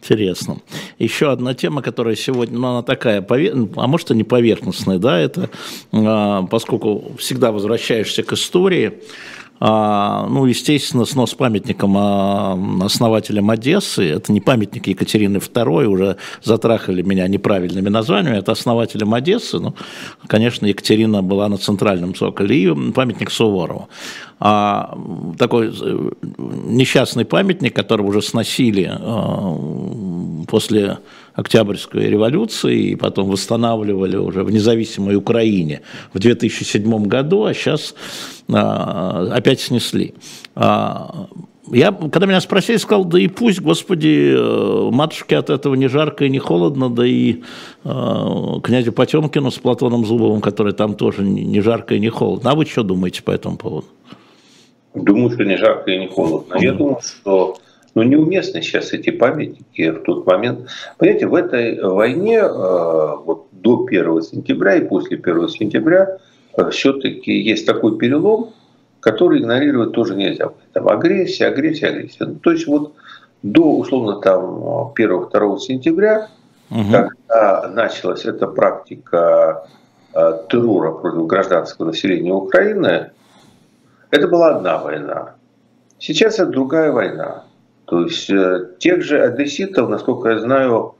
Интересно. 0.01 0.61
Еще 0.99 1.31
одна 1.31 1.53
тема, 1.53 1.81
которая 1.81 2.15
сегодня, 2.15 2.57
ну, 2.57 2.67
она 2.67 2.83
такая, 2.83 3.25
а 3.29 3.87
может 3.87 4.11
и 4.11 4.15
не 4.15 4.23
поверхностная, 4.23 4.99
да, 4.99 5.19
это, 5.19 5.49
а, 5.91 6.43
поскольку 6.43 7.13
всегда 7.17 7.51
возвращаешься 7.51 8.23
к 8.23 8.31
истории, 8.33 9.01
ну, 9.59 10.45
естественно, 10.45 11.05
снос 11.05 11.33
памятником 11.33 11.95
а, 11.97 12.57
основателям 12.81 13.49
Одессы, 13.49 14.03
это 14.03 14.31
не 14.31 14.41
памятник 14.41 14.87
Екатерины 14.87 15.37
II, 15.37 15.85
уже 15.85 16.17
затрахали 16.43 17.01
меня 17.01 17.27
неправильными 17.27 17.89
названиями, 17.89 18.37
это 18.37 18.51
основателям 18.51 19.13
Одессы, 19.13 19.59
ну, 19.59 19.73
конечно, 20.27 20.65
Екатерина 20.65 21.23
была 21.23 21.49
на 21.49 21.57
центральном 21.57 22.13
цоколе, 22.13 22.63
и 22.63 22.91
памятник 22.91 23.31
Суворову. 23.31 23.89
А, 24.39 24.95
такой 25.39 25.73
э, 25.73 26.11
несчастный 26.21 27.25
памятник, 27.25 27.75
который 27.75 28.05
уже 28.05 28.21
сносили 28.21 28.87
а, 28.87 29.57
после 30.47 30.99
Октябрьской 31.33 32.09
революции 32.09 32.91
и 32.91 32.95
потом 32.95 33.29
восстанавливали 33.29 34.17
уже 34.17 34.43
в 34.43 34.51
независимой 34.51 35.15
Украине 35.15 35.81
в 36.13 36.19
2007 36.19 37.05
году, 37.05 37.45
а 37.45 37.53
сейчас 37.53 37.93
а, 38.51 39.29
опять 39.33 39.59
снесли. 39.59 40.15
А, 40.55 41.27
я, 41.71 41.91
когда 41.91 42.25
меня 42.25 42.41
спросили, 42.41 42.77
сказал, 42.77 43.05
да 43.05 43.19
и 43.19 43.27
пусть, 43.27 43.61
господи, 43.61 44.33
э, 44.33 44.89
матушке 44.91 45.37
от 45.37 45.49
этого 45.49 45.75
не 45.75 45.87
жарко 45.87 46.25
и 46.25 46.29
не 46.29 46.39
холодно, 46.39 46.89
да 46.89 47.05
и 47.05 47.41
э, 47.83 47.89
князю 48.63 48.93
Потемкину 48.93 49.51
с 49.51 49.59
Платоном 49.59 50.05
Зубовым, 50.05 50.41
который 50.41 50.73
там 50.73 50.95
тоже 50.95 51.23
не 51.23 51.61
жарко 51.61 51.95
и 51.95 51.99
не 51.99 52.09
холодно. 52.09 52.51
А 52.51 52.55
вы 52.55 52.65
что 52.65 52.83
думаете 52.83 53.21
по 53.21 53.31
этому 53.31 53.57
поводу? 53.57 53.87
Думаю, 54.93 55.31
что 55.31 55.43
не 55.43 55.57
жарко 55.57 55.91
и 55.91 55.99
не 55.99 56.07
холодно. 56.07 56.55
Я 56.59 56.73
думаю, 56.73 56.99
что 57.01 57.57
но 57.97 58.03
ну, 58.03 58.09
неуместны 58.09 58.61
сейчас 58.61 58.93
эти 58.93 59.09
памятники 59.09 59.89
в 59.89 60.03
тот 60.03 60.27
момент. 60.27 60.69
Понимаете, 60.99 61.25
в 61.25 61.33
этой 61.33 61.81
войне 61.81 62.37
э, 62.37 62.47
вот 62.47 63.47
до 63.51 63.85
1 63.87 64.21
сентября 64.21 64.75
и 64.75 64.85
после 64.85 65.17
1 65.17 65.49
сентября 65.49 66.19
э, 66.55 66.69
все-таки 66.69 67.31
есть 67.31 67.65
такой 67.65 67.97
перелом, 67.97 68.51
который 68.99 69.39
игнорировать 69.39 69.93
тоже 69.93 70.13
нельзя. 70.13 70.51
Там 70.73 70.87
агрессия, 70.89 71.47
агрессия, 71.47 71.87
агрессия. 71.87 72.25
Ну, 72.25 72.35
то 72.35 72.51
есть 72.51 72.67
вот 72.67 72.93
до, 73.41 73.63
условно, 73.63 74.21
там 74.21 74.93
1-2 74.95 75.57
сентября, 75.57 76.27
угу. 76.69 76.83
когда 76.91 77.67
началась 77.69 78.25
эта 78.25 78.45
практика 78.45 79.67
э, 80.13 80.41
террора 80.51 80.91
против 80.91 81.25
гражданского 81.25 81.87
населения 81.87 82.31
Украины, 82.31 83.09
это 84.11 84.27
была 84.27 84.57
одна 84.57 84.77
война. 84.77 85.33
Сейчас 85.97 86.35
это 86.35 86.51
другая 86.51 86.91
война. 86.91 87.46
То 87.87 88.03
есть 88.03 88.29
э, 88.29 88.67
тех 88.79 89.01
же 89.01 89.21
одесситов, 89.21 89.89
насколько 89.89 90.29
я 90.29 90.39
знаю, 90.39 90.95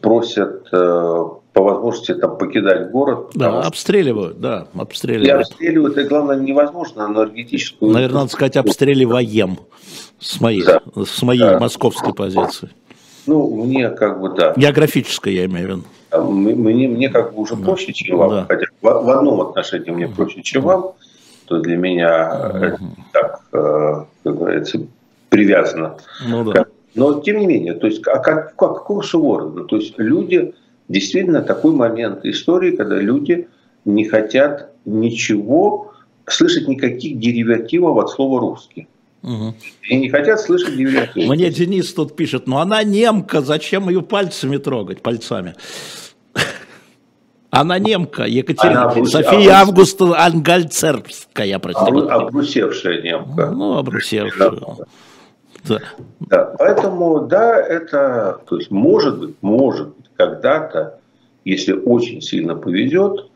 просят 0.00 0.68
э, 0.70 1.24
по 1.52 1.62
возможности 1.62 2.14
там 2.14 2.38
покидать 2.38 2.92
город. 2.92 3.32
Да, 3.34 3.60
обстреливают, 3.62 4.40
да, 4.40 4.68
обстреливают. 4.74 5.28
И 5.28 5.30
обстреливают, 5.32 5.98
и 5.98 6.04
главное, 6.04 6.36
невозможно 6.36 7.08
энергетическую... 7.10 7.92
Наверное, 7.92 8.20
надо 8.20 8.30
сказать, 8.30 8.56
обстреливаем 8.56 9.58
с 10.20 10.40
моей, 10.40 10.62
да. 10.64 10.80
с 11.04 11.20
моей 11.22 11.40
да. 11.40 11.58
московской 11.58 12.14
позиции. 12.14 12.70
Ну, 13.26 13.64
мне 13.64 13.90
как 13.90 14.20
бы, 14.20 14.28
да. 14.28 14.54
Географической, 14.56 15.34
я 15.34 15.46
имею 15.46 15.66
в 15.66 15.70
виду. 16.12 16.24
Мне, 16.30 16.86
мне 16.86 17.08
как 17.08 17.34
бы 17.34 17.42
уже 17.42 17.56
да. 17.56 17.64
проще, 17.64 17.92
чем 17.92 18.18
вам. 18.18 18.30
Да. 18.30 18.46
Хотя 18.48 18.66
в, 18.80 18.84
в 18.84 19.10
одном 19.10 19.40
отношении 19.40 19.90
мне 19.90 20.06
проще, 20.06 20.40
чем 20.42 20.62
вам. 20.62 20.92
То 21.46 21.58
для 21.58 21.76
меня 21.76 22.50
угу. 22.54 22.58
это 22.58 22.78
так, 23.12 23.40
как 23.50 24.36
говорится, 24.36 24.78
привязано. 25.28 25.96
Ну, 26.26 26.52
да. 26.52 26.66
Но 26.94 27.20
тем 27.20 27.38
не 27.38 27.46
менее, 27.46 27.74
то 27.74 27.86
есть, 27.86 28.06
а 28.06 28.18
как, 28.18 28.56
как, 28.56 28.74
какого 28.78 29.02
Суворова? 29.02 29.64
То 29.64 29.76
есть 29.76 29.94
люди, 29.98 30.54
действительно 30.88 31.42
такой 31.42 31.72
момент 31.72 32.24
истории, 32.24 32.74
когда 32.74 32.96
люди 32.96 33.48
не 33.84 34.04
хотят 34.04 34.72
ничего, 34.84 35.92
слышать 36.26 36.66
никаких 36.68 37.18
деривативов 37.18 37.96
от 37.98 38.10
слова 38.10 38.40
русский. 38.40 38.88
Угу. 39.22 39.54
И 39.90 39.96
не 39.96 40.08
хотят 40.08 40.40
слышать 40.40 40.76
деривативы. 40.76 41.34
Мне 41.34 41.50
Денис 41.50 41.92
тут 41.92 42.16
пишет, 42.16 42.46
ну 42.46 42.58
она 42.58 42.82
немка, 42.82 43.40
зачем 43.40 43.88
ее 43.88 44.02
пальцами 44.02 44.56
трогать, 44.56 45.02
пальцами? 45.02 45.54
Она 47.50 47.78
немка, 47.78 48.24
Екатерина, 48.24 48.90
Она. 48.90 49.04
София 49.06 49.60
обрус... 49.60 49.94
Августа 49.96 50.24
Ангальцербская, 50.24 51.58
простите. 51.58 51.90
Обрусевшая 51.90 53.02
немка. 53.02 53.50
Ну, 53.50 53.78
обрусевшая. 53.78 54.50
Да. 54.50 54.76
Да. 56.20 56.54
Поэтому, 56.58 57.20
да, 57.20 57.60
это, 57.60 58.40
то 58.48 58.56
есть, 58.56 58.70
может 58.70 59.18
быть, 59.18 59.36
может 59.40 59.88
быть, 59.88 60.10
когда-то, 60.16 60.98
если 61.44 61.72
очень 61.72 62.20
сильно 62.20 62.54
повезет, 62.54 63.26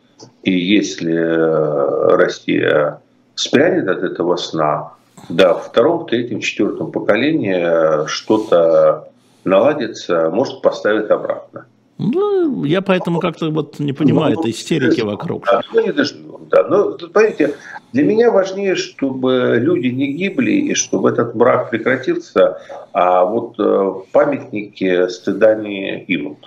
и 0.43 0.53
если 0.53 1.15
э, 1.15 2.17
Россия 2.17 3.01
спрянет 3.35 3.89
от 3.89 4.03
этого 4.03 4.37
сна, 4.37 4.93
да, 5.29 5.55
в 5.55 5.67
втором, 5.67 6.07
третьем, 6.07 6.41
четвертом 6.41 6.93
поколении 6.93 8.07
что-то 8.07 9.09
наладится, 9.45 10.31
может, 10.31 10.63
поставить 10.63 11.11
обратно. 11.11 11.67
Ну, 11.99 12.65
я 12.65 12.81
поэтому 12.81 13.21
как-то 13.21 13.51
вот 13.51 13.79
не 13.79 13.93
понимаю 13.93 14.35
ну, 14.35 14.41
этой 14.41 14.51
истерики 14.51 15.01
вокруг. 15.03 15.45
Да, 15.47 15.63
ну, 15.73 15.85
не 15.85 15.93
доживем, 15.93 16.49
да. 16.51 16.65
Но, 16.65 16.93
понимаете, 16.93 17.55
для 17.93 18.03
меня 18.03 18.31
важнее, 18.31 18.75
чтобы 18.75 19.59
люди 19.61 19.89
не 19.89 20.13
гибли 20.13 20.53
и 20.53 20.75
чтобы 20.75 21.11
этот 21.11 21.37
брак 21.37 21.71
прекратился, 21.71 22.59
а 22.93 23.25
вот 23.25 23.55
э, 23.59 23.95
памятники 24.11 25.09
стыда 25.09 25.55
не 25.55 26.03
имут. 26.05 26.39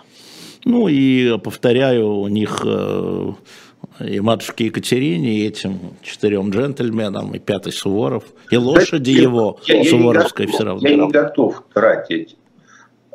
Ну 0.66 0.88
и 0.88 1.38
повторяю, 1.38 2.08
у 2.08 2.28
них 2.28 2.62
э, 2.66 3.32
и 4.00 4.20
матушке 4.20 4.66
Екатерине, 4.66 5.36
и 5.36 5.48
этим 5.48 5.80
четырем 6.02 6.50
джентльменам, 6.50 7.34
и 7.36 7.40
пятый 7.40 7.72
Суворов, 7.72 8.24
и 8.50 8.58
лошади 8.58 9.16
да, 9.16 9.22
его 9.22 9.60
я, 9.68 9.84
Суворовской 9.84 10.48
я 10.48 10.52
все 10.52 10.64
равно. 10.64 10.88
Я 10.88 10.96
не 10.96 11.10
готов 11.10 11.64
тратить 11.74 12.36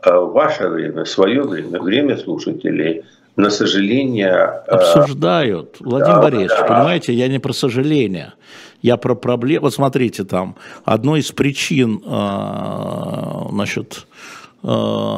ваше 0.05 0.69
время, 0.69 1.05
свое 1.05 1.43
время, 1.43 1.81
время 1.81 2.17
слушателей– 2.17 3.03
на 3.37 3.51
сожаление... 3.51 4.63
Э, 4.67 4.75
Обсуждают. 4.75 5.77
Владимир 5.81 6.15
да, 6.15 6.23
Борисович, 6.23 6.51
да. 6.51 6.65
понимаете, 6.65 7.15
я 7.15 7.29
не 7.29 7.39
про 7.39 7.53
сожаление. 7.53 8.35
Я 8.83 8.97
про 8.97 9.15
проблему. 9.15 9.63
Вот 9.65 9.75
смотрите, 9.75 10.25
там, 10.25 10.57
одной 10.85 11.21
из 11.21 11.33
причин 11.33 12.03
э, 12.05 13.49
значит, 13.51 14.07
э, 14.63 15.17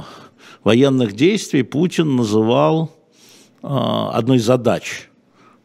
военных 0.65 1.13
действий 1.15 1.63
Путин 1.63 2.17
называл 2.17 2.91
э, 3.63 3.67
одной 3.67 4.39
из 4.39 4.45
задач, 4.45 5.09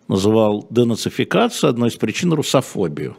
называл 0.07 0.68
денацификацию, 0.70 1.70
одной 1.70 1.89
из 1.89 1.95
причин 1.95 2.34
русофобию. 2.34 3.18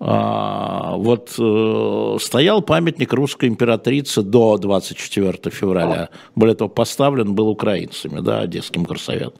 А, 0.00 0.94
вот 0.96 1.34
э, 1.38 2.16
стоял 2.20 2.62
памятник 2.62 3.12
русской 3.12 3.48
императрице 3.48 4.22
до 4.22 4.56
24 4.56 5.38
февраля. 5.50 6.10
Более 6.36 6.54
того, 6.54 6.70
поставлен 6.70 7.34
был 7.34 7.48
украинцами, 7.48 8.20
да, 8.20 8.40
Одесским 8.40 8.84
горсовет. 8.84 9.34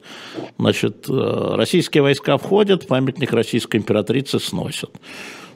Значит, 0.57 1.05
э, 1.09 1.55
российские 1.55 2.03
войска 2.03 2.37
входят, 2.37 2.87
памятник 2.87 3.31
российской 3.31 3.77
императрицы 3.77 4.39
сносят. 4.39 4.91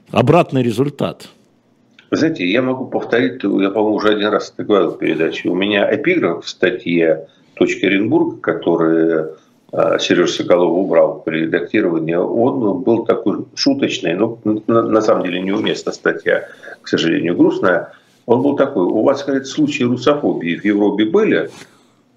Обратный 0.10 0.64
результат. 0.64 1.28
Вы 2.10 2.18
знаете, 2.18 2.49
я 2.49 2.62
могу 2.62 2.86
повторить, 2.86 3.43
я, 3.43 3.72
по-моему, 3.72 3.95
уже 3.95 4.10
один 4.10 4.30
раз 4.30 4.54
это 4.54 4.64
говорил 4.64 4.91
в 4.91 4.99
передаче. 4.99 5.49
У 5.49 5.56
меня 5.56 5.93
эпиграф 5.93 6.45
в 6.45 6.47
статье 6.47 7.28
«Точка 7.56 7.88
Оренбурга», 7.88 8.38
который 8.38 9.26
Э, 9.74 9.97
Сережа 9.99 10.32
Соколов 10.32 10.71
убрал 10.71 11.24
при 11.26 11.45
редактировании, 11.45 12.13
он 12.13 12.84
был 12.84 13.05
такой 13.05 13.45
шуточный, 13.55 14.13
но 14.13 14.38
на 14.67 15.01
самом 15.01 15.24
деле 15.24 15.41
неуместно 15.41 15.91
статья, 15.91 16.47
к 16.82 16.88
сожалению, 16.88 17.36
грустная. 17.36 17.91
Он 18.28 18.43
был 18.43 18.55
такой, 18.55 18.84
у 18.84 19.01
вас, 19.01 19.26
говорит, 19.26 19.47
случаи 19.47 19.84
русофобии 19.84 20.59
в 20.59 20.63
Европе 20.63 21.05
были? 21.05 21.49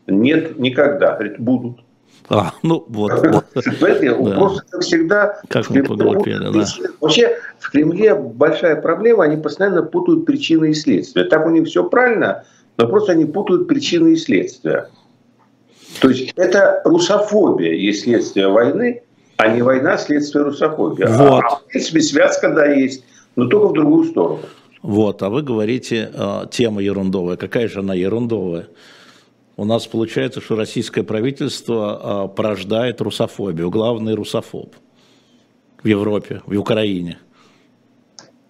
Нет, 0.06 0.58
никогда. 0.58 1.14
Говорит, 1.14 1.40
будут. 1.40 1.78
А, 2.28 2.52
ну 2.62 2.84
вот. 2.88 3.10
Понимаете, 3.54 4.14
просто 4.34 4.62
как 4.70 4.82
всегда... 4.82 5.40
Как 5.48 5.70
мы 5.70 5.82
поглупели, 5.82 6.52
да. 6.52 6.66
Вообще 7.00 7.38
в 7.58 7.70
Кремле 7.70 8.14
большая 8.14 8.76
проблема, 8.76 9.24
они 9.24 9.36
постоянно 9.38 9.82
путают 9.82 10.26
причины 10.26 10.70
и 10.70 10.74
следствия. 10.74 11.24
Так 11.24 11.46
у 11.46 11.50
них 11.50 11.66
все 11.66 11.88
правильно, 11.88 12.44
но 12.76 12.86
просто 12.86 13.12
они 13.12 13.24
путают 13.24 13.66
причины 13.66 14.12
и 14.12 14.16
следствия. 14.16 14.90
То 16.00 16.08
есть 16.08 16.32
это 16.36 16.82
русофобия 16.84 17.72
есть 17.72 18.02
следствие 18.04 18.48
войны, 18.48 19.02
а 19.36 19.48
не 19.48 19.62
война 19.62 19.96
следствие 19.98 20.44
русофобии. 20.44 21.04
А, 21.04 21.16
вот. 21.16 21.44
А, 21.44 21.56
в 21.56 21.64
принципе, 21.66 22.00
связка, 22.00 22.50
да, 22.50 22.66
есть, 22.66 23.04
но 23.36 23.46
только 23.46 23.68
в 23.68 23.72
другую 23.72 24.04
сторону. 24.04 24.40
Вот, 24.82 25.22
а 25.22 25.30
вы 25.30 25.42
говорите, 25.42 26.10
э, 26.12 26.42
тема 26.50 26.80
ерундовая. 26.80 27.36
Какая 27.36 27.68
же 27.68 27.80
она 27.80 27.94
ерундовая? 27.94 28.68
У 29.56 29.64
нас 29.64 29.86
получается, 29.86 30.40
что 30.40 30.54
российское 30.54 31.02
правительство 31.02 32.28
э, 32.30 32.36
порождает 32.36 33.00
русофобию. 33.00 33.70
Главный 33.70 34.14
русофоб 34.14 34.74
в 35.82 35.86
Европе, 35.86 36.42
в 36.46 36.58
Украине. 36.58 37.18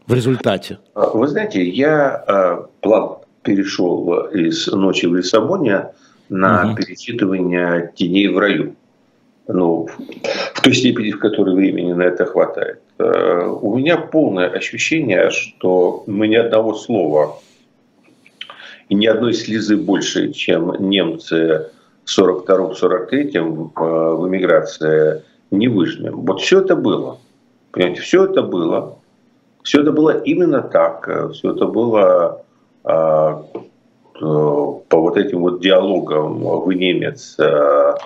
В 0.07 0.15
результате. 0.15 0.79
А, 0.95 1.09
вы 1.11 1.27
знаете, 1.27 1.65
я 1.69 2.25
э, 2.27 2.67
план 2.81 3.19
перешел 3.43 4.27
из 4.27 4.67
«Ночи 4.67 5.07
в 5.07 5.15
Лиссабоне» 5.15 5.93
на 6.29 6.67
угу. 6.67 6.77
перечитывание 6.77 7.93
«Теней 7.95 8.29
в 8.29 8.39
раю». 8.39 8.75
Ну, 9.49 9.89
в 10.55 10.61
той 10.61 10.75
степени, 10.75 11.13
в 11.13 11.21
которой 11.21 11.55
времени 11.55 11.93
на 11.93 12.03
это 12.03 12.27
хватает. 12.27 12.81
Э, 12.99 13.47
у 13.47 13.77
меня 13.77 13.97
полное 13.97 14.49
ощущение, 14.49 15.31
что 15.31 16.03
мы 16.09 16.27
ни 16.27 16.35
одного 16.35 16.75
слова 16.75 17.39
и 18.89 18.97
ни 18.97 19.07
одной 19.07 19.35
слезы 19.35 19.77
больше, 19.77 20.33
чем 20.33 20.75
немцы 20.91 21.71
в 22.05 22.19
42-43 22.19 23.37
э, 23.37 23.41
в 23.41 24.29
эмиграции 24.29 25.23
не 25.53 25.69
выжмем. 25.69 26.23
Вот 26.23 26.41
все 26.41 26.61
это 26.61 26.75
было. 26.75 27.19
Понимаете, 27.71 28.01
все 28.01 28.25
это 28.25 28.43
было. 28.43 28.99
Все 29.63 29.83
это 29.83 29.93
было 29.93 30.11
именно 30.11 30.61
так. 30.61 31.09
Все 31.33 31.53
это 31.53 31.67
было 31.67 32.45
а, 32.87 33.45
по 34.21 35.01
вот 35.01 35.17
этим 35.17 35.41
вот 35.41 35.61
диалогам 35.61 36.39
«Вы 36.39 36.75
немец», 36.75 37.37
а, 37.39 37.97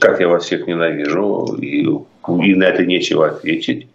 «Как 0.00 0.20
я 0.20 0.28
вас 0.28 0.44
всех 0.44 0.66
ненавижу», 0.66 1.56
и, 1.60 1.82
и 1.84 2.54
на 2.54 2.64
это 2.64 2.84
нечего 2.84 3.28
ответить. 3.28 3.88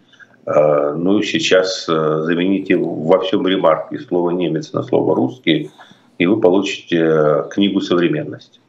Ну 0.46 1.20
и 1.20 1.22
сейчас 1.22 1.86
замените 1.86 2.76
во 2.76 3.20
всем 3.20 3.46
ремарки 3.46 3.96
слово 3.96 4.30
«немец» 4.30 4.72
на 4.72 4.82
слово 4.82 5.14
«русский», 5.14 5.70
и 6.18 6.26
вы 6.26 6.40
получите 6.40 7.44
книгу 7.50 7.80
«Современность». 7.80 8.60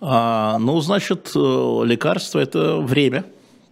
А, 0.00 0.58
ну, 0.58 0.80
значит, 0.80 1.30
э, 1.34 1.82
лекарство– 1.84 2.38
это 2.40 2.78
время. 2.78 3.24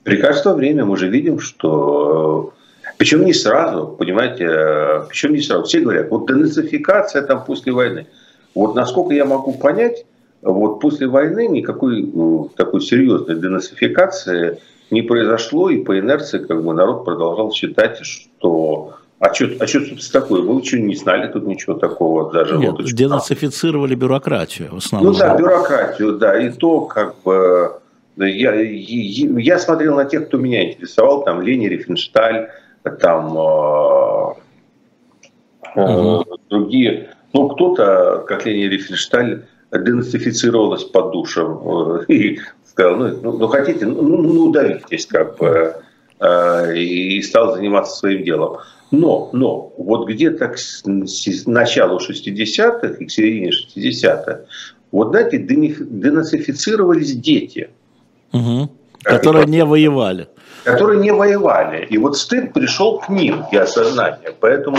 Лекарство– 0.05 0.53
время. 0.55 0.85
Мы 0.85 0.97
же 0.97 1.09
видим, 1.09 1.41
что 1.41 2.53
причем 2.99 3.24
не 3.24 3.32
сразу, 3.32 3.86
понимаете, 3.99 4.44
э, 4.44 5.07
причем 5.09 5.32
не 5.32 5.40
сразу. 5.40 5.64
Все 5.64 5.80
говорят, 5.80 6.11
вот 6.11 6.26
денацификация 6.26 7.22
там 7.22 7.44
после 7.44 7.72
войны. 7.72 8.09
Вот 8.55 8.74
насколько 8.74 9.14
я 9.14 9.24
могу 9.24 9.53
понять, 9.53 10.05
вот 10.42 10.80
после 10.80 11.07
войны 11.07 11.46
никакой 11.46 12.03
ну, 12.03 12.51
такой 12.57 12.80
серьезной 12.80 13.36
денацификации 13.36 14.59
не 14.90 15.03
произошло, 15.03 15.70
и 15.70 15.78
по 15.78 15.99
инерции 15.99 16.38
как 16.38 16.62
бы 16.64 16.74
народ 16.74 17.05
продолжал 17.05 17.53
считать, 17.53 17.99
что 17.99 18.94
а 19.20 19.34
что, 19.34 19.46
а 19.61 19.66
что 19.66 19.80
тут 19.80 20.12
такое? 20.12 20.42
Мы 20.42 20.55
ничего 20.57 20.82
не 20.82 20.94
знали 20.94 21.30
тут 21.30 21.46
ничего 21.46 21.74
такого. 21.74 22.32
Даже 22.32 22.57
Нет, 22.57 22.72
вот, 22.72 22.84
денацифицировали 22.84 23.94
бюрократию 23.94 24.74
в 24.74 24.76
основном. 24.78 25.12
Ну 25.12 25.18
да, 25.18 25.36
бюрократию, 25.36 26.18
да. 26.18 26.40
И 26.40 26.51
то, 26.51 26.82
как 26.82 27.14
бы, 27.24 27.80
я, 28.16 28.55
я, 28.55 29.40
я 29.40 29.59
смотрел 29.59 29.96
на 29.96 30.05
тех, 30.05 30.28
кто 30.28 30.38
меня 30.38 30.70
интересовал, 30.70 31.24
там 31.24 31.42
Лени 31.42 31.66
Рифеншталь, 31.66 32.49
там 32.91 33.36
угу. 35.74 36.24
другие. 36.49 37.11
Ну, 37.32 37.49
кто-то, 37.49 38.24
как 38.26 38.47
Лени 38.47 38.64
Рифеншталь, 38.64 39.45
денацифицировалась 39.72 40.84
под 40.84 41.12
душем 41.12 42.03
и 42.09 42.39
сказал, 42.64 42.97
ну, 42.97 43.20
ну, 43.22 43.39
ну 43.39 43.49
хотите, 43.49 43.86
ну, 43.86 44.03
ну, 44.03 44.22
ну 44.22 44.47
удавитесь, 44.47 45.07
как 45.07 45.36
бы, 45.39 45.74
и 46.74 47.22
стал 47.22 47.55
заниматься 47.55 47.97
своим 47.97 48.24
делом. 48.24 48.59
Но, 48.91 49.28
но 49.32 49.72
вот 49.76 50.09
где-то 50.09 50.49
к 50.49 50.57
началу 51.47 51.99
60-х 51.99 52.86
и 52.86 53.05
к 53.05 53.11
середине 53.11 53.51
60-х, 53.51 54.41
вот 54.91 55.11
знаете, 55.11 55.39
денацифицировались 55.39 57.14
дети. 57.14 57.68
Угу. 58.32 58.70
Которые 59.03 59.47
не 59.47 59.64
воевали 59.64 60.28
которые 60.64 61.00
не 61.00 61.12
воевали. 61.12 61.86
И 61.86 61.98
вот 61.98 62.16
стыд 62.16 62.52
пришел 62.52 62.98
к 62.98 63.09
ним 63.09 63.44
и 63.52 63.56
осознание. 63.56 64.34
Поэтому 64.40 64.78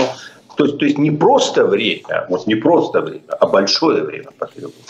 то 0.60 0.66
есть, 0.66 0.78
то 0.78 0.86
есть 0.86 0.98
не 0.98 1.10
просто 1.10 1.66
время, 1.66 2.26
вот 2.28 2.46
не 2.46 2.56
просто 2.56 3.00
время, 3.00 3.22
а 3.40 3.48
большое 3.48 4.04
время 4.04 4.28
потребуется. 4.38 4.84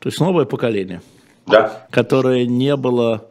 То 0.00 0.08
есть 0.10 0.20
новое 0.20 0.44
поколение, 0.44 1.00
да. 1.46 1.86
которое 1.90 2.44
не 2.44 2.76
было 2.76 3.24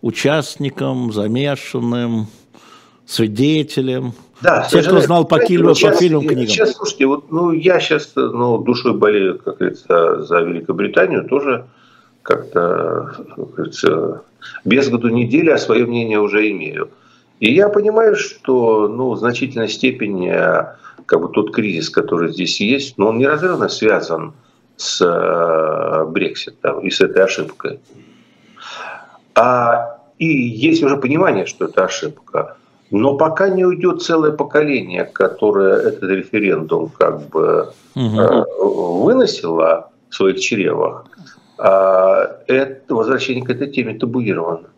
участником, 0.00 1.12
замешанным, 1.12 2.28
свидетелем. 3.04 4.14
Да, 4.40 4.68
Те, 4.70 4.82
кто 4.82 5.00
знал 5.00 5.26
по, 5.26 5.38
фильму, 5.40 5.74
по 5.74 5.90
фильмам, 5.90 6.26
книгам. 6.26 6.46
Сейчас, 6.46 6.72
слушайте, 6.72 7.04
вот, 7.04 7.30
ну, 7.30 7.52
я 7.52 7.78
сейчас 7.78 8.12
ну, 8.16 8.56
душой 8.56 8.94
болею, 8.94 9.38
как 9.38 9.58
говорится, 9.58 10.22
за 10.22 10.40
Великобританию, 10.40 11.28
тоже 11.28 11.66
как-то, 12.22 13.16
как 13.36 13.50
говорится, 13.54 14.22
без 14.64 14.88
году 14.88 15.08
недели, 15.08 15.50
а 15.50 15.58
свое 15.58 15.86
мнение 15.86 16.20
уже 16.20 16.50
имею. 16.50 16.90
И 17.40 17.52
я 17.52 17.68
понимаю, 17.68 18.16
что 18.16 18.88
ну, 18.88 19.10
в 19.10 19.18
значительной 19.18 19.68
степени 19.68 20.32
как 21.06 21.20
бы, 21.20 21.28
тот 21.28 21.54
кризис, 21.54 21.88
который 21.88 22.32
здесь 22.32 22.60
есть, 22.60 22.98
но 22.98 23.08
он 23.08 23.18
неразрывно 23.18 23.68
связан 23.68 24.34
с 24.76 25.00
э, 25.00 26.04
Брекситом 26.10 26.80
и 26.80 26.90
с 26.90 27.00
этой 27.00 27.24
ошибкой. 27.24 27.80
А, 29.34 29.98
и 30.18 30.26
есть 30.26 30.82
уже 30.82 30.96
понимание, 30.96 31.46
что 31.46 31.64
это 31.64 31.84
ошибка. 31.84 32.56
Но 32.90 33.16
пока 33.16 33.48
не 33.48 33.64
уйдет 33.64 34.02
целое 34.02 34.32
поколение, 34.32 35.04
которое 35.04 35.76
этот 35.76 36.02
референдум 36.04 36.90
как 36.90 37.28
бы 37.28 37.72
угу. 37.94 39.04
выносило 39.04 39.90
в 40.10 40.14
своих 40.14 40.40
чревах, 40.40 41.06
это 41.58 42.94
возвращение 42.94 43.44
к 43.44 43.50
этой 43.50 43.68
теме 43.70 43.94
табуировано. 43.94 44.68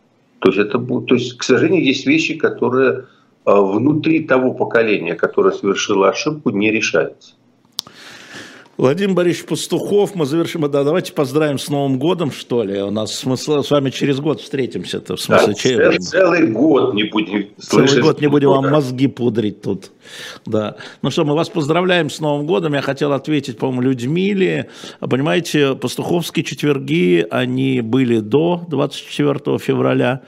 То 0.41 0.49
есть, 0.49 0.59
это, 0.59 0.79
то 0.79 1.15
есть, 1.15 1.37
к 1.37 1.43
сожалению, 1.43 1.85
есть 1.85 2.07
вещи, 2.07 2.35
которые 2.35 3.05
а, 3.45 3.61
внутри 3.61 4.25
того 4.25 4.55
поколения, 4.55 5.15
которое 5.15 5.53
совершило 5.53 6.09
ошибку, 6.09 6.51
не 6.51 6.71
решаются. 6.71 7.35
Владимир 8.77 9.15
Борисович 9.15 9.47
Пастухов, 9.47 10.15
мы 10.15 10.25
завершим. 10.25 10.63
Да, 10.71 10.85
давайте 10.85 11.13
поздравим 11.13 11.59
с 11.59 11.69
Новым 11.69 11.99
годом, 11.99 12.31
что 12.33 12.63
ли. 12.63 12.81
У 12.81 12.91
нас 12.91 13.15
смысл, 13.15 13.63
с 13.63 13.71
вами 13.71 13.91
через 13.91 14.21
год 14.21 14.41
встретимся. 14.41 14.99
-то, 14.99 15.17
в 15.17 15.21
смысле, 15.21 15.49
да, 15.49 15.55
чей... 15.55 15.99
Целый 15.99 16.47
год 16.47 16.95
не 16.95 17.05
будем 17.05 17.49
Целый 17.59 18.01
год 18.01 18.21
не 18.21 18.29
будем 18.29 18.49
вам 18.49 18.71
мозги 18.71 19.07
пудрить 19.07 19.61
тут. 19.61 19.91
Да. 20.47 20.77
Ну 21.03 21.11
что, 21.11 21.25
мы 21.25 21.35
вас 21.35 21.49
поздравляем 21.51 22.09
с 22.09 22.21
Новым 22.21 22.47
годом. 22.47 22.75
Я 22.75 22.81
хотел 22.81 23.13
ответить, 23.13 23.59
по-моему, 23.59 23.83
Людмиле. 23.83 24.69
Понимаете, 25.01 25.75
пастуховские 25.75 26.45
четверги, 26.45 27.27
они 27.31 27.83
были 27.83 28.21
до 28.21 28.65
24 28.69 29.59
февраля 29.59 30.23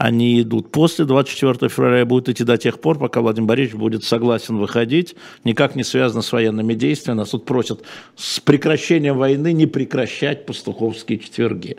они 0.00 0.40
идут 0.40 0.72
после 0.72 1.04
24 1.04 1.68
февраля 1.68 2.00
и 2.00 2.04
будут 2.04 2.30
идти 2.30 2.42
до 2.42 2.56
тех 2.56 2.80
пор, 2.80 2.98
пока 2.98 3.20
Владимир 3.20 3.48
Борисович 3.48 3.78
будет 3.78 4.02
согласен 4.02 4.56
выходить. 4.56 5.14
Никак 5.44 5.76
не 5.76 5.84
связано 5.84 6.22
с 6.22 6.32
военными 6.32 6.72
действиями. 6.72 7.18
Нас 7.18 7.28
тут 7.28 7.44
просят 7.44 7.82
с 8.16 8.40
прекращением 8.40 9.18
войны 9.18 9.52
не 9.52 9.66
прекращать 9.66 10.46
пастуховские 10.46 11.18
четверги. 11.18 11.76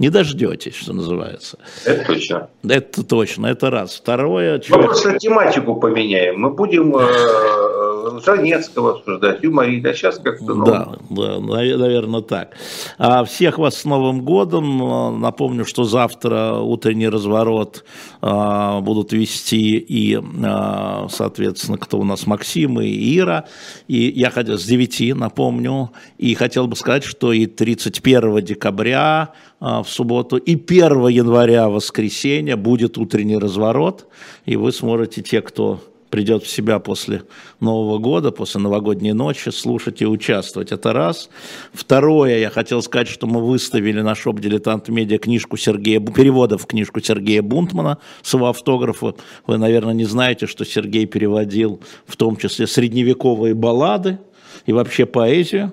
Не 0.00 0.08
дождетесь, 0.08 0.76
что 0.76 0.94
называется. 0.94 1.58
Это 1.84 2.06
точно. 2.06 2.48
Это 2.66 3.04
точно, 3.04 3.48
это 3.48 3.70
раз. 3.70 3.96
Второе... 3.96 4.54
Мы 4.54 4.60
человек... 4.62 4.86
просто 4.86 5.18
тематику 5.18 5.76
поменяем. 5.76 6.40
Мы 6.40 6.50
будем 6.50 6.96
э, 6.96 8.20
Занецкого 8.24 8.96
обсуждать, 8.96 9.42
юморить, 9.42 9.84
а 9.84 9.92
сейчас 9.92 10.18
как-то... 10.18 10.54
Ну... 10.54 10.64
Да, 10.64 10.96
да, 11.10 11.38
наверное, 11.38 12.22
так. 12.22 12.56
А 12.96 13.24
всех 13.24 13.58
вас 13.58 13.76
с 13.76 13.84
Новым 13.84 14.24
годом. 14.24 15.20
Напомню, 15.20 15.66
что 15.66 15.84
завтра 15.84 16.54
утренний 16.54 17.08
разворот 17.08 17.84
а, 18.22 18.80
будут 18.80 19.12
вести 19.12 19.76
и, 19.76 20.18
а, 20.44 21.08
соответственно, 21.10 21.76
кто 21.76 21.98
у 21.98 22.04
нас, 22.04 22.26
Максим 22.26 22.80
и 22.80 23.18
Ира. 23.18 23.44
И 23.86 24.10
я 24.10 24.30
хотел 24.30 24.58
с 24.58 24.64
9, 24.64 25.14
напомню, 25.14 25.90
и 26.16 26.34
хотел 26.34 26.66
бы 26.66 26.76
сказать, 26.76 27.04
что 27.04 27.32
и 27.32 27.44
31 27.44 28.42
декабря 28.42 29.34
в 29.60 29.84
субботу, 29.86 30.36
и 30.38 30.54
1 30.54 31.08
января, 31.08 31.68
воскресенье, 31.68 32.56
будет 32.56 32.96
утренний 32.98 33.38
разворот, 33.38 34.06
и 34.46 34.56
вы 34.56 34.72
сможете, 34.72 35.22
те, 35.22 35.42
кто 35.42 35.80
придет 36.10 36.42
в 36.42 36.48
себя 36.48 36.78
после 36.80 37.22
Нового 37.60 37.98
года, 37.98 38.32
после 38.32 38.60
новогодней 38.60 39.12
ночи, 39.12 39.50
слушать 39.50 40.02
и 40.02 40.06
участвовать. 40.06 40.72
Это 40.72 40.92
раз. 40.92 41.30
Второе, 41.72 42.38
я 42.38 42.50
хотел 42.50 42.82
сказать, 42.82 43.08
что 43.08 43.26
мы 43.26 43.40
выставили 43.46 44.00
на 44.00 44.14
шоп 44.14 44.40
«Дилетант 44.40 44.88
Медиа» 44.88 45.18
книжку 45.18 45.56
Сергея, 45.56 46.00
переводов 46.00 46.66
книжку 46.66 47.00
Сергея 47.00 47.42
Бунтмана 47.42 47.98
с 48.22 48.34
его 48.34 48.48
автографа. 48.48 49.14
Вы, 49.46 49.58
наверное, 49.58 49.94
не 49.94 50.04
знаете, 50.04 50.46
что 50.46 50.64
Сергей 50.64 51.06
переводил 51.06 51.80
в 52.06 52.16
том 52.16 52.36
числе 52.36 52.66
средневековые 52.66 53.54
баллады, 53.54 54.18
и 54.66 54.72
вообще 54.72 55.06
поэзию. 55.06 55.72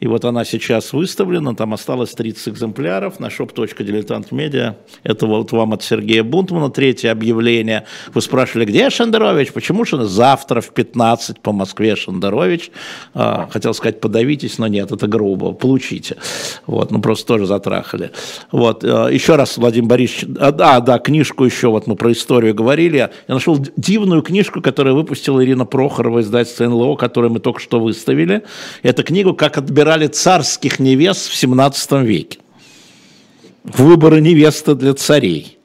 И 0.00 0.06
вот 0.06 0.24
она 0.24 0.44
сейчас 0.44 0.92
выставлена, 0.92 1.54
там 1.54 1.74
осталось 1.74 2.12
30 2.12 2.48
экземпляров 2.48 3.20
на 3.20 3.26
shop.diletant.media. 3.26 4.76
Это 5.02 5.26
вот 5.26 5.52
вам 5.52 5.74
от 5.74 5.82
Сергея 5.82 6.24
Бунтмана 6.24 6.70
третье 6.70 7.10
объявление. 7.10 7.84
Вы 8.14 8.22
спрашивали, 8.22 8.64
где 8.64 8.88
Шендерович? 8.88 9.52
Почему 9.52 9.84
же 9.84 10.04
завтра 10.04 10.62
в 10.62 10.70
15 10.70 11.40
по 11.40 11.52
Москве 11.52 11.96
Шендерович? 11.96 12.70
А, 13.12 13.48
хотел 13.50 13.74
сказать, 13.74 14.00
подавитесь, 14.00 14.58
но 14.58 14.66
нет, 14.66 14.90
это 14.90 15.06
грубо. 15.06 15.52
Получите. 15.52 16.16
Вот, 16.66 16.90
ну 16.90 17.00
просто 17.02 17.26
тоже 17.26 17.46
затрахали. 17.46 18.10
Вот, 18.50 18.82
а, 18.84 19.08
еще 19.08 19.36
раз, 19.36 19.58
Владимир 19.58 19.88
Борисович, 19.88 20.36
а, 20.40 20.50
да, 20.50 20.80
да, 20.80 20.98
книжку 20.98 21.44
еще, 21.44 21.68
вот 21.68 21.86
мы 21.86 21.94
про 21.96 22.12
историю 22.12 22.54
говорили. 22.54 22.96
Я 22.96 23.10
нашел 23.28 23.58
дивную 23.76 24.22
книжку, 24.22 24.62
которую 24.62 24.96
выпустила 24.96 25.44
Ирина 25.44 25.66
Прохорова, 25.66 26.20
издательство 26.20 26.64
НЛО, 26.64 26.96
которую 26.96 27.32
мы 27.32 27.40
только 27.40 27.60
что 27.60 27.80
выставили. 27.80 28.42
Это 28.82 29.02
книгу 29.02 29.34
«Как 29.34 29.58
отбирали 29.90 30.06
царских 30.06 30.78
невест 30.78 31.28
в 31.28 31.34
17 31.34 31.92
веке». 32.02 32.38
Выборы 33.64 34.20
невесты 34.20 34.74
для 34.74 34.94
царей. 34.94 35.58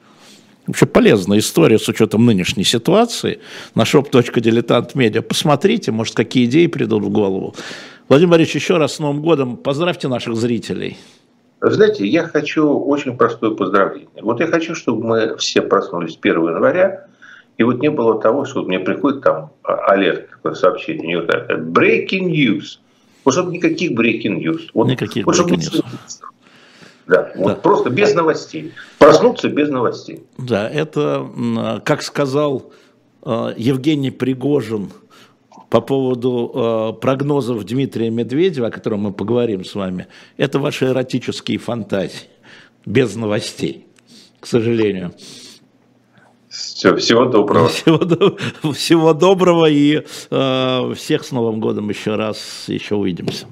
Вообще 0.66 0.86
полезная 0.86 1.38
история 1.38 1.78
с 1.78 1.88
учетом 1.88 2.26
нынешней 2.26 2.64
ситуации. 2.64 3.38
На 3.74 3.82
shop.diletant.media. 3.82 5.22
Посмотрите, 5.22 5.92
может, 5.92 6.14
какие 6.14 6.44
идеи 6.46 6.66
придут 6.66 7.04
в 7.04 7.10
голову. 7.10 7.54
Владимир 8.08 8.32
Борисович, 8.32 8.56
еще 8.56 8.76
раз 8.76 8.94
с 8.94 8.98
Новым 8.98 9.22
годом. 9.22 9.56
Поздравьте 9.56 10.08
наших 10.08 10.34
зрителей. 10.36 10.96
Знаете, 11.62 12.06
я 12.06 12.24
хочу 12.24 12.68
очень 12.68 13.16
простое 13.16 13.52
поздравление. 13.52 14.08
Вот 14.20 14.40
я 14.40 14.46
хочу, 14.46 14.74
чтобы 14.74 15.06
мы 15.06 15.36
все 15.38 15.62
проснулись 15.62 16.18
1 16.20 16.34
января, 16.34 17.06
и 17.56 17.62
вот 17.62 17.80
не 17.80 17.90
было 17.90 18.20
того, 18.20 18.44
что 18.44 18.62
мне 18.62 18.78
приходит 18.78 19.22
там 19.22 19.52
алерт, 19.62 20.28
такое 20.30 20.54
сообщение, 20.54 21.18
breaking 21.18 22.28
news. 22.30 22.78
Вот 23.26 23.32
чтобы 23.32 23.52
никаких 23.52 23.90
breaking 23.90 24.38
news. 24.38 24.70
Вот, 24.72 24.86
никаких 24.86 25.26
вот, 25.26 25.34
breaking 25.34 25.58
news. 25.58 25.84
Да, 27.08 27.22
да. 27.22 27.32
Вот 27.34 27.60
просто 27.60 27.90
без 27.90 28.14
новостей. 28.14 28.72
Проснуться 28.98 29.48
без 29.48 29.68
новостей. 29.68 30.22
Да, 30.38 30.70
это, 30.70 31.28
как 31.84 32.02
сказал 32.02 32.72
э, 33.24 33.54
Евгений 33.56 34.12
Пригожин 34.12 34.92
по 35.70 35.80
поводу 35.80 36.52
э, 36.54 37.00
прогнозов 37.00 37.64
Дмитрия 37.64 38.10
Медведева, 38.10 38.68
о 38.68 38.70
котором 38.70 39.00
мы 39.00 39.12
поговорим 39.12 39.64
с 39.64 39.74
вами, 39.74 40.06
это 40.36 40.60
ваши 40.60 40.84
эротические 40.84 41.58
фантазии, 41.58 42.28
без 42.84 43.16
новостей, 43.16 43.86
к 44.38 44.46
сожалению. 44.46 45.12
Все, 46.56 46.96
всего 46.96 47.26
доброго. 47.26 47.68
Всего, 47.70 48.72
всего 48.72 49.12
доброго 49.12 49.66
и 49.66 50.02
э, 50.30 50.94
всех 50.94 51.24
с 51.24 51.32
Новым 51.32 51.60
годом 51.60 51.88
еще 51.90 52.16
раз, 52.16 52.64
еще 52.68 52.94
увидимся. 52.94 53.46